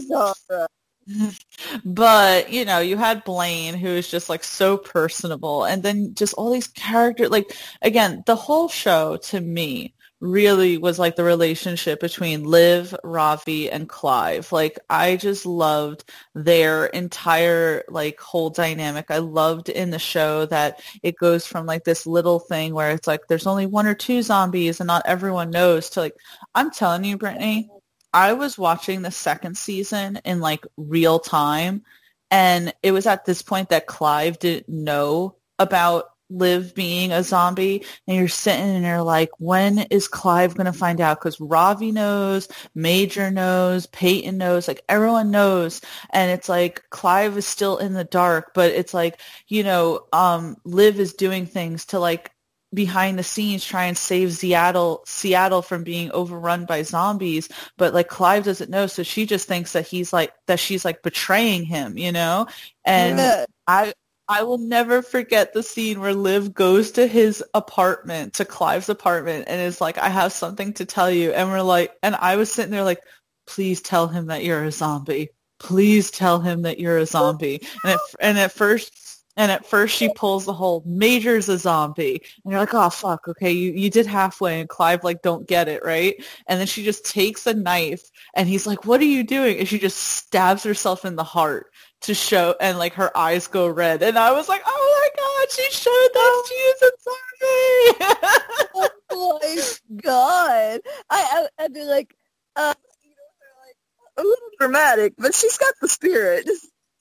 [1.85, 6.34] but you know, you had Blaine, who is just like so personable, and then just
[6.35, 7.30] all these characters.
[7.30, 7.51] Like
[7.81, 13.87] again, the whole show to me really was like the relationship between Liv, Ravi, and
[13.87, 14.51] Clive.
[14.51, 16.03] Like I just loved
[16.35, 19.05] their entire like whole dynamic.
[19.09, 23.07] I loved in the show that it goes from like this little thing where it's
[23.07, 26.15] like there's only one or two zombies and not everyone knows to like
[26.53, 27.69] I'm telling you, Brittany,
[28.13, 31.83] I was watching the second season in like real time
[32.31, 37.85] and it was at this point that Clive didn't know about Liv being a zombie
[38.07, 41.19] and you're sitting and you're like when is clive going to find out?
[41.19, 45.81] Because ravi knows major knows peyton knows like everyone knows.
[46.11, 50.57] And it's like clive is still in the dark but it's like you know um
[50.64, 52.31] liv is doing things to like
[52.73, 57.49] behind the scenes try and save Seattle Seattle from being overrun by zombies.
[57.77, 61.01] But like Clive doesn't know so she just thinks that he's like that she's like
[61.01, 62.47] betraying him you know?
[62.85, 63.45] And yeah.
[63.68, 63.93] I
[64.30, 69.45] I will never forget the scene where Liv goes to his apartment, to Clive's apartment,
[69.47, 71.31] and is like, I have something to tell you.
[71.31, 73.01] And we're like, and I was sitting there like,
[73.47, 75.30] please tell him that you're a zombie.
[75.60, 77.61] Please tell him that you're a zombie.
[77.84, 82.22] And at, and at first, and at first she pulls the whole Major's a zombie.
[82.43, 84.60] And you're like, oh, fuck, okay, you, you did halfway.
[84.60, 86.23] And Clive, like, don't get it, right?
[86.45, 88.03] And then she just takes a knife
[88.35, 89.57] and he's like, what are you doing?
[89.57, 93.67] And she just stabs herself in the heart to show and like her eyes go
[93.67, 98.89] red and I was like, oh my god, she showed that she is a zombie.
[99.11, 100.81] oh my god.
[101.09, 102.15] I, I I'd be like,
[102.55, 102.73] uh,
[103.03, 103.76] you know, like
[104.17, 106.49] a little dramatic, but she's got the spirit.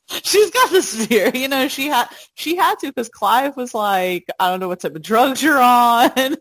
[0.25, 1.31] she's got the spear.
[1.35, 4.81] You know, she had she had to because Clive was like, I don't know what
[4.81, 6.11] type of drugs you're on.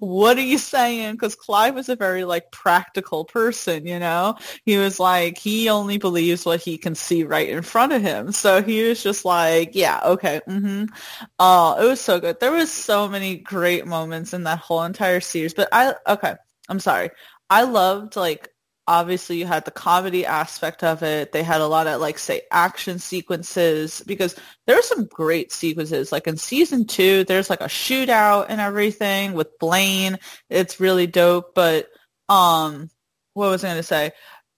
[0.00, 1.12] what are you saying?
[1.12, 3.86] Because Clive was a very like practical person.
[3.86, 7.92] You know, he was like he only believes what he can see right in front
[7.92, 8.32] of him.
[8.32, 10.84] So he was just like, yeah, okay, mm-hmm.
[11.38, 12.38] Oh, it was so good.
[12.40, 15.54] There was so many great moments in that whole entire series.
[15.54, 16.34] But I okay,
[16.68, 17.10] I'm sorry.
[17.48, 18.48] I loved like
[18.86, 21.32] obviously you had the comedy aspect of it.
[21.32, 24.36] They had a lot of like say action sequences because
[24.66, 26.12] there are some great sequences.
[26.12, 30.18] Like in season two, there's like a shootout and everything with Blaine.
[30.50, 31.54] It's really dope.
[31.54, 31.88] But
[32.28, 32.90] um
[33.34, 34.12] what was I gonna say?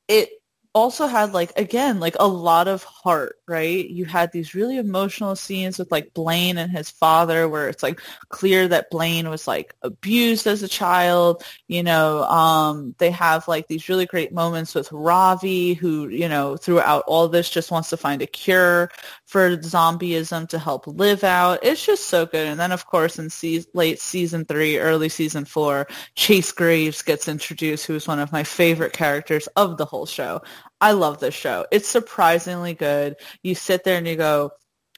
[0.08, 0.30] It
[0.76, 3.88] also had like again like a lot of heart right?
[3.88, 8.00] You had these really emotional scenes with like blaine and his father where it's like
[8.28, 13.68] clear that blaine was like abused as a child you know um they have like
[13.68, 17.96] these really great moments with ravi who you know throughout all this just wants to
[17.96, 18.90] find a cure
[19.26, 21.58] for zombieism to help Liv out.
[21.62, 22.46] It's just so good.
[22.46, 27.28] And then of course in se- late season three early season four chase graves gets
[27.28, 30.40] introduced who is one of my favorite characters of the whole show
[30.80, 31.66] I love this show.
[31.70, 33.16] It's surprisingly good.
[33.42, 34.50] You sit there and you go,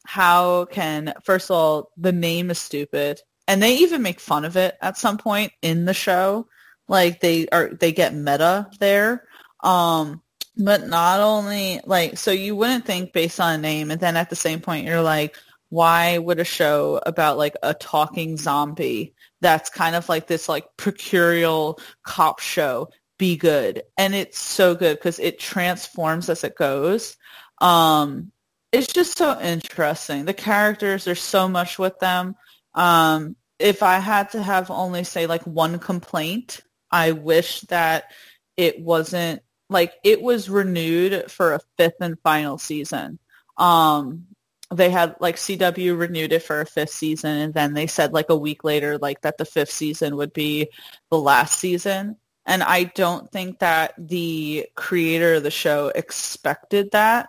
[0.07, 3.21] how can, first of all, the name is stupid.
[3.47, 6.47] And they even make fun of it at some point in the show.
[6.89, 9.25] Like they are, they get meta there.
[9.63, 10.23] Um,
[10.57, 13.91] but not only like, so you wouldn't think based on a name.
[13.91, 15.37] And then at the same point, you're like,
[15.71, 20.65] why would a show about like a talking zombie that's kind of like this like
[20.77, 22.89] procurial cop show
[23.19, 27.17] be good and it's so good because it transforms as it goes
[27.61, 28.31] um
[28.73, 32.35] it's just so interesting the characters there's so much with them
[32.75, 38.13] um if i had to have only say like one complaint I wish that
[38.57, 43.19] it wasn't like it was renewed for a fifth and final season.
[43.57, 44.27] Um,
[44.73, 48.31] they had like CW renewed it for a fifth season, and then they said like
[48.31, 50.69] a week later, like that the fifth season would be
[51.11, 52.17] the last season.
[52.49, 57.29] And I don't think that the creator of the show expected that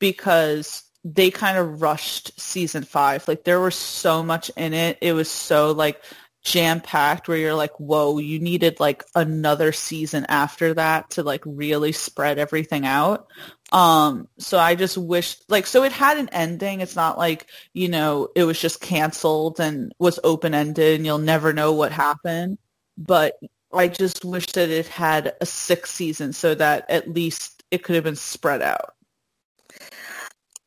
[0.00, 3.26] because they kind of rushed season five.
[3.28, 4.98] Like there was so much in it.
[5.00, 6.02] It was so like
[6.42, 11.42] jam packed where you're like, whoa, you needed like another season after that to like
[11.46, 13.28] really spread everything out.
[13.70, 16.80] Um, so I just wish like so it had an ending.
[16.80, 21.18] It's not like, you know, it was just canceled and was open ended and you'll
[21.18, 22.58] never know what happened.
[22.98, 23.34] But
[23.72, 27.94] I just wish that it had a sixth season so that at least it could
[27.94, 28.94] have been spread out.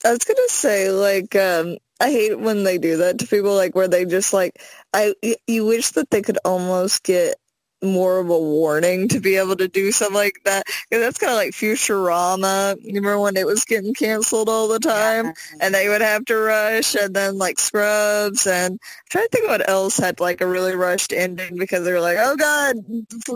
[0.05, 3.75] I was gonna say, like, um, I hate when they do that to people, like
[3.75, 4.61] where they just like,
[4.93, 5.13] I
[5.47, 7.35] you wish that they could almost get
[7.81, 10.65] more of a warning to be able to do something like that.
[10.65, 12.77] Because that's kind of like Futurama.
[12.81, 15.33] You remember when it was getting canceled all the time, yeah.
[15.61, 18.79] and they would have to rush, and then like Scrubs, and I'm
[19.09, 22.17] trying to think what else had like a really rushed ending because they were like,
[22.19, 22.75] oh god,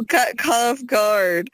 [0.08, 1.50] cut, cut off guard.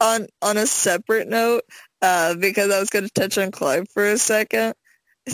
[0.00, 1.62] On on a separate note,
[2.02, 4.74] uh, because I was going to touch on Clive for a second.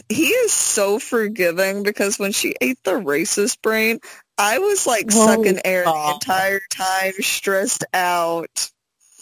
[0.08, 3.98] He is so forgiving because when she ate the racist brain,
[4.40, 6.08] I was like oh, sucking air God.
[6.08, 8.70] the entire time, stressed out.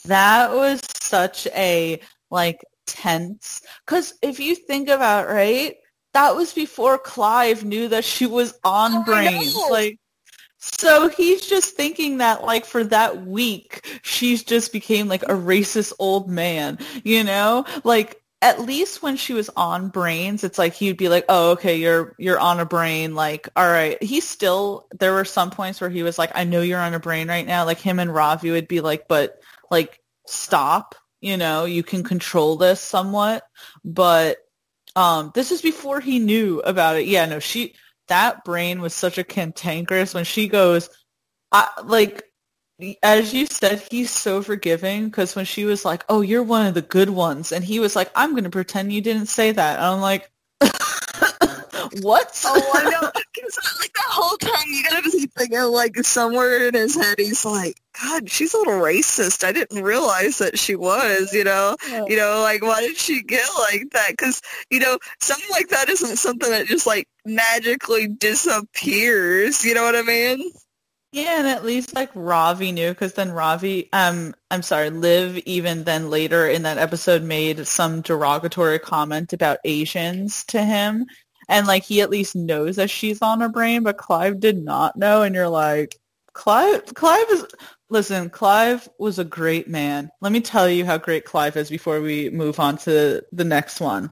[0.05, 2.01] That was such a
[2.31, 3.63] like tense.
[3.85, 5.77] Because if you think about right,
[6.15, 9.53] that was before Clive knew that she was on oh, brain.
[9.71, 9.99] Like
[10.59, 15.93] so he's just thinking that like for that week, she's just became like a racist
[15.99, 17.65] old man, you know?
[17.85, 21.77] Like at least when she was on brains, it's like he'd be like, "Oh, okay,
[21.77, 24.01] you're you're on a brain." Like, all right.
[24.03, 27.01] He still there were some points where he was like, "I know you're on a
[27.01, 29.41] brain right now." Like him and Ravi would be like, "But
[29.71, 33.45] like stop, you know, you can control this somewhat."
[33.85, 34.39] But
[34.97, 37.07] um this is before he knew about it.
[37.07, 37.75] Yeah, no, she
[38.09, 40.91] that brain was such a cantankerous when she goes,
[41.53, 42.25] I, like,
[43.03, 46.75] as you said, he's so forgiving because when she was like, "Oh, you're one of
[46.75, 49.77] the good ones," and he was like, "I'm going to pretend you didn't say that,"
[49.77, 50.31] and I'm like,
[52.03, 53.11] "What?" Oh, I know.
[53.81, 57.81] like the whole time you gotta be thinking, like somewhere in his head, he's like,
[58.01, 59.43] "God, she's a little racist.
[59.43, 62.05] I didn't realize that she was." You know, yeah.
[62.07, 64.11] you know, like why did she get like that?
[64.11, 64.41] Because
[64.71, 69.65] you know, something like that isn't something that just like magically disappears.
[69.65, 70.53] You know what I mean?
[71.11, 75.85] Yeah, and at least like Ravi knew because then Ravi, um, I'm sorry, Liv even
[75.85, 81.07] then later in that episode made some derogatory comment about Asians to him,
[81.49, 84.97] and like he at least knows that she's on her brain, but Clive did not
[84.97, 85.97] know, and you're like,
[86.35, 87.47] Clive, Clive is.
[87.91, 90.11] Listen, Clive was a great man.
[90.21, 93.81] Let me tell you how great Clive is before we move on to the next
[93.81, 94.11] one,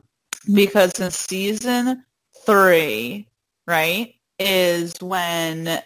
[0.55, 2.03] because in season
[2.47, 3.29] three,
[3.67, 5.83] right, is when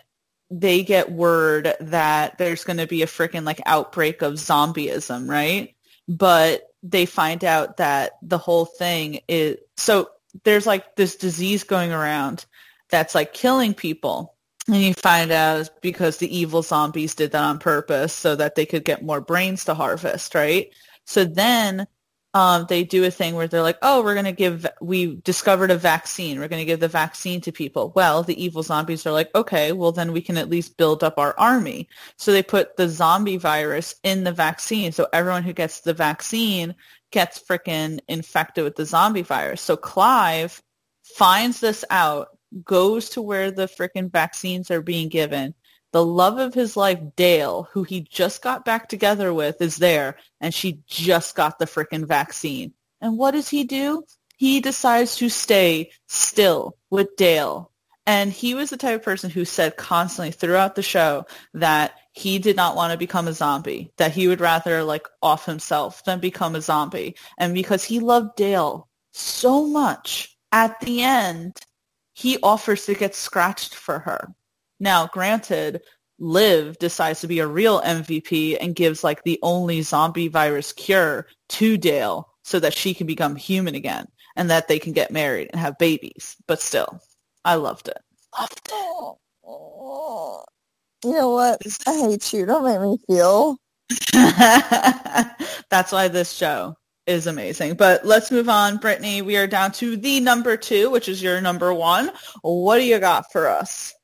[0.50, 5.74] they get word that there's going to be a freaking like outbreak of zombieism, right?
[6.08, 10.10] But they find out that the whole thing is so
[10.44, 12.46] there's like this disease going around
[12.90, 14.34] that's like killing people.
[14.66, 18.66] And you find out because the evil zombies did that on purpose so that they
[18.66, 20.72] could get more brains to harvest, right?
[21.06, 21.86] So then
[22.32, 25.72] um, they do a thing where they're like, oh, we're going to give, we discovered
[25.72, 26.38] a vaccine.
[26.38, 27.92] We're going to give the vaccine to people.
[27.96, 31.18] Well, the evil zombies are like, okay, well, then we can at least build up
[31.18, 31.88] our army.
[32.16, 34.92] So they put the zombie virus in the vaccine.
[34.92, 36.76] So everyone who gets the vaccine
[37.10, 39.60] gets freaking infected with the zombie virus.
[39.60, 40.62] So Clive
[41.02, 42.28] finds this out,
[42.64, 45.54] goes to where the freaking vaccines are being given,
[45.92, 50.16] the love of his life, Dale, who he just got back together with, is there,
[50.40, 52.72] and she just got the frickin' vaccine.
[53.00, 54.04] And what does he do?
[54.36, 57.70] He decides to stay still with Dale.
[58.06, 62.38] And he was the type of person who said constantly throughout the show that he
[62.38, 66.18] did not want to become a zombie, that he would rather like off himself than
[66.18, 67.16] become a zombie.
[67.38, 71.58] And because he loved Dale so much, at the end,
[72.12, 74.34] he offers to get scratched for her
[74.80, 75.82] now, granted,
[76.18, 81.26] Liv decides to be a real MVP and gives like the only zombie virus cure
[81.50, 85.48] to Dale so that she can become human again and that they can get married
[85.52, 86.36] and have babies.
[86.46, 87.00] But still,
[87.44, 87.98] I loved it.
[88.38, 89.16] Loved it.
[91.02, 91.60] You know what?
[91.86, 92.46] I hate you.
[92.46, 93.56] Don't make me feel.
[95.70, 96.76] That's why this show
[97.06, 97.74] is amazing.
[97.74, 98.76] But let's move on.
[98.76, 102.10] Brittany, we are down to the number two, which is your number one.
[102.42, 103.94] What do you got for us?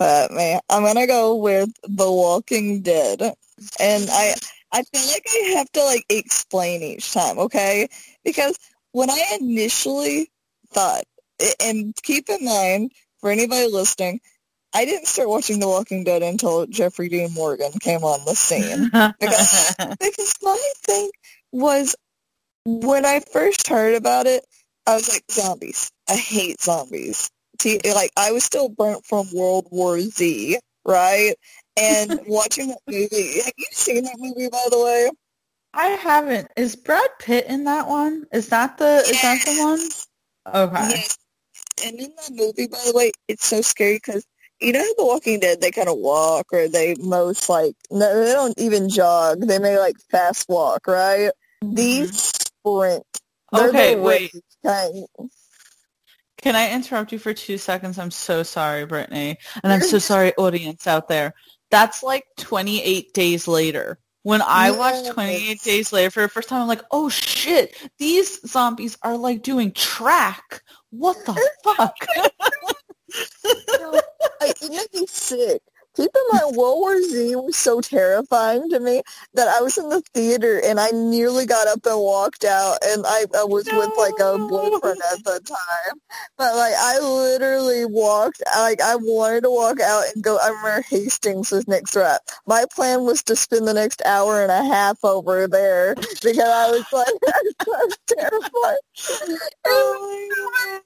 [0.00, 0.58] At me.
[0.68, 3.20] I'm gonna go with The Walking Dead,
[3.80, 4.34] and I
[4.72, 7.88] I feel like I have to like explain each time, okay?
[8.24, 8.58] Because
[8.92, 10.30] when I initially
[10.72, 11.04] thought,
[11.60, 14.20] and keep in mind for anybody listening,
[14.74, 18.90] I didn't start watching The Walking Dead until Jeffrey Dean Morgan came on the scene
[19.20, 21.10] because because my thing
[21.52, 21.96] was
[22.66, 24.44] when I first heard about it,
[24.86, 25.90] I was like zombies.
[26.08, 27.30] I hate zombies.
[27.60, 31.34] See, like I was still burnt from World War Z, right?
[31.76, 35.10] And watching that movie, have you seen that movie by the way?
[35.74, 36.50] I haven't.
[36.56, 38.24] Is Brad Pitt in that one?
[38.32, 39.10] Is that the yes.
[39.10, 40.66] is that the one?
[40.68, 40.88] Okay.
[40.90, 41.18] Yes.
[41.84, 44.24] And in that movie, by the way, it's so scary because
[44.60, 48.32] you know The Walking Dead, they kind of walk or they most like no, they
[48.32, 49.40] don't even jog.
[49.40, 51.30] They may like fast walk, right?
[51.62, 51.74] Mm-hmm.
[51.74, 52.32] These
[52.66, 53.04] sprint.
[53.52, 54.32] They're okay, wait.
[54.64, 55.06] Kind.
[56.38, 57.98] Can I interrupt you for two seconds?
[57.98, 59.38] I'm so sorry, Brittany.
[59.62, 61.34] And I'm so sorry, audience out there.
[61.70, 63.98] That's like 28 days later.
[64.26, 64.76] When I yes.
[64.76, 69.16] watched 28 Days Later for the first time, I'm like, oh shit, these zombies are
[69.16, 70.64] like doing track.
[70.90, 71.94] What the fuck?
[74.40, 75.62] it made me sick.
[75.96, 79.02] Keep in mind, World War Z was so terrifying to me
[79.32, 83.04] that I was in the theater and I nearly got up and walked out, and
[83.06, 83.78] I, I was no.
[83.78, 86.00] with like a boyfriend at the time.
[86.36, 90.36] But like, I literally walked, like, I wanted to walk out and go.
[90.36, 92.20] I remember Hastings was next to it.
[92.46, 96.70] My plan was to spend the next hour and a half over there because I
[96.70, 97.14] was like,
[97.66, 99.38] was terrified.
[99.68, 100.80] Oh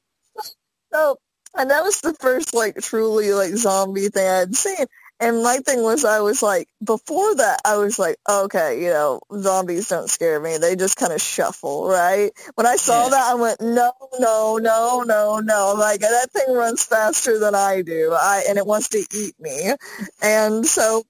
[0.92, 1.16] so
[1.56, 4.86] and that was the first like truly like zombie thing I had seen.
[5.20, 9.20] And my thing was I was like before that I was like, okay, you know,
[9.38, 10.56] zombies don't scare me.
[10.56, 12.32] They just kind of shuffle, right?
[12.54, 13.10] When I saw yeah.
[13.10, 15.74] that I went, no, no, no, no, no.
[15.78, 18.16] Like that thing runs faster than I do.
[18.18, 19.74] I and it wants to eat me.
[20.22, 21.04] And so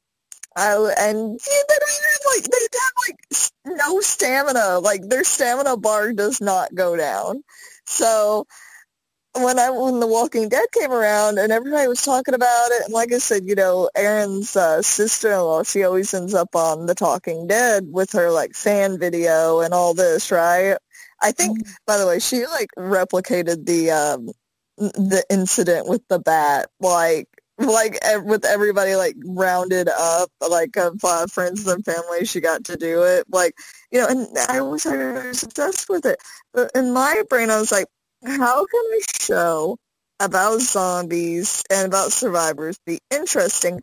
[0.57, 4.81] I and yeah, they don't have like they have like no stamina.
[4.81, 7.45] Like their stamina bar does not go down.
[7.87, 8.47] So
[9.35, 12.93] when I when The Walking Dead came around and everybody was talking about it, and
[12.93, 17.47] like I said, you know, Aaron's uh, sister-in-law, she always ends up on The Talking
[17.47, 20.77] Dead with her like fan video and all this, right?
[21.23, 21.73] I think, mm-hmm.
[21.87, 24.31] by the way, she like replicated the um
[24.79, 27.29] the incident with the bat, like
[27.59, 32.77] like with everybody like rounded up, like of uh, friends and family, she got to
[32.77, 33.55] do it, like
[33.93, 34.97] you know, and I was I
[35.29, 36.19] was obsessed with it.
[36.53, 37.87] But in my brain, I was like,
[38.25, 39.79] how can a show
[40.21, 43.81] about zombies and about survivors be interesting?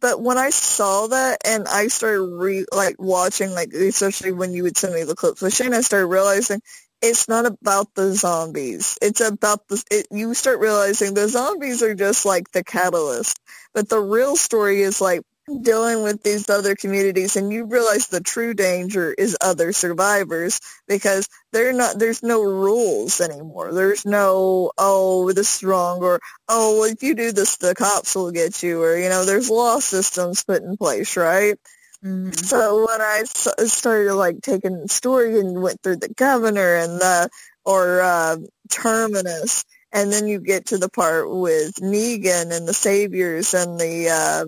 [0.00, 4.62] But when I saw that and I started re like watching, like especially when you
[4.62, 6.60] would send me the clips with Shane, I started realizing
[7.02, 8.98] it's not about the zombies.
[9.02, 9.82] It's about the.
[9.90, 13.38] It, you start realizing the zombies are just like the catalyst,
[13.74, 15.22] but the real story is like
[15.58, 21.28] dealing with these other communities and you realize the true danger is other survivors because
[21.52, 27.02] they're not there's no rules anymore there's no oh this is wrong or oh if
[27.02, 30.62] you do this the cops will get you or you know there's law systems put
[30.62, 31.56] in place right
[32.04, 32.30] mm-hmm.
[32.32, 37.28] so when i started like taking the story and went through the governor and the
[37.64, 38.36] or uh,
[38.70, 44.08] terminus and then you get to the part with Negan and the Saviors and the
[44.08, 44.44] uh,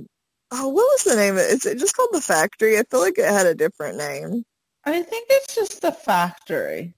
[0.55, 1.51] Oh, what was the name of it?
[1.51, 2.79] Is it just called The Factory?
[2.79, 4.45] I feel like it had a different name.
[4.85, 6.95] I think it's just The Factory.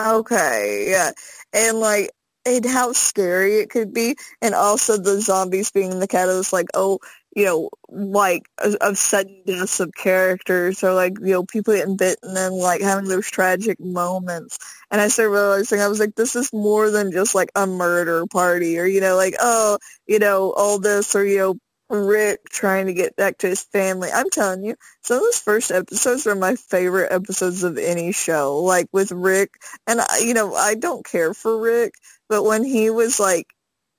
[0.00, 1.10] Okay, yeah.
[1.52, 2.10] And like
[2.46, 6.68] and how scary it could be and also the zombies being in the catalyst like
[6.72, 6.98] oh
[7.36, 12.36] you know like of sudden deaths of characters or like you know people getting bitten
[12.36, 14.58] and like having those tragic moments
[14.90, 18.24] and i started realizing i was like this is more than just like a murder
[18.26, 21.54] party or you know like oh you know all this or you know
[21.90, 24.10] Rick trying to get back to his family.
[24.12, 28.58] I'm telling you, some of those first episodes are my favorite episodes of any show.
[28.58, 29.54] Like with Rick,
[29.86, 31.94] and I, you know, I don't care for Rick,
[32.28, 33.46] but when he was like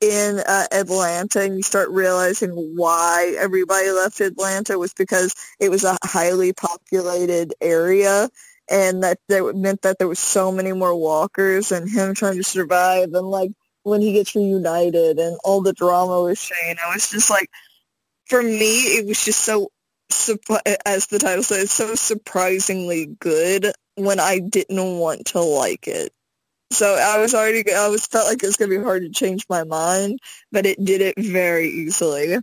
[0.01, 5.83] in uh, Atlanta and you start realizing why everybody left Atlanta was because it was
[5.83, 8.29] a highly populated area
[8.69, 12.43] and that that meant that there was so many more walkers and him trying to
[12.43, 13.51] survive and like
[13.83, 17.49] when he gets reunited and all the drama with Shane, I was just like,
[18.29, 19.69] for me, it was just so,
[20.85, 26.13] as the title says, so surprisingly good when I didn't want to like it.
[26.71, 29.09] So I was already, I was felt like it was going to be hard to
[29.09, 30.19] change my mind,
[30.51, 32.37] but it did it very easily.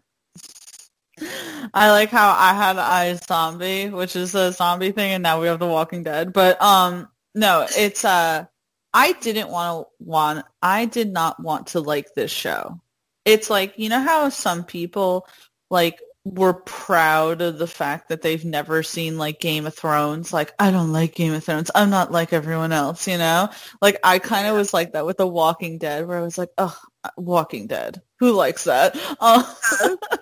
[1.73, 5.61] I like how I had zombie, which is a zombie thing, and now we have
[5.61, 6.33] The Walking Dead.
[6.33, 8.45] But um, no, it's uh,
[8.93, 12.81] I didn't want to want, I did not want to like this show
[13.27, 15.27] it's like you know how some people
[15.71, 20.33] like were proud of the fact that they've never seen like Game of Thrones.
[20.33, 21.71] Like, I don't like Game of Thrones.
[21.73, 23.49] I'm not like everyone else, you know?
[23.81, 26.49] Like, I kind of was like that with The Walking Dead, where I was like,
[26.59, 26.77] oh,
[27.17, 28.03] Walking Dead.
[28.19, 28.99] Who likes that?
[29.21, 29.45] Uh,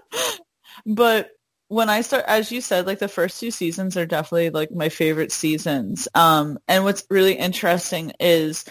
[0.87, 1.31] but
[1.69, 4.91] when I start, as you said, like the first two seasons are definitely like my
[4.91, 6.07] favorite seasons.
[6.15, 8.66] Um, and what's really interesting is,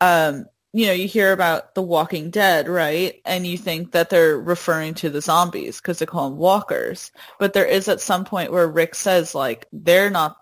[0.00, 0.46] um,
[0.76, 3.18] you know, you hear about The Walking Dead, right?
[3.24, 7.12] And you think that they're referring to the zombies because they call them walkers.
[7.38, 10.36] But there is at some point where Rick says, like, they're not,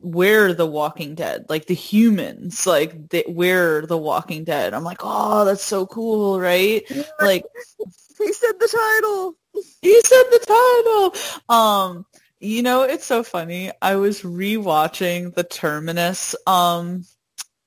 [0.00, 4.74] we're the Walking Dead, like the humans, like they, we're the Walking Dead.
[4.74, 6.82] I'm like, oh, that's so cool, right?
[7.20, 7.44] Like,
[8.18, 9.36] he said the title.
[9.82, 11.12] He said the
[11.46, 11.56] title.
[11.56, 12.06] Um,
[12.40, 13.70] you know, it's so funny.
[13.80, 17.04] I was rewatching the Terminus um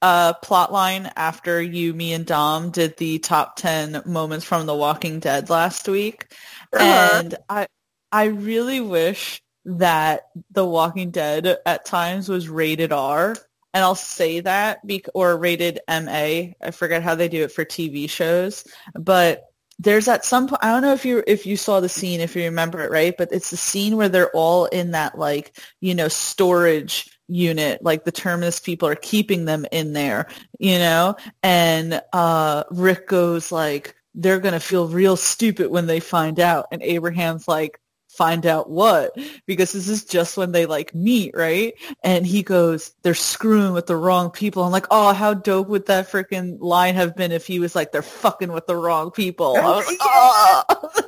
[0.02, 4.76] uh, plot line after you, me, and Dom did the top 10 moments from The
[4.76, 6.34] Walking Dead last week.
[6.74, 7.20] Uh-huh.
[7.20, 7.68] And I,
[8.12, 13.36] I really wish that The Walking Dead at times was rated R.
[13.74, 16.54] And I'll say that, be- or rated MA.
[16.62, 18.66] I forget how they do it for TV shows.
[18.96, 19.46] But
[19.78, 22.36] there's at some point, I don't know if you if you saw the scene, if
[22.36, 23.16] you remember it, right?
[23.18, 28.04] But it's the scene where they're all in that like, you know, storage unit like
[28.04, 30.28] the terminus people are keeping them in there
[30.60, 31.16] you know?
[31.42, 36.68] And uh rick goes like they're gonna feel real stupid when they find out.
[36.72, 37.80] And abraham's like
[38.10, 39.18] find out what?
[39.46, 41.74] Because this is just when they like meet right?
[42.04, 44.64] And he goes they're screwing with the wrong people.
[44.64, 47.92] I'm like oh how dope would that freaking line have been if he was like
[47.92, 49.56] they're fucking with the wrong people?
[49.58, 49.98] I was like,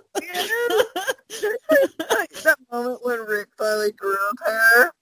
[2.44, 4.94] that moment when rick finally grew up hair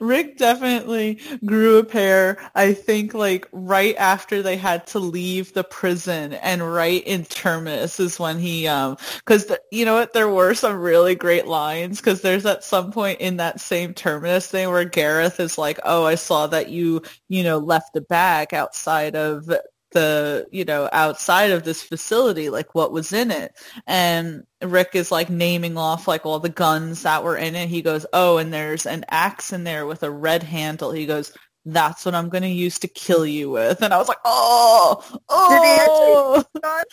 [0.00, 2.38] Rick definitely grew a pair.
[2.54, 8.00] I think like right after they had to leave the prison and right in Terminus
[8.00, 12.20] is when he um cuz you know what there were some really great lines cuz
[12.20, 16.14] there's at some point in that same Terminus thing where Gareth is like, "Oh, I
[16.16, 19.50] saw that you, you know, left a bag outside of
[19.94, 23.54] the you know outside of this facility like what was in it.
[23.86, 27.70] And rick is like naming off like all the guns that were in it.
[27.70, 30.92] He goes oh and there's an axe in there with a red handle.
[30.92, 31.32] He goes
[31.66, 33.80] that's what i'm going to use to kill you with.
[33.80, 36.44] And i was like oh oh.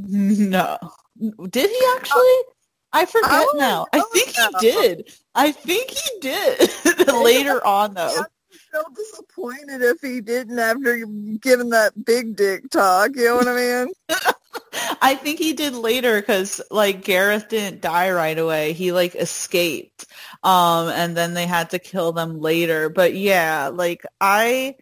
[0.00, 0.78] no.
[1.50, 2.38] Did he actually?
[2.92, 3.86] I forget I now.
[3.92, 5.12] I think he did.
[5.34, 6.70] I think he did.
[7.22, 8.24] Later on, though
[8.72, 11.04] so disappointed if he didn't after
[11.40, 13.10] giving that big dick talk.
[13.14, 13.92] You know what I mean?
[15.02, 18.72] I think he did later because like Gareth didn't die right away.
[18.72, 20.06] He like escaped,
[20.42, 22.88] um, and then they had to kill them later.
[22.88, 24.76] But yeah, like I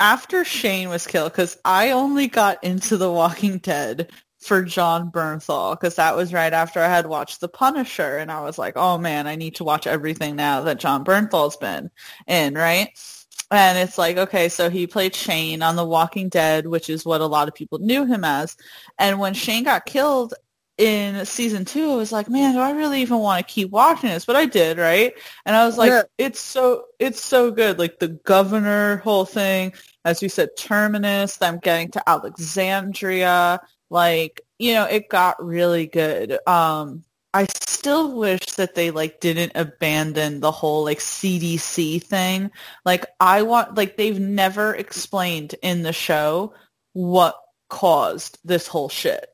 [0.00, 5.72] after Shane was killed because I only got into The Walking Dead for Jon Bernthal
[5.72, 8.98] because that was right after I had watched The Punisher and I was like, oh
[8.98, 11.90] man, I need to watch everything now that Jon Bernthal's been
[12.26, 12.90] in, right?
[13.50, 17.22] And it's like, okay, so he played Shane on The Walking Dead, which is what
[17.22, 18.56] a lot of people knew him as.
[18.98, 20.34] And when Shane got killed
[20.76, 24.10] in season two, I was like, man, do I really even want to keep watching
[24.10, 24.26] this?
[24.26, 25.14] But I did, right?
[25.46, 26.02] And I was like, yeah.
[26.18, 27.78] it's so, it's so good.
[27.78, 29.72] Like the governor whole thing,
[30.04, 33.60] as you said, Terminus, them getting to Alexandria,
[33.90, 36.38] like, you know, it got really good.
[36.46, 37.04] Um,
[37.34, 42.50] I still wish that they like didn't abandon the whole like CDC thing.
[42.84, 46.54] Like I want like they've never explained in the show
[46.94, 49.28] what caused this whole shit.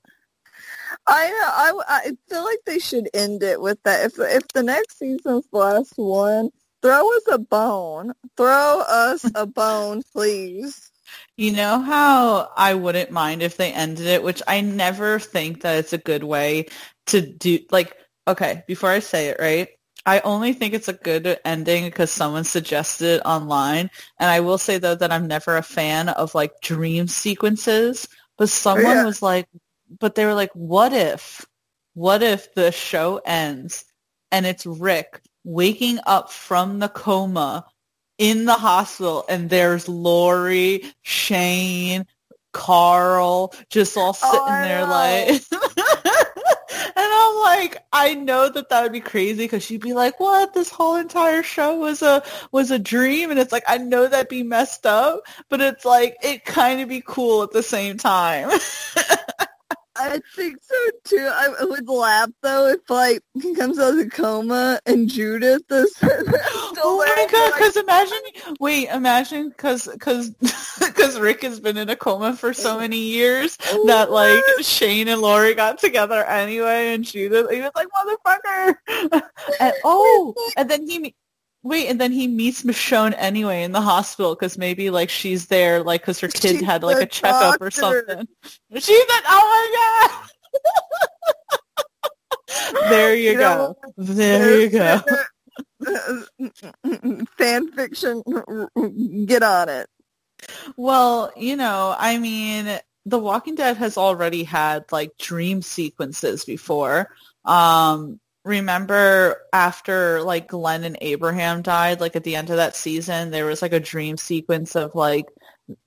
[1.06, 4.06] I I I feel like they should end it with that.
[4.06, 6.50] If if the next season's the last one,
[6.82, 8.12] throw us a bone.
[8.36, 10.90] Throw us a bone, please.
[11.36, 15.78] You know how I wouldn't mind if they ended it, which I never think that
[15.78, 16.66] it's a good way
[17.06, 17.60] to do.
[17.70, 17.96] Like,
[18.28, 19.68] okay, before I say it, right?
[20.06, 23.90] I only think it's a good ending because someone suggested it online.
[24.18, 28.06] And I will say though that I'm never a fan of like dream sequences.
[28.36, 29.04] But oh, someone yeah.
[29.04, 29.46] was like,
[29.98, 31.46] but they were like, what if,
[31.94, 33.84] what if the show ends
[34.30, 37.64] and it's Rick waking up from the coma
[38.18, 42.06] in the hospital and there's Lori, Shane,
[42.52, 45.28] Carl just all oh, sitting oh, there like
[46.96, 50.54] and I'm like I know that that would be crazy cuz she'd be like what?
[50.54, 52.22] This whole entire show was a
[52.52, 56.16] was a dream and it's like I know that'd be messed up but it's like
[56.22, 58.48] it kind of be cool at the same time
[59.96, 61.30] I think so too.
[61.32, 65.94] I would laugh though if like he comes out of the coma and Judith is
[66.02, 67.52] oh my god!
[67.52, 68.18] Like, Because imagine,
[68.58, 70.30] wait, imagine, because because
[70.80, 72.80] because Rick has been in a coma for so oh.
[72.80, 77.70] many years oh that like Shane and Lori got together anyway, and Judith, he was
[77.76, 78.74] like motherfucker.
[79.60, 81.14] and, oh, and then he.
[81.64, 85.82] Wait, and then he meets Michonne anyway in the hospital because maybe like she's there
[85.82, 88.28] like because her kid She's had like a checkup or something.
[88.76, 90.20] She's an oh my
[92.52, 92.90] god!
[92.90, 93.76] there you, You go.
[93.96, 95.00] know, There you go.
[97.38, 98.22] Fan fiction,
[99.26, 99.86] get on it.
[100.76, 107.08] Well, you know, I mean, The Walking Dead has already had like dream sequences before.
[107.44, 113.30] Um, remember after like Glenn and Abraham died, like at the end of that season,
[113.30, 115.26] there was like a dream sequence of like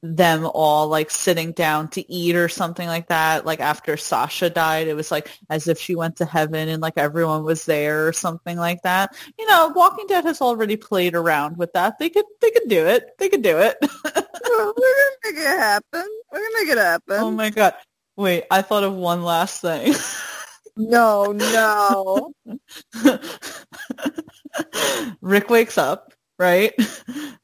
[0.02, 3.46] them all like sitting down to eat or something like that.
[3.46, 6.98] Like after Sasha died, it was like as if she went to heaven and like
[6.98, 9.16] everyone was there or something like that.
[9.38, 12.00] You know, Walking Dead has already played around with that.
[12.00, 13.12] They could they could do it.
[13.20, 13.78] They could do it.
[14.04, 14.74] We're gonna
[15.26, 16.08] make it happen.
[16.32, 17.18] We're gonna make it happen.
[17.18, 17.76] Oh my god.
[18.16, 19.94] Wait, I thought of one last thing.
[20.78, 22.34] no, no.
[25.22, 26.74] Rick wakes up, right?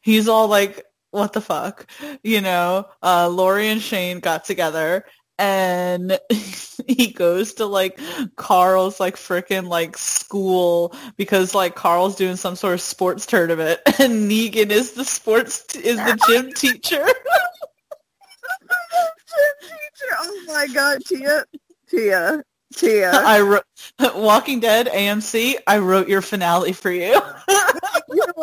[0.01, 1.87] He's all like, what the fuck?
[2.23, 5.05] You know, uh, Lori and Shane got together
[5.39, 6.19] and
[6.87, 7.99] he goes to like
[8.35, 14.29] Carl's like frickin' like school because like Carl's doing some sort of sports tournament and
[14.29, 16.97] Negan is the sports t- is the gym teacher.
[16.97, 17.13] gym
[19.61, 20.15] teacher.
[20.19, 21.43] Oh my god, Tia,
[21.89, 22.43] Tia,
[22.75, 23.11] Tia.
[23.13, 23.65] I wrote
[24.15, 25.55] Walking Dead AMC.
[25.67, 27.19] I wrote your finale for you.
[28.09, 28.33] You're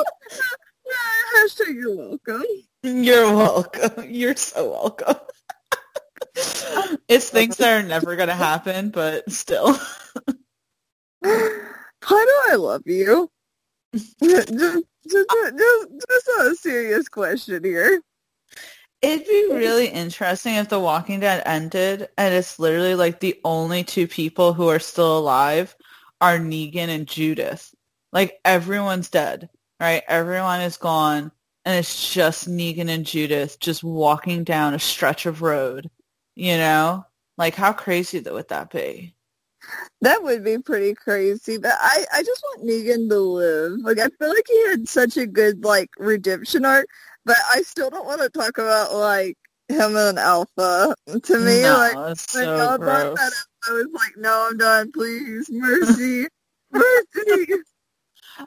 [1.36, 2.44] Hashtag you're welcome.
[2.82, 4.04] You're welcome.
[4.08, 5.14] You're so welcome.
[7.08, 9.78] it's things that are never gonna happen, but still.
[11.20, 11.30] Why
[12.08, 13.30] do I love you?
[13.94, 15.26] just, just, just,
[16.08, 18.02] just a serious question here.
[19.02, 23.82] It'd be really interesting if The Walking Dead ended and it's literally like the only
[23.82, 25.74] two people who are still alive
[26.20, 27.74] are Negan and Judith.
[28.12, 29.48] Like everyone's dead,
[29.80, 30.02] right?
[30.06, 31.32] Everyone is gone
[31.64, 35.90] and it's just Negan and Judith just walking down a stretch of road,
[36.34, 37.06] you know?
[37.38, 39.14] Like how crazy would that be?
[40.02, 43.80] That would be pretty crazy, but I, I just want Negan to live.
[43.80, 46.86] Like, I feel like he had such a good, like, redemption arc,
[47.24, 49.36] but I still don't want to talk about, like,
[49.68, 50.94] him and Alpha.
[51.06, 54.56] To me, no, like, when so y'all brought that up, I was like, no, I'm
[54.56, 55.50] done, please.
[55.50, 56.26] Mercy.
[56.72, 57.54] Mercy.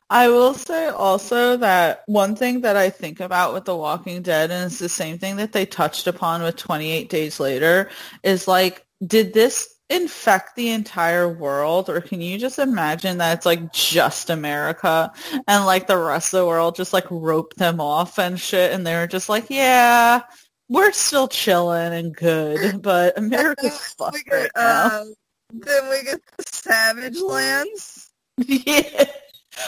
[0.10, 4.52] I will say also that one thing that I think about with The Walking Dead,
[4.52, 7.90] and it's the same thing that they touched upon with 28 Days Later,
[8.24, 13.46] is like, did this infect the entire world or can you just imagine that it's
[13.46, 15.12] like just America
[15.48, 18.88] and like the rest of the world just like rope them off and shit and
[18.88, 20.22] they're just like, yeah,
[20.70, 24.86] we're still chilling and good, but America's fucked right now.
[24.86, 25.06] uh,
[25.52, 28.10] then we get the Savage Lands.
[28.48, 29.06] Yeah.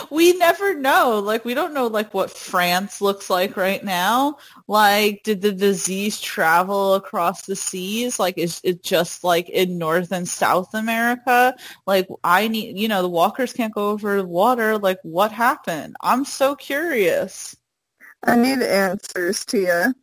[0.10, 1.20] We never know.
[1.20, 4.38] Like we don't know like what France looks like right now.
[4.68, 8.20] Like did the disease travel across the seas?
[8.20, 11.56] Like is it just like in North and South America?
[11.86, 14.78] Like I need, you know, the walkers can't go over the water.
[14.78, 15.96] Like what happened?
[16.02, 17.56] I'm so curious.
[18.24, 19.94] I need answers, Tia.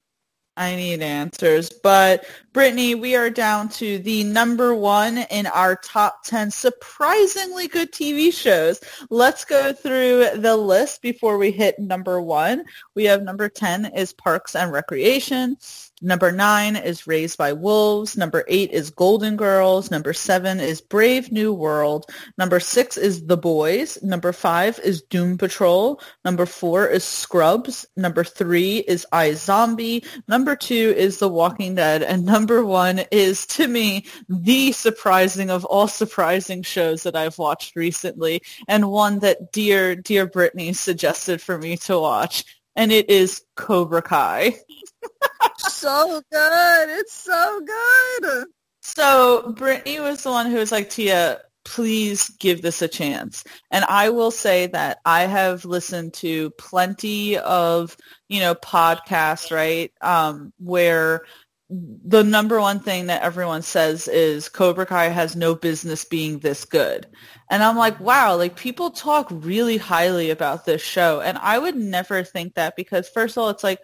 [0.57, 1.70] I need answers.
[1.70, 7.91] But Brittany, we are down to the number one in our top 10 surprisingly good
[7.93, 8.81] TV shows.
[9.09, 12.65] Let's go through the list before we hit number one.
[12.95, 15.57] We have number 10 is Parks and Recreation.
[16.05, 18.16] Number nine is Raised by Wolves.
[18.16, 19.89] Number eight is Golden Girls.
[19.89, 22.07] Number seven is Brave New World.
[22.37, 24.03] Number six is The Boys.
[24.03, 26.01] Number five is Doom Patrol.
[26.24, 27.87] Number four is Scrubs.
[27.97, 30.05] Number three is iZombie.
[30.27, 32.03] Number two is The Walking Dead.
[32.03, 37.77] And number one is, to me, the surprising of all surprising shows that I've watched
[37.77, 42.45] recently and one that dear, dear Brittany suggested for me to watch.
[42.74, 44.57] And it is Cobra Kai.
[45.83, 46.89] so good.
[47.01, 48.47] It's so good.
[48.83, 53.45] So Brittany was the one who was like, Tia, please give this a chance.
[53.71, 57.97] And I will say that I have listened to plenty of,
[58.29, 61.23] you know, podcasts, right, um, where
[61.69, 66.65] the number one thing that everyone says is Cobra Kai has no business being this
[66.65, 67.07] good.
[67.51, 71.21] And I'm like, wow, like people talk really highly about this show.
[71.21, 73.81] And I would never think that because first of all, it's like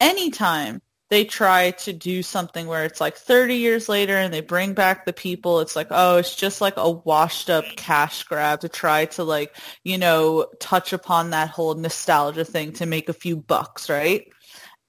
[0.00, 4.74] anytime they try to do something where it's like 30 years later and they bring
[4.74, 8.68] back the people it's like oh it's just like a washed up cash grab to
[8.68, 13.36] try to like you know touch upon that whole nostalgia thing to make a few
[13.36, 14.28] bucks right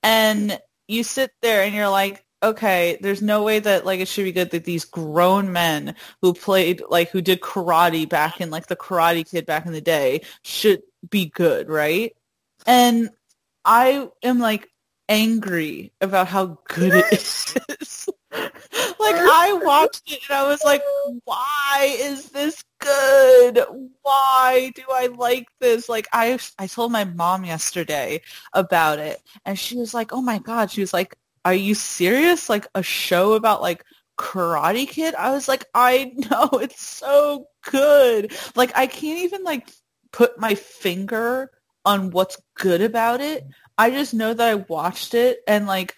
[0.03, 4.23] and you sit there and you're like okay, there's no way that like it should
[4.23, 8.67] be good that these grown men who played like who did karate back in like
[8.67, 12.15] the Karate Kid back in the day should be good, right?
[12.67, 13.09] And
[13.63, 14.69] I am like
[15.09, 17.55] angry about how good it is.
[18.99, 20.81] like I watched it and I was like,
[21.23, 23.65] why is this good?
[24.01, 25.89] Why do I like this?
[25.89, 28.21] Like I I told my mom yesterday
[28.53, 32.49] about it and she was like, "Oh my god." She was like, "Are you serious?
[32.49, 33.83] Like a show about like
[34.17, 39.69] Karate Kid?" I was like, "I know, it's so good." Like I can't even like
[40.11, 41.51] put my finger
[41.85, 43.45] on what's good about it.
[43.77, 45.95] I just know that I watched it and like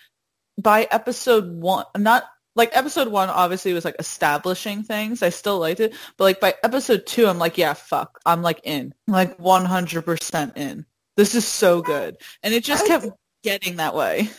[0.62, 2.24] by episode one, not
[2.56, 5.22] like episode one obviously was like establishing things.
[5.22, 8.62] I still liked it, but like by episode two, I'm like, yeah, fuck, I'm like
[8.64, 10.86] in, I'm like 100% in.
[11.16, 13.08] This is so good, and it just kept
[13.44, 14.30] getting that way.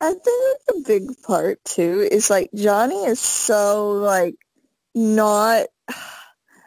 [0.00, 4.36] I think the big part too is like Johnny is so like
[4.94, 5.66] not.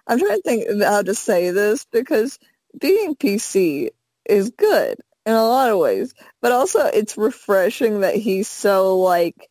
[0.07, 2.37] I'm trying to think how to say this because
[2.77, 3.89] being PC
[4.25, 9.49] is good in a lot of ways, but also it's refreshing that he's so like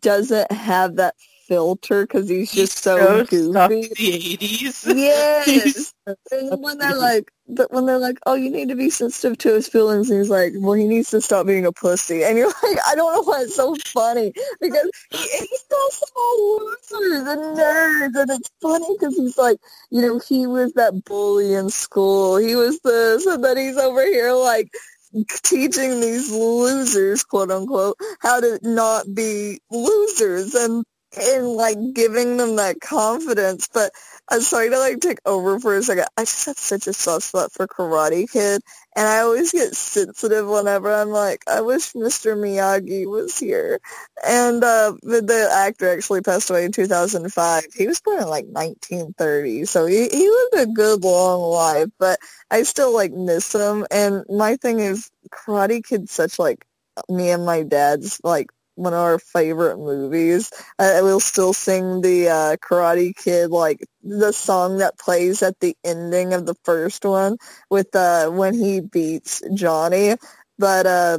[0.00, 1.14] doesn't have that
[1.50, 3.88] filter because he's just he's so, so goofy.
[3.88, 5.92] The eighties, yes.
[6.30, 9.54] and when they're like, but when they're like, "Oh, you need to be sensitive to
[9.54, 12.46] his feelings," and he's like, "Well, he needs to stop being a pussy," and you're
[12.46, 17.58] like, "I don't know why it's so funny because he, he's so small losers and
[17.58, 19.58] nerds, and it's funny because he's like,
[19.90, 24.04] you know, he was that bully in school, he was this, and then he's over
[24.04, 24.70] here like
[25.44, 30.84] teaching these losers, quote unquote, how to not be losers and
[31.20, 33.68] and like giving them that confidence.
[33.72, 33.92] But
[34.32, 36.04] I'm sorry to like take over for a second.
[36.16, 38.62] I just have such a soft spot for Karate Kid,
[38.94, 42.36] and I always get sensitive whenever I'm like, I wish Mr.
[42.36, 43.80] Miyagi was here.
[44.24, 47.64] And uh, the, the actor actually passed away in 2005.
[47.76, 51.88] He was born in like 1930, so he he lived a good long life.
[51.98, 52.20] But
[52.50, 53.84] I still like miss him.
[53.90, 56.64] And my thing is, Karate Kid's such like
[57.08, 58.50] me and my dad's like
[58.80, 60.50] one of our favorite movies.
[60.78, 65.76] I will still sing the uh, Karate Kid, like the song that plays at the
[65.84, 67.36] ending of the first one
[67.70, 70.16] with uh, when he beats Johnny.
[70.58, 71.18] But uh,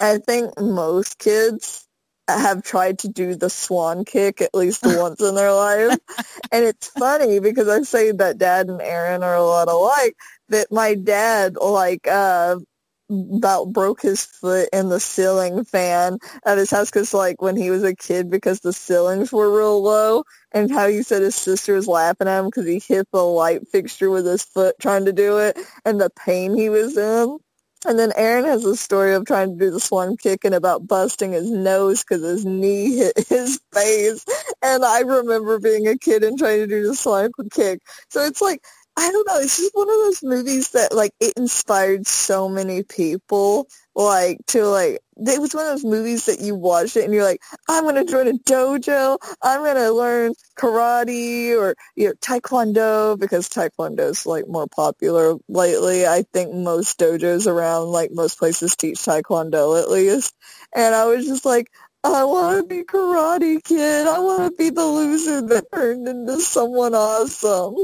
[0.00, 1.86] I think most kids
[2.28, 5.98] have tried to do the swan kick at least once in their life.
[6.52, 10.14] And it's funny because I say that dad and Aaron are a lot alike,
[10.50, 12.56] that my dad, like, uh,
[13.10, 17.70] about broke his foot in the ceiling fan at his house because like when he
[17.70, 21.74] was a kid because the ceilings were real low and how he said his sister
[21.74, 25.12] was laughing at him because he hit the light fixture with his foot trying to
[25.12, 27.38] do it and the pain he was in.
[27.86, 30.86] And then Aaron has a story of trying to do the swan kick and about
[30.88, 34.24] busting his nose because his knee hit his face.
[34.62, 37.80] And I remember being a kid and trying to do the swan kick.
[38.10, 38.62] So it's like
[38.98, 39.38] I don't know.
[39.38, 43.68] It's just one of those movies that like it inspired so many people.
[43.94, 47.22] Like to like, it was one of those movies that you watch it and you're
[47.22, 49.18] like, I'm gonna join a dojo.
[49.40, 56.04] I'm gonna learn karate or you know taekwondo because taekwondo is like more popular lately.
[56.04, 60.34] I think most dojos around, like most places, teach taekwondo at least.
[60.74, 61.70] And I was just like,
[62.02, 64.08] I want to be Karate Kid.
[64.08, 67.76] I want to be the loser that turned into someone awesome.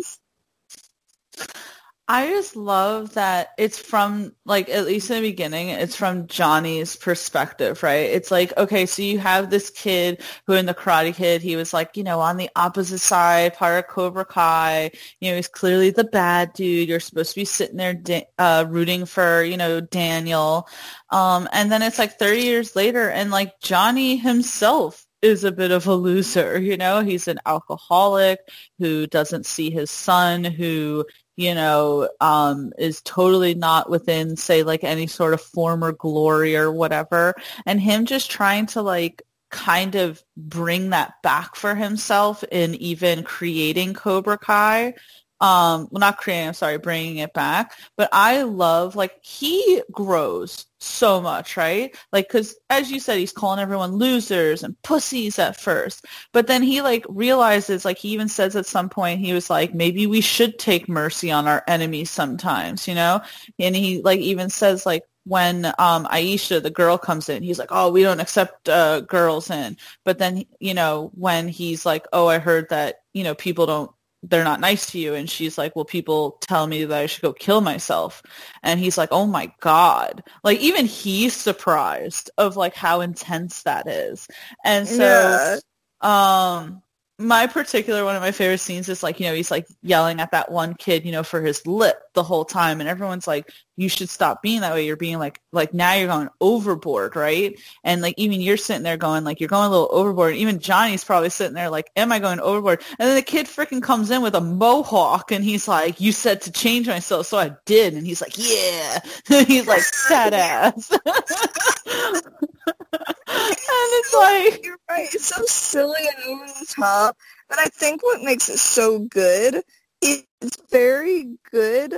[2.06, 6.96] I just love that it's from like at least in the beginning, it's from Johnny's
[6.96, 8.10] perspective, right?
[8.10, 11.72] It's like, okay, so you have this kid who in the Karate Kid, he was
[11.72, 14.90] like, you know, on the opposite side, part of Cobra Kai.
[15.20, 16.90] You know, he's clearly the bad dude.
[16.90, 17.98] You're supposed to be sitting there
[18.38, 20.68] uh, rooting for, you know, Daniel.
[21.08, 25.70] Um, and then it's like 30 years later, and like Johnny himself is a bit
[25.70, 27.00] of a loser, you know?
[27.00, 28.40] He's an alcoholic
[28.78, 31.06] who doesn't see his son, who
[31.36, 36.70] you know, um, is totally not within, say, like any sort of former glory or
[36.70, 37.34] whatever.
[37.66, 43.22] And him just trying to like kind of bring that back for himself in even
[43.22, 44.94] creating Cobra Kai
[45.40, 50.66] um well not creating i'm sorry bringing it back but i love like he grows
[50.78, 55.58] so much right like because as you said he's calling everyone losers and pussies at
[55.58, 59.50] first but then he like realizes like he even says at some point he was
[59.50, 63.20] like maybe we should take mercy on our enemies sometimes you know
[63.58, 67.70] and he like even says like when um Aisha, the girl, comes in, he's like,
[67.70, 72.26] "Oh, we don't accept uh, girls in." But then, you know, when he's like, "Oh,
[72.28, 73.90] I heard that you know people don't
[74.28, 77.22] they're not nice to you," and she's like, "Well, people tell me that I should
[77.22, 78.22] go kill myself,"
[78.62, 83.88] and he's like, "Oh my god!" Like even he's surprised of like how intense that
[83.88, 84.28] is,
[84.64, 85.02] and so.
[85.02, 85.58] Yeah.
[86.00, 86.82] Um,
[87.18, 90.32] my particular one of my favorite scenes is like you know he's like yelling at
[90.32, 93.88] that one kid you know for his lip the whole time and everyone's like you
[93.88, 94.86] should stop being that way.
[94.86, 97.58] You're being like like now you're going overboard right?
[97.84, 100.58] And like even you're sitting there going like you're going a little overboard and even
[100.58, 102.82] johnny's probably sitting there like am i going overboard?
[102.98, 106.40] And then the kid freaking comes in with a mohawk and he's like you said
[106.42, 108.98] to change myself so i did and he's like yeah.
[109.44, 110.90] He's like sad ass
[113.28, 115.08] it's like you're right.
[115.12, 117.16] It's so silly and over the top.
[117.48, 119.62] But I think what makes it so good
[120.00, 120.24] is
[120.70, 121.94] very good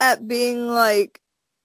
[0.00, 1.20] at being like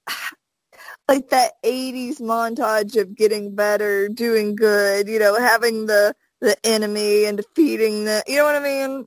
[1.07, 7.25] like that 80s montage of getting better, doing good, you know, having the the enemy
[7.25, 9.05] and defeating the, you know what I mean?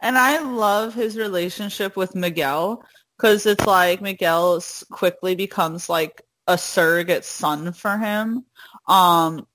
[0.00, 2.82] And I love his relationship with Miguel
[3.16, 8.44] because it's like Miguel quickly becomes like a surrogate son for him.
[8.86, 9.46] Um,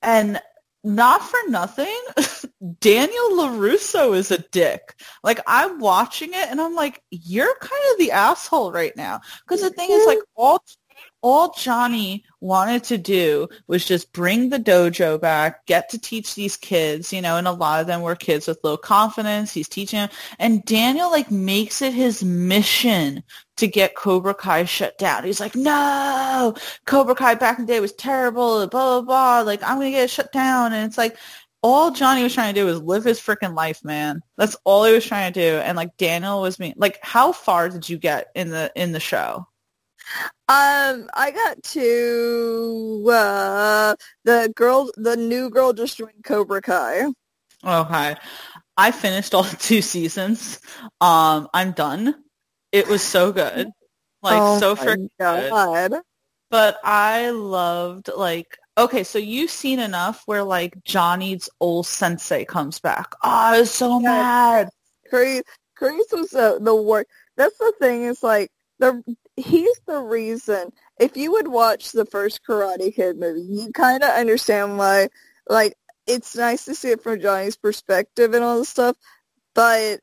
[0.00, 0.40] and
[0.84, 1.96] not for nothing,
[2.80, 5.00] Daniel LaRusso is a dick.
[5.22, 9.20] Like I'm watching it and I'm like, you're kind of the asshole right now.
[9.46, 10.62] Because the thing is like all
[11.22, 16.56] all Johnny wanted to do was just bring the dojo back, get to teach these
[16.56, 19.52] kids, you know, and a lot of them were kids with low confidence.
[19.52, 20.10] He's teaching them.
[20.40, 23.22] And Daniel like makes it his mission
[23.62, 25.24] to get Cobra Kai shut down.
[25.24, 29.40] He's like, no, Cobra Kai back in the day was terrible, blah, blah, blah.
[29.42, 30.72] Like, I'm going to get it shut down.
[30.72, 31.16] And it's like,
[31.62, 34.20] all Johnny was trying to do was live his freaking life, man.
[34.36, 35.58] That's all he was trying to do.
[35.58, 36.74] And like Daniel was me.
[36.76, 39.46] Like, how far did you get in the in the show?
[40.48, 43.94] Um, I got to uh,
[44.24, 47.04] the girl, the new girl just joined Cobra Kai.
[47.64, 48.16] Okay,
[48.76, 50.58] I finished all two seasons.
[51.00, 52.16] Um, I'm done.
[52.72, 53.68] It was so good,
[54.22, 56.00] like oh so freaking good.
[56.50, 62.80] But I loved like okay, so you've seen enough where like Johnny's old sensei comes
[62.80, 63.12] back.
[63.22, 64.02] Oh, I was so yes.
[64.02, 64.68] mad.
[65.12, 65.42] Kreese,
[65.78, 67.08] Kreese was the the worst.
[67.36, 68.04] That's the thing.
[68.04, 69.02] Is like the
[69.36, 70.72] he's the reason.
[70.98, 75.08] If you would watch the first Karate Kid movie, you kind of understand why.
[75.48, 75.74] Like,
[76.06, 78.96] it's nice to see it from Johnny's perspective and all this stuff,
[79.54, 80.00] but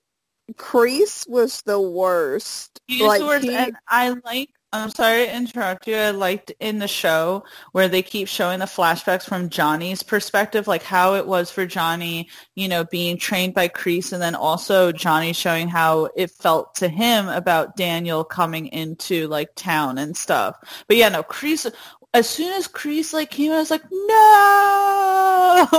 [0.57, 2.79] Kreese was the worst.
[2.87, 5.95] He like, the worst, he, and I like I'm sorry to interrupt you.
[5.95, 10.83] I liked in the show where they keep showing the flashbacks from Johnny's perspective, like
[10.83, 15.33] how it was for Johnny, you know, being trained by Kreese, and then also Johnny
[15.33, 20.55] showing how it felt to him about Daniel coming into like town and stuff.
[20.87, 21.73] But yeah, no, Kreese.
[22.13, 24.07] As soon as Kreese like came, I was like, no.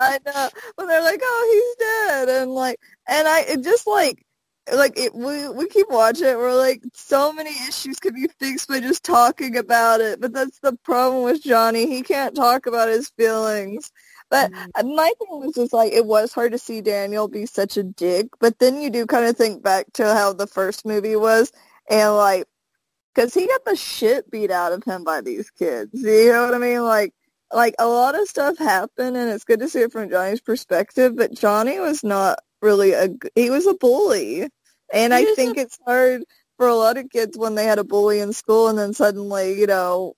[0.00, 0.48] I know.
[0.76, 2.78] But they're like, oh, he's dead, and like,
[3.08, 4.24] and I it just like
[4.72, 6.38] like it, we we keep watching it.
[6.38, 10.20] We're like, so many issues could be fixed by just talking about it.
[10.20, 11.86] But that's the problem with Johnny.
[11.86, 13.90] He can't talk about his feelings.
[14.30, 14.96] But mm.
[14.96, 18.28] my thing was just like it was hard to see Daniel be such a dick.
[18.40, 21.52] But then you do kind of think back to how the first movie was,
[21.90, 22.46] and like,
[23.14, 25.90] because he got the shit beat out of him by these kids.
[25.94, 26.82] You know what I mean?
[26.82, 27.12] Like,
[27.52, 31.16] like a lot of stuff happened, and it's good to see it from Johnny's perspective.
[31.16, 34.48] But Johnny was not really a he was a bully,
[34.92, 36.24] and I think it's hard
[36.56, 39.58] for a lot of kids when they had a bully in school and then suddenly
[39.58, 40.14] you know.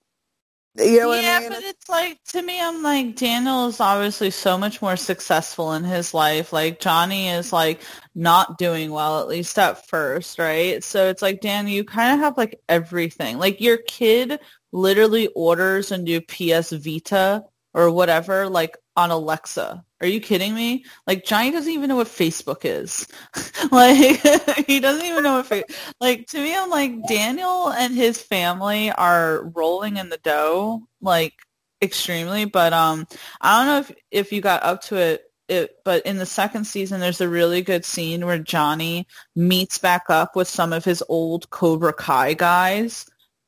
[0.78, 1.48] You know yeah, I mean?
[1.48, 5.84] but it's like to me, I'm like Daniel is obviously so much more successful in
[5.84, 6.52] his life.
[6.52, 7.80] Like Johnny is like
[8.14, 10.84] not doing well, at least at first, right?
[10.84, 13.38] So it's like Dan, you kind of have like everything.
[13.38, 14.38] Like your kid
[14.72, 19.85] literally orders a new PS Vita or whatever, like on Alexa.
[20.01, 20.85] Are you kidding me?
[21.06, 23.06] Like Johnny doesn't even know what Facebook is.
[23.70, 25.64] like he doesn't even know what fa-
[26.01, 31.35] like to me I'm like Daniel and his family are rolling in the dough like
[31.82, 33.06] extremely, but um
[33.40, 36.64] I don't know if if you got up to it it, but in the second
[36.64, 41.02] season, there's a really good scene where Johnny meets back up with some of his
[41.09, 43.06] old Cobra Kai guys,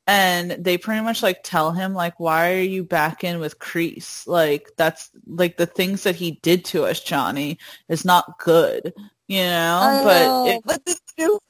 [0.08, 4.26] and they pretty much like tell him like why are you back in with Kreese?
[4.26, 7.58] Like that's like the things that he did to us Johnny
[7.88, 8.92] is not good
[9.28, 9.78] you know?
[9.80, 10.96] I but know, it, but the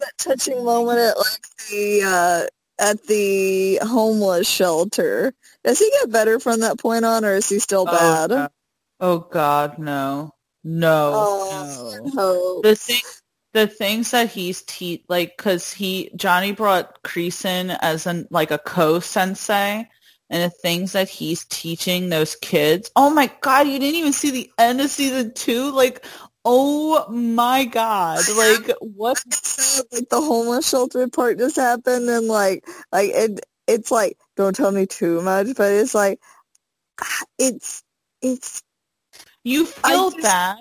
[0.00, 2.46] that touching moment at like the uh
[2.80, 5.32] at the homeless shelter.
[5.64, 8.30] Does he get better from that point on or is he still oh, bad?
[8.30, 8.50] god.
[9.00, 10.34] oh god no.
[10.64, 12.60] No, oh, no.
[12.62, 13.00] the thing
[13.52, 18.50] the things that he's te like because he Johnny brought Kreese in as an like
[18.50, 19.88] a co-sensei
[20.30, 22.90] and the things that he's teaching those kids.
[22.94, 25.70] Oh my god, you didn't even see the end of season two?
[25.70, 26.04] Like,
[26.44, 28.20] oh my god.
[28.36, 29.16] Like what
[29.92, 34.72] like the homeless shelter part just happened and like like it it's like don't tell
[34.72, 36.20] me too much, but it's like
[37.00, 37.82] ah, it's
[38.20, 38.62] it's
[39.44, 40.58] you feel just, bad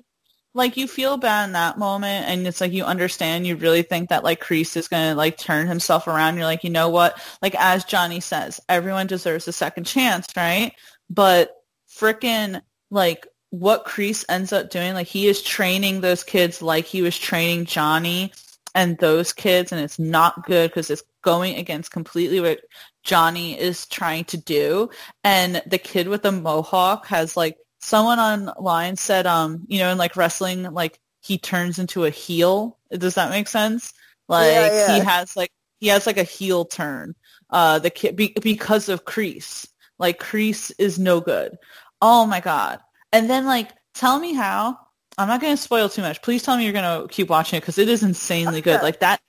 [0.58, 4.10] like you feel bad in that moment and it's like you understand you really think
[4.10, 6.36] that like Kreese is going to like turn himself around.
[6.36, 7.22] You're like you know what?
[7.42, 10.74] Like as Johnny says everyone deserves a second chance right?
[11.10, 11.56] But
[11.90, 17.02] freaking like what Kreese ends up doing like he is training those kids like he
[17.02, 18.34] was training Johnny
[18.76, 22.62] and those kids and it's not good because it's going against completely what
[23.04, 24.90] Johnny is trying to do.
[25.24, 27.58] And the kid with the mohawk has like
[27.88, 32.78] someone online said, um, you know, in like wrestling, like he turns into a heel.
[32.92, 33.94] Does that make sense?
[34.28, 34.94] Like yeah, yeah.
[34.96, 37.16] he has like he has like a heel turn.
[37.50, 39.70] Uh, the kid be, because of Kreese.
[40.00, 41.58] Like Kreese is no good.
[42.02, 42.80] Oh my god!
[43.14, 44.78] And then like, tell me how.
[45.18, 46.22] I'm not going to spoil too much.
[46.22, 48.84] Please tell me you're going to keep watching it because it is insanely good.
[48.84, 49.20] Like that.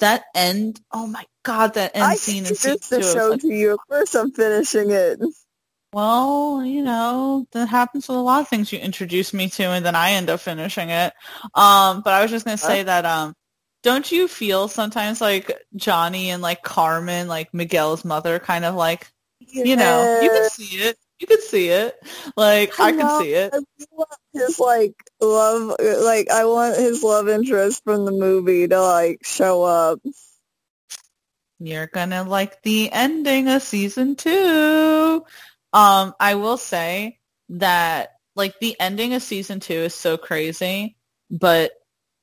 [0.00, 0.80] that end.
[0.92, 1.74] Oh my god!
[1.74, 3.02] That end I scene in season two.
[3.06, 3.78] show like, to you.
[3.88, 5.20] First, I'm finishing it.
[5.94, 9.86] Well, you know, that happens with a lot of things you introduce me to and
[9.86, 11.12] then I end up finishing it.
[11.54, 13.32] Um, but I was just going to say that, um,
[13.84, 19.06] don't you feel sometimes like Johnny and like Carmen, like Miguel's mother, kind of like,
[19.38, 19.62] yeah.
[19.62, 20.98] you know, you can see it.
[21.20, 21.94] You can see it.
[22.36, 23.54] Like I, I can see it.
[24.32, 29.62] his like love, like I want his love interest from the movie to like show
[29.62, 30.00] up.
[31.60, 35.24] You're gonna like the ending of season two.
[35.74, 37.18] Um, I will say
[37.50, 40.96] that like the ending of season two is so crazy,
[41.30, 41.72] but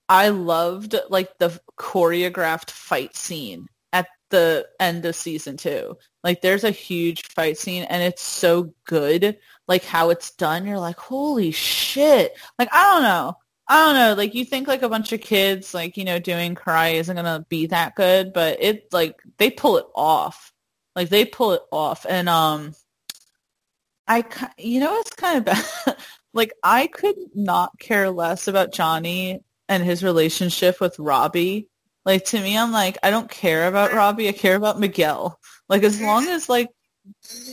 [0.07, 5.97] I loved like the choreographed fight scene at the end of season two.
[6.23, 9.37] Like there's a huge fight scene and it's so good.
[9.67, 10.65] Like how it's done.
[10.65, 12.33] You're like, holy shit.
[12.57, 13.35] Like, I don't know.
[13.67, 14.13] I don't know.
[14.15, 17.25] Like you think like a bunch of kids like, you know, doing karate isn't going
[17.25, 20.51] to be that good, but it like they pull it off.
[20.95, 22.05] Like they pull it off.
[22.07, 22.73] And, um,
[24.11, 24.25] I,
[24.57, 25.97] you know, it's kind of bad.
[26.33, 29.39] like I could not care less about Johnny
[29.69, 31.69] and his relationship with Robbie.
[32.03, 34.27] Like to me, I'm like, I don't care about Robbie.
[34.27, 35.39] I care about Miguel.
[35.69, 36.67] Like as long as like,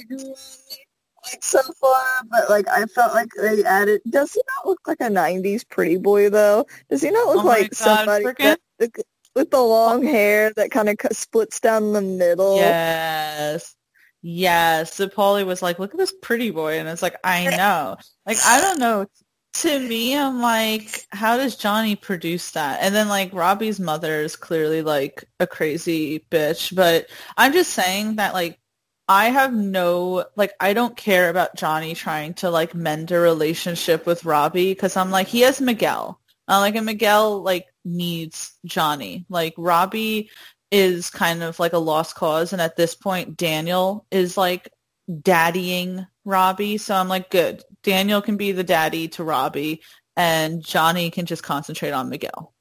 [0.03, 4.01] like so far, but like I felt like they added.
[4.11, 6.67] Does he not look like a '90s pretty boy though?
[6.91, 8.59] Does he not look oh like God, somebody that,
[9.37, 12.57] with the long hair that kind of splits down the middle?
[12.57, 13.77] Yes.
[14.23, 17.97] Yes, so Paulie was like, "Look at this pretty boy," and it's like, "I know."
[18.27, 19.07] Like, I don't know.
[19.55, 22.81] To me, I'm like, how does Johnny produce that?
[22.83, 28.17] And then like Robbie's mother is clearly like a crazy bitch, but I'm just saying
[28.17, 28.61] that like
[29.09, 34.07] I have no like I don't care about Johnny trying to like mend a relationship
[34.07, 36.21] with Robbie because I'm like he has Miguel.
[36.47, 39.25] Uh, like and Miguel like needs Johnny.
[39.31, 40.31] Like Robbie
[40.71, 42.53] is kind of like a lost cause.
[42.53, 44.71] And at this point, Daniel is like
[45.11, 46.79] daddying Robbie.
[46.79, 47.63] So I'm like, good.
[47.83, 49.83] Daniel can be the daddy to Robbie
[50.17, 52.53] and Johnny can just concentrate on Miguel.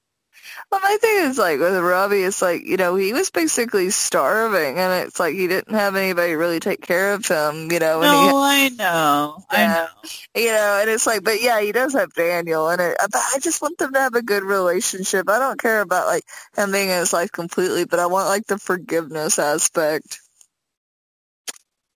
[0.71, 4.77] Well, my thing is like with Robbie, it's like you know he was basically starving,
[4.77, 7.71] and it's like he didn't have anybody really take care of him.
[7.71, 8.01] You know.
[8.01, 9.43] No, he, I know.
[9.49, 9.87] I know.
[10.35, 13.39] You know, and it's like, but yeah, he does have Daniel, and it, but I
[13.39, 15.29] just want them to have a good relationship.
[15.29, 16.23] I don't care about like
[16.55, 20.19] him being in his life completely, but I want like the forgiveness aspect.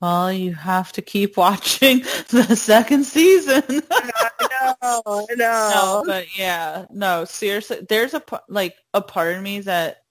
[0.02, 2.00] Well, you have to keep watching
[2.30, 3.64] the second season.
[3.92, 5.72] I know, I know.
[5.74, 10.04] No, but yeah, no, seriously, there's a like a part of me that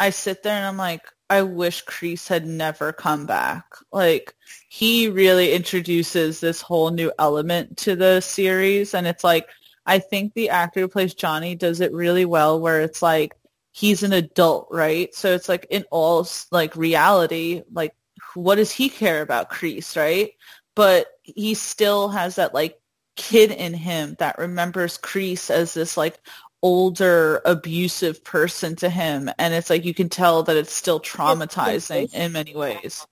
[0.00, 3.66] I sit there and I'm like, I wish Kreese had never come back.
[3.92, 4.34] Like
[4.68, 9.48] he really introduces this whole new element to the series, and it's like
[9.86, 13.36] I think the actor who plays Johnny does it really well, where it's like
[13.70, 15.14] he's an adult, right?
[15.14, 17.94] So it's like in all like reality, like
[18.36, 20.32] what does he care about Kreese, right?
[20.74, 22.78] But he still has that like
[23.16, 26.18] kid in him that remembers Kreese as this like
[26.62, 32.12] older abusive person to him and it's like you can tell that it's still traumatizing
[32.14, 33.06] in many ways.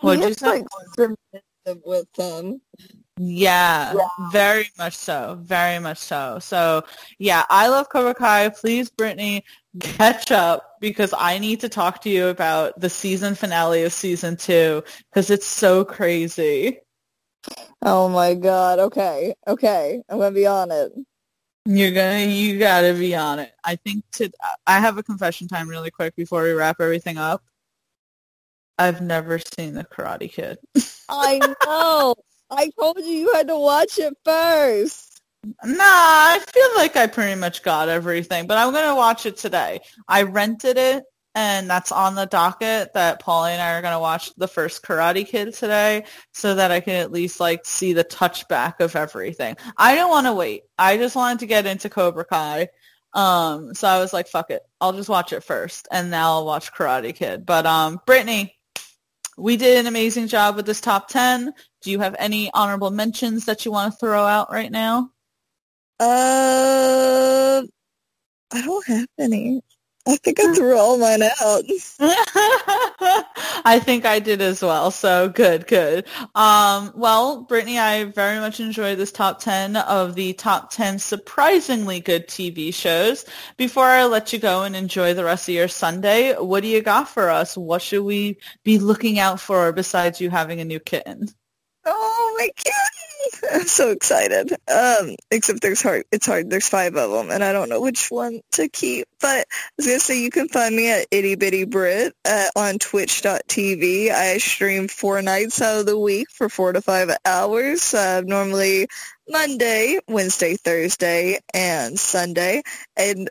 [0.00, 0.64] What'd you say?
[0.96, 1.10] Like,
[1.84, 2.60] with them.
[3.22, 5.38] Yeah, yeah, very much so.
[5.42, 6.38] Very much so.
[6.40, 6.84] So
[7.18, 8.48] yeah, I love Cobra Kai.
[8.48, 9.44] Please, Brittany,
[9.78, 14.38] catch up because I need to talk to you about the season finale of season
[14.38, 16.78] two because it's so crazy.
[17.82, 18.78] Oh my god.
[18.78, 19.34] Okay.
[19.46, 20.02] Okay.
[20.08, 20.90] I'm gonna be on it.
[21.66, 23.52] You're gonna, you gotta be on it.
[23.62, 24.30] I think to,
[24.66, 27.44] I have a confession time really quick before we wrap everything up.
[28.78, 30.56] I've never seen the Karate Kid.
[31.10, 32.14] I know.
[32.50, 35.20] I told you you had to watch it first.
[35.44, 39.80] Nah, I feel like I pretty much got everything, but I'm gonna watch it today.
[40.06, 41.04] I rented it
[41.34, 44.82] and that's on the docket that Paulie and I are going to watch the first
[44.82, 49.56] Karate Kid today so that I can at least like see the touchback of everything.
[49.76, 50.62] I don't want to wait.
[50.76, 52.68] I just wanted to get into Cobra Kai.
[53.12, 54.62] Um, so I was like, fuck it.
[54.80, 57.46] I'll just watch it first and now I'll watch Karate Kid.
[57.46, 58.56] But um, Brittany,
[59.40, 61.52] we did an amazing job with this top 10.
[61.82, 65.10] Do you have any honorable mentions that you want to throw out right now?
[65.98, 67.62] Uh,
[68.52, 69.62] I don't have any.
[70.10, 71.62] I think I threw all mine out.
[73.64, 74.90] I think I did as well.
[74.90, 76.04] So good, good.
[76.34, 82.00] Um, well, Brittany, I very much enjoyed this top 10 of the top 10 surprisingly
[82.00, 83.24] good TV shows.
[83.56, 86.82] Before I let you go and enjoy the rest of your Sunday, what do you
[86.82, 87.56] got for us?
[87.56, 91.28] What should we be looking out for besides you having a new kitten?
[91.92, 93.50] Oh, my kitten!
[93.52, 94.52] I'm so excited.
[94.72, 96.04] Um, except there's hard.
[96.12, 96.50] It's hard.
[96.50, 99.08] There's five of them, and I don't know which one to keep.
[99.20, 102.78] But I was gonna say you can find me at Itty Bitty Brit uh, on
[102.78, 104.10] Twitch.tv.
[104.10, 107.92] I stream four nights out of the week for four to five hours.
[107.92, 108.86] Uh, normally
[109.28, 112.62] Monday, Wednesday, Thursday, and Sunday.
[112.96, 113.28] And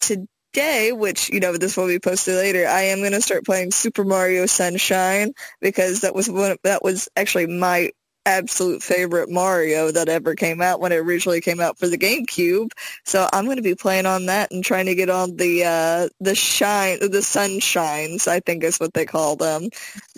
[0.00, 3.70] today, which you know this will be posted later, I am going to start playing
[3.70, 7.90] Super Mario Sunshine because that was one that was actually my
[8.26, 12.70] absolute favorite Mario that ever came out when it originally came out for the GameCube.
[13.04, 16.08] So I'm going to be playing on that and trying to get on the uh,
[16.20, 19.68] the shine, the sunshines, I think is what they call them.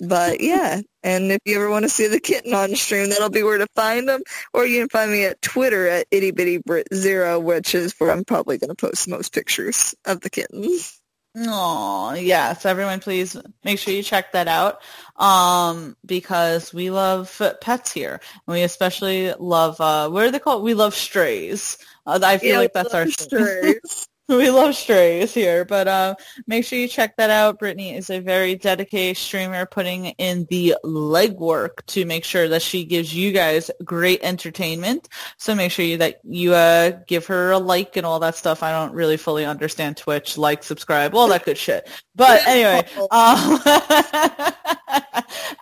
[0.07, 3.43] But yeah, and if you ever want to see the kitten on stream, that'll be
[3.43, 4.23] where to find them.
[4.53, 8.11] Or you can find me at Twitter at itty bitty brit zero, which is where
[8.11, 11.02] I'm probably going to post most pictures of the kittens.
[11.35, 12.67] Oh, yes.
[12.67, 14.83] Everyone, please make sure you check that out
[15.17, 18.21] um, because we love pets here.
[18.47, 20.63] And we especially love, uh, what are they called?
[20.63, 21.79] We love strays.
[22.07, 24.09] Uh, I feel Yeah, like that's our strays.
[24.37, 26.15] we love strays here, but uh,
[26.47, 27.59] make sure you check that out.
[27.59, 32.85] Brittany is a very dedicated streamer putting in the legwork to make sure that she
[32.85, 35.09] gives you guys great entertainment.
[35.37, 38.63] So make sure you, that you uh, give her a like and all that stuff.
[38.63, 41.89] I don't really fully understand Twitch, like, subscribe, all that good shit.
[42.15, 43.61] But anyway, um,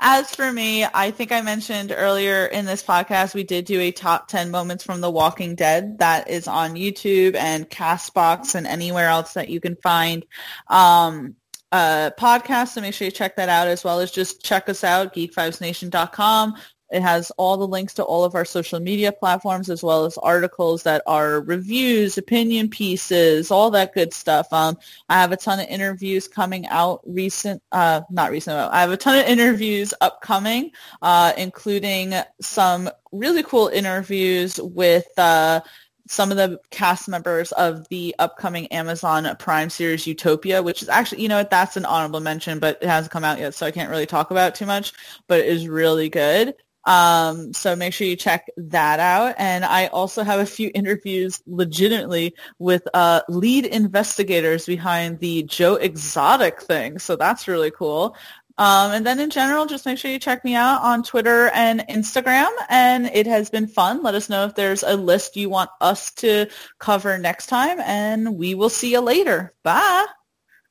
[0.01, 3.91] as for me, I think I mentioned earlier in this podcast, we did do a
[3.91, 9.09] top 10 moments from The Walking Dead that is on YouTube and Castbox and anywhere
[9.09, 10.25] else that you can find
[10.69, 11.37] um,
[11.73, 12.69] podcasts.
[12.69, 16.57] So make sure you check that out as well as just check us out, geek5snation.com.
[16.91, 20.19] It has all the links to all of our social media platforms as well as
[20.19, 24.53] articles that are reviews, opinion pieces, all that good stuff.
[24.53, 28.91] Um, I have a ton of interviews coming out recent, uh, not recent, I have
[28.91, 30.73] a ton of interviews upcoming,
[31.03, 35.61] uh, including some really cool interviews with, uh,
[36.09, 41.23] some of the cast members of the upcoming Amazon Prime series Utopia, which is actually,
[41.23, 43.91] you know, that's an honorable mention, but it hasn't come out yet, so I can't
[43.91, 44.93] really talk about it too much,
[45.29, 46.57] but it is really good.
[46.85, 49.35] Um, so make sure you check that out.
[49.39, 55.75] And I also have a few interviews legitimately with uh, lead investigators behind the Joe
[55.75, 56.99] Exotic thing.
[56.99, 58.17] So that's really cool.
[58.59, 61.81] Um, and then in general, just make sure you check me out on Twitter and
[61.89, 62.51] Instagram.
[62.69, 64.03] And it has been fun.
[64.03, 66.47] Let us know if there's a list you want us to
[66.79, 67.81] cover next time.
[67.81, 69.55] And we will see you later.
[69.63, 70.07] Bye.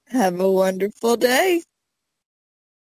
[0.08, 1.64] Have a wonderful day.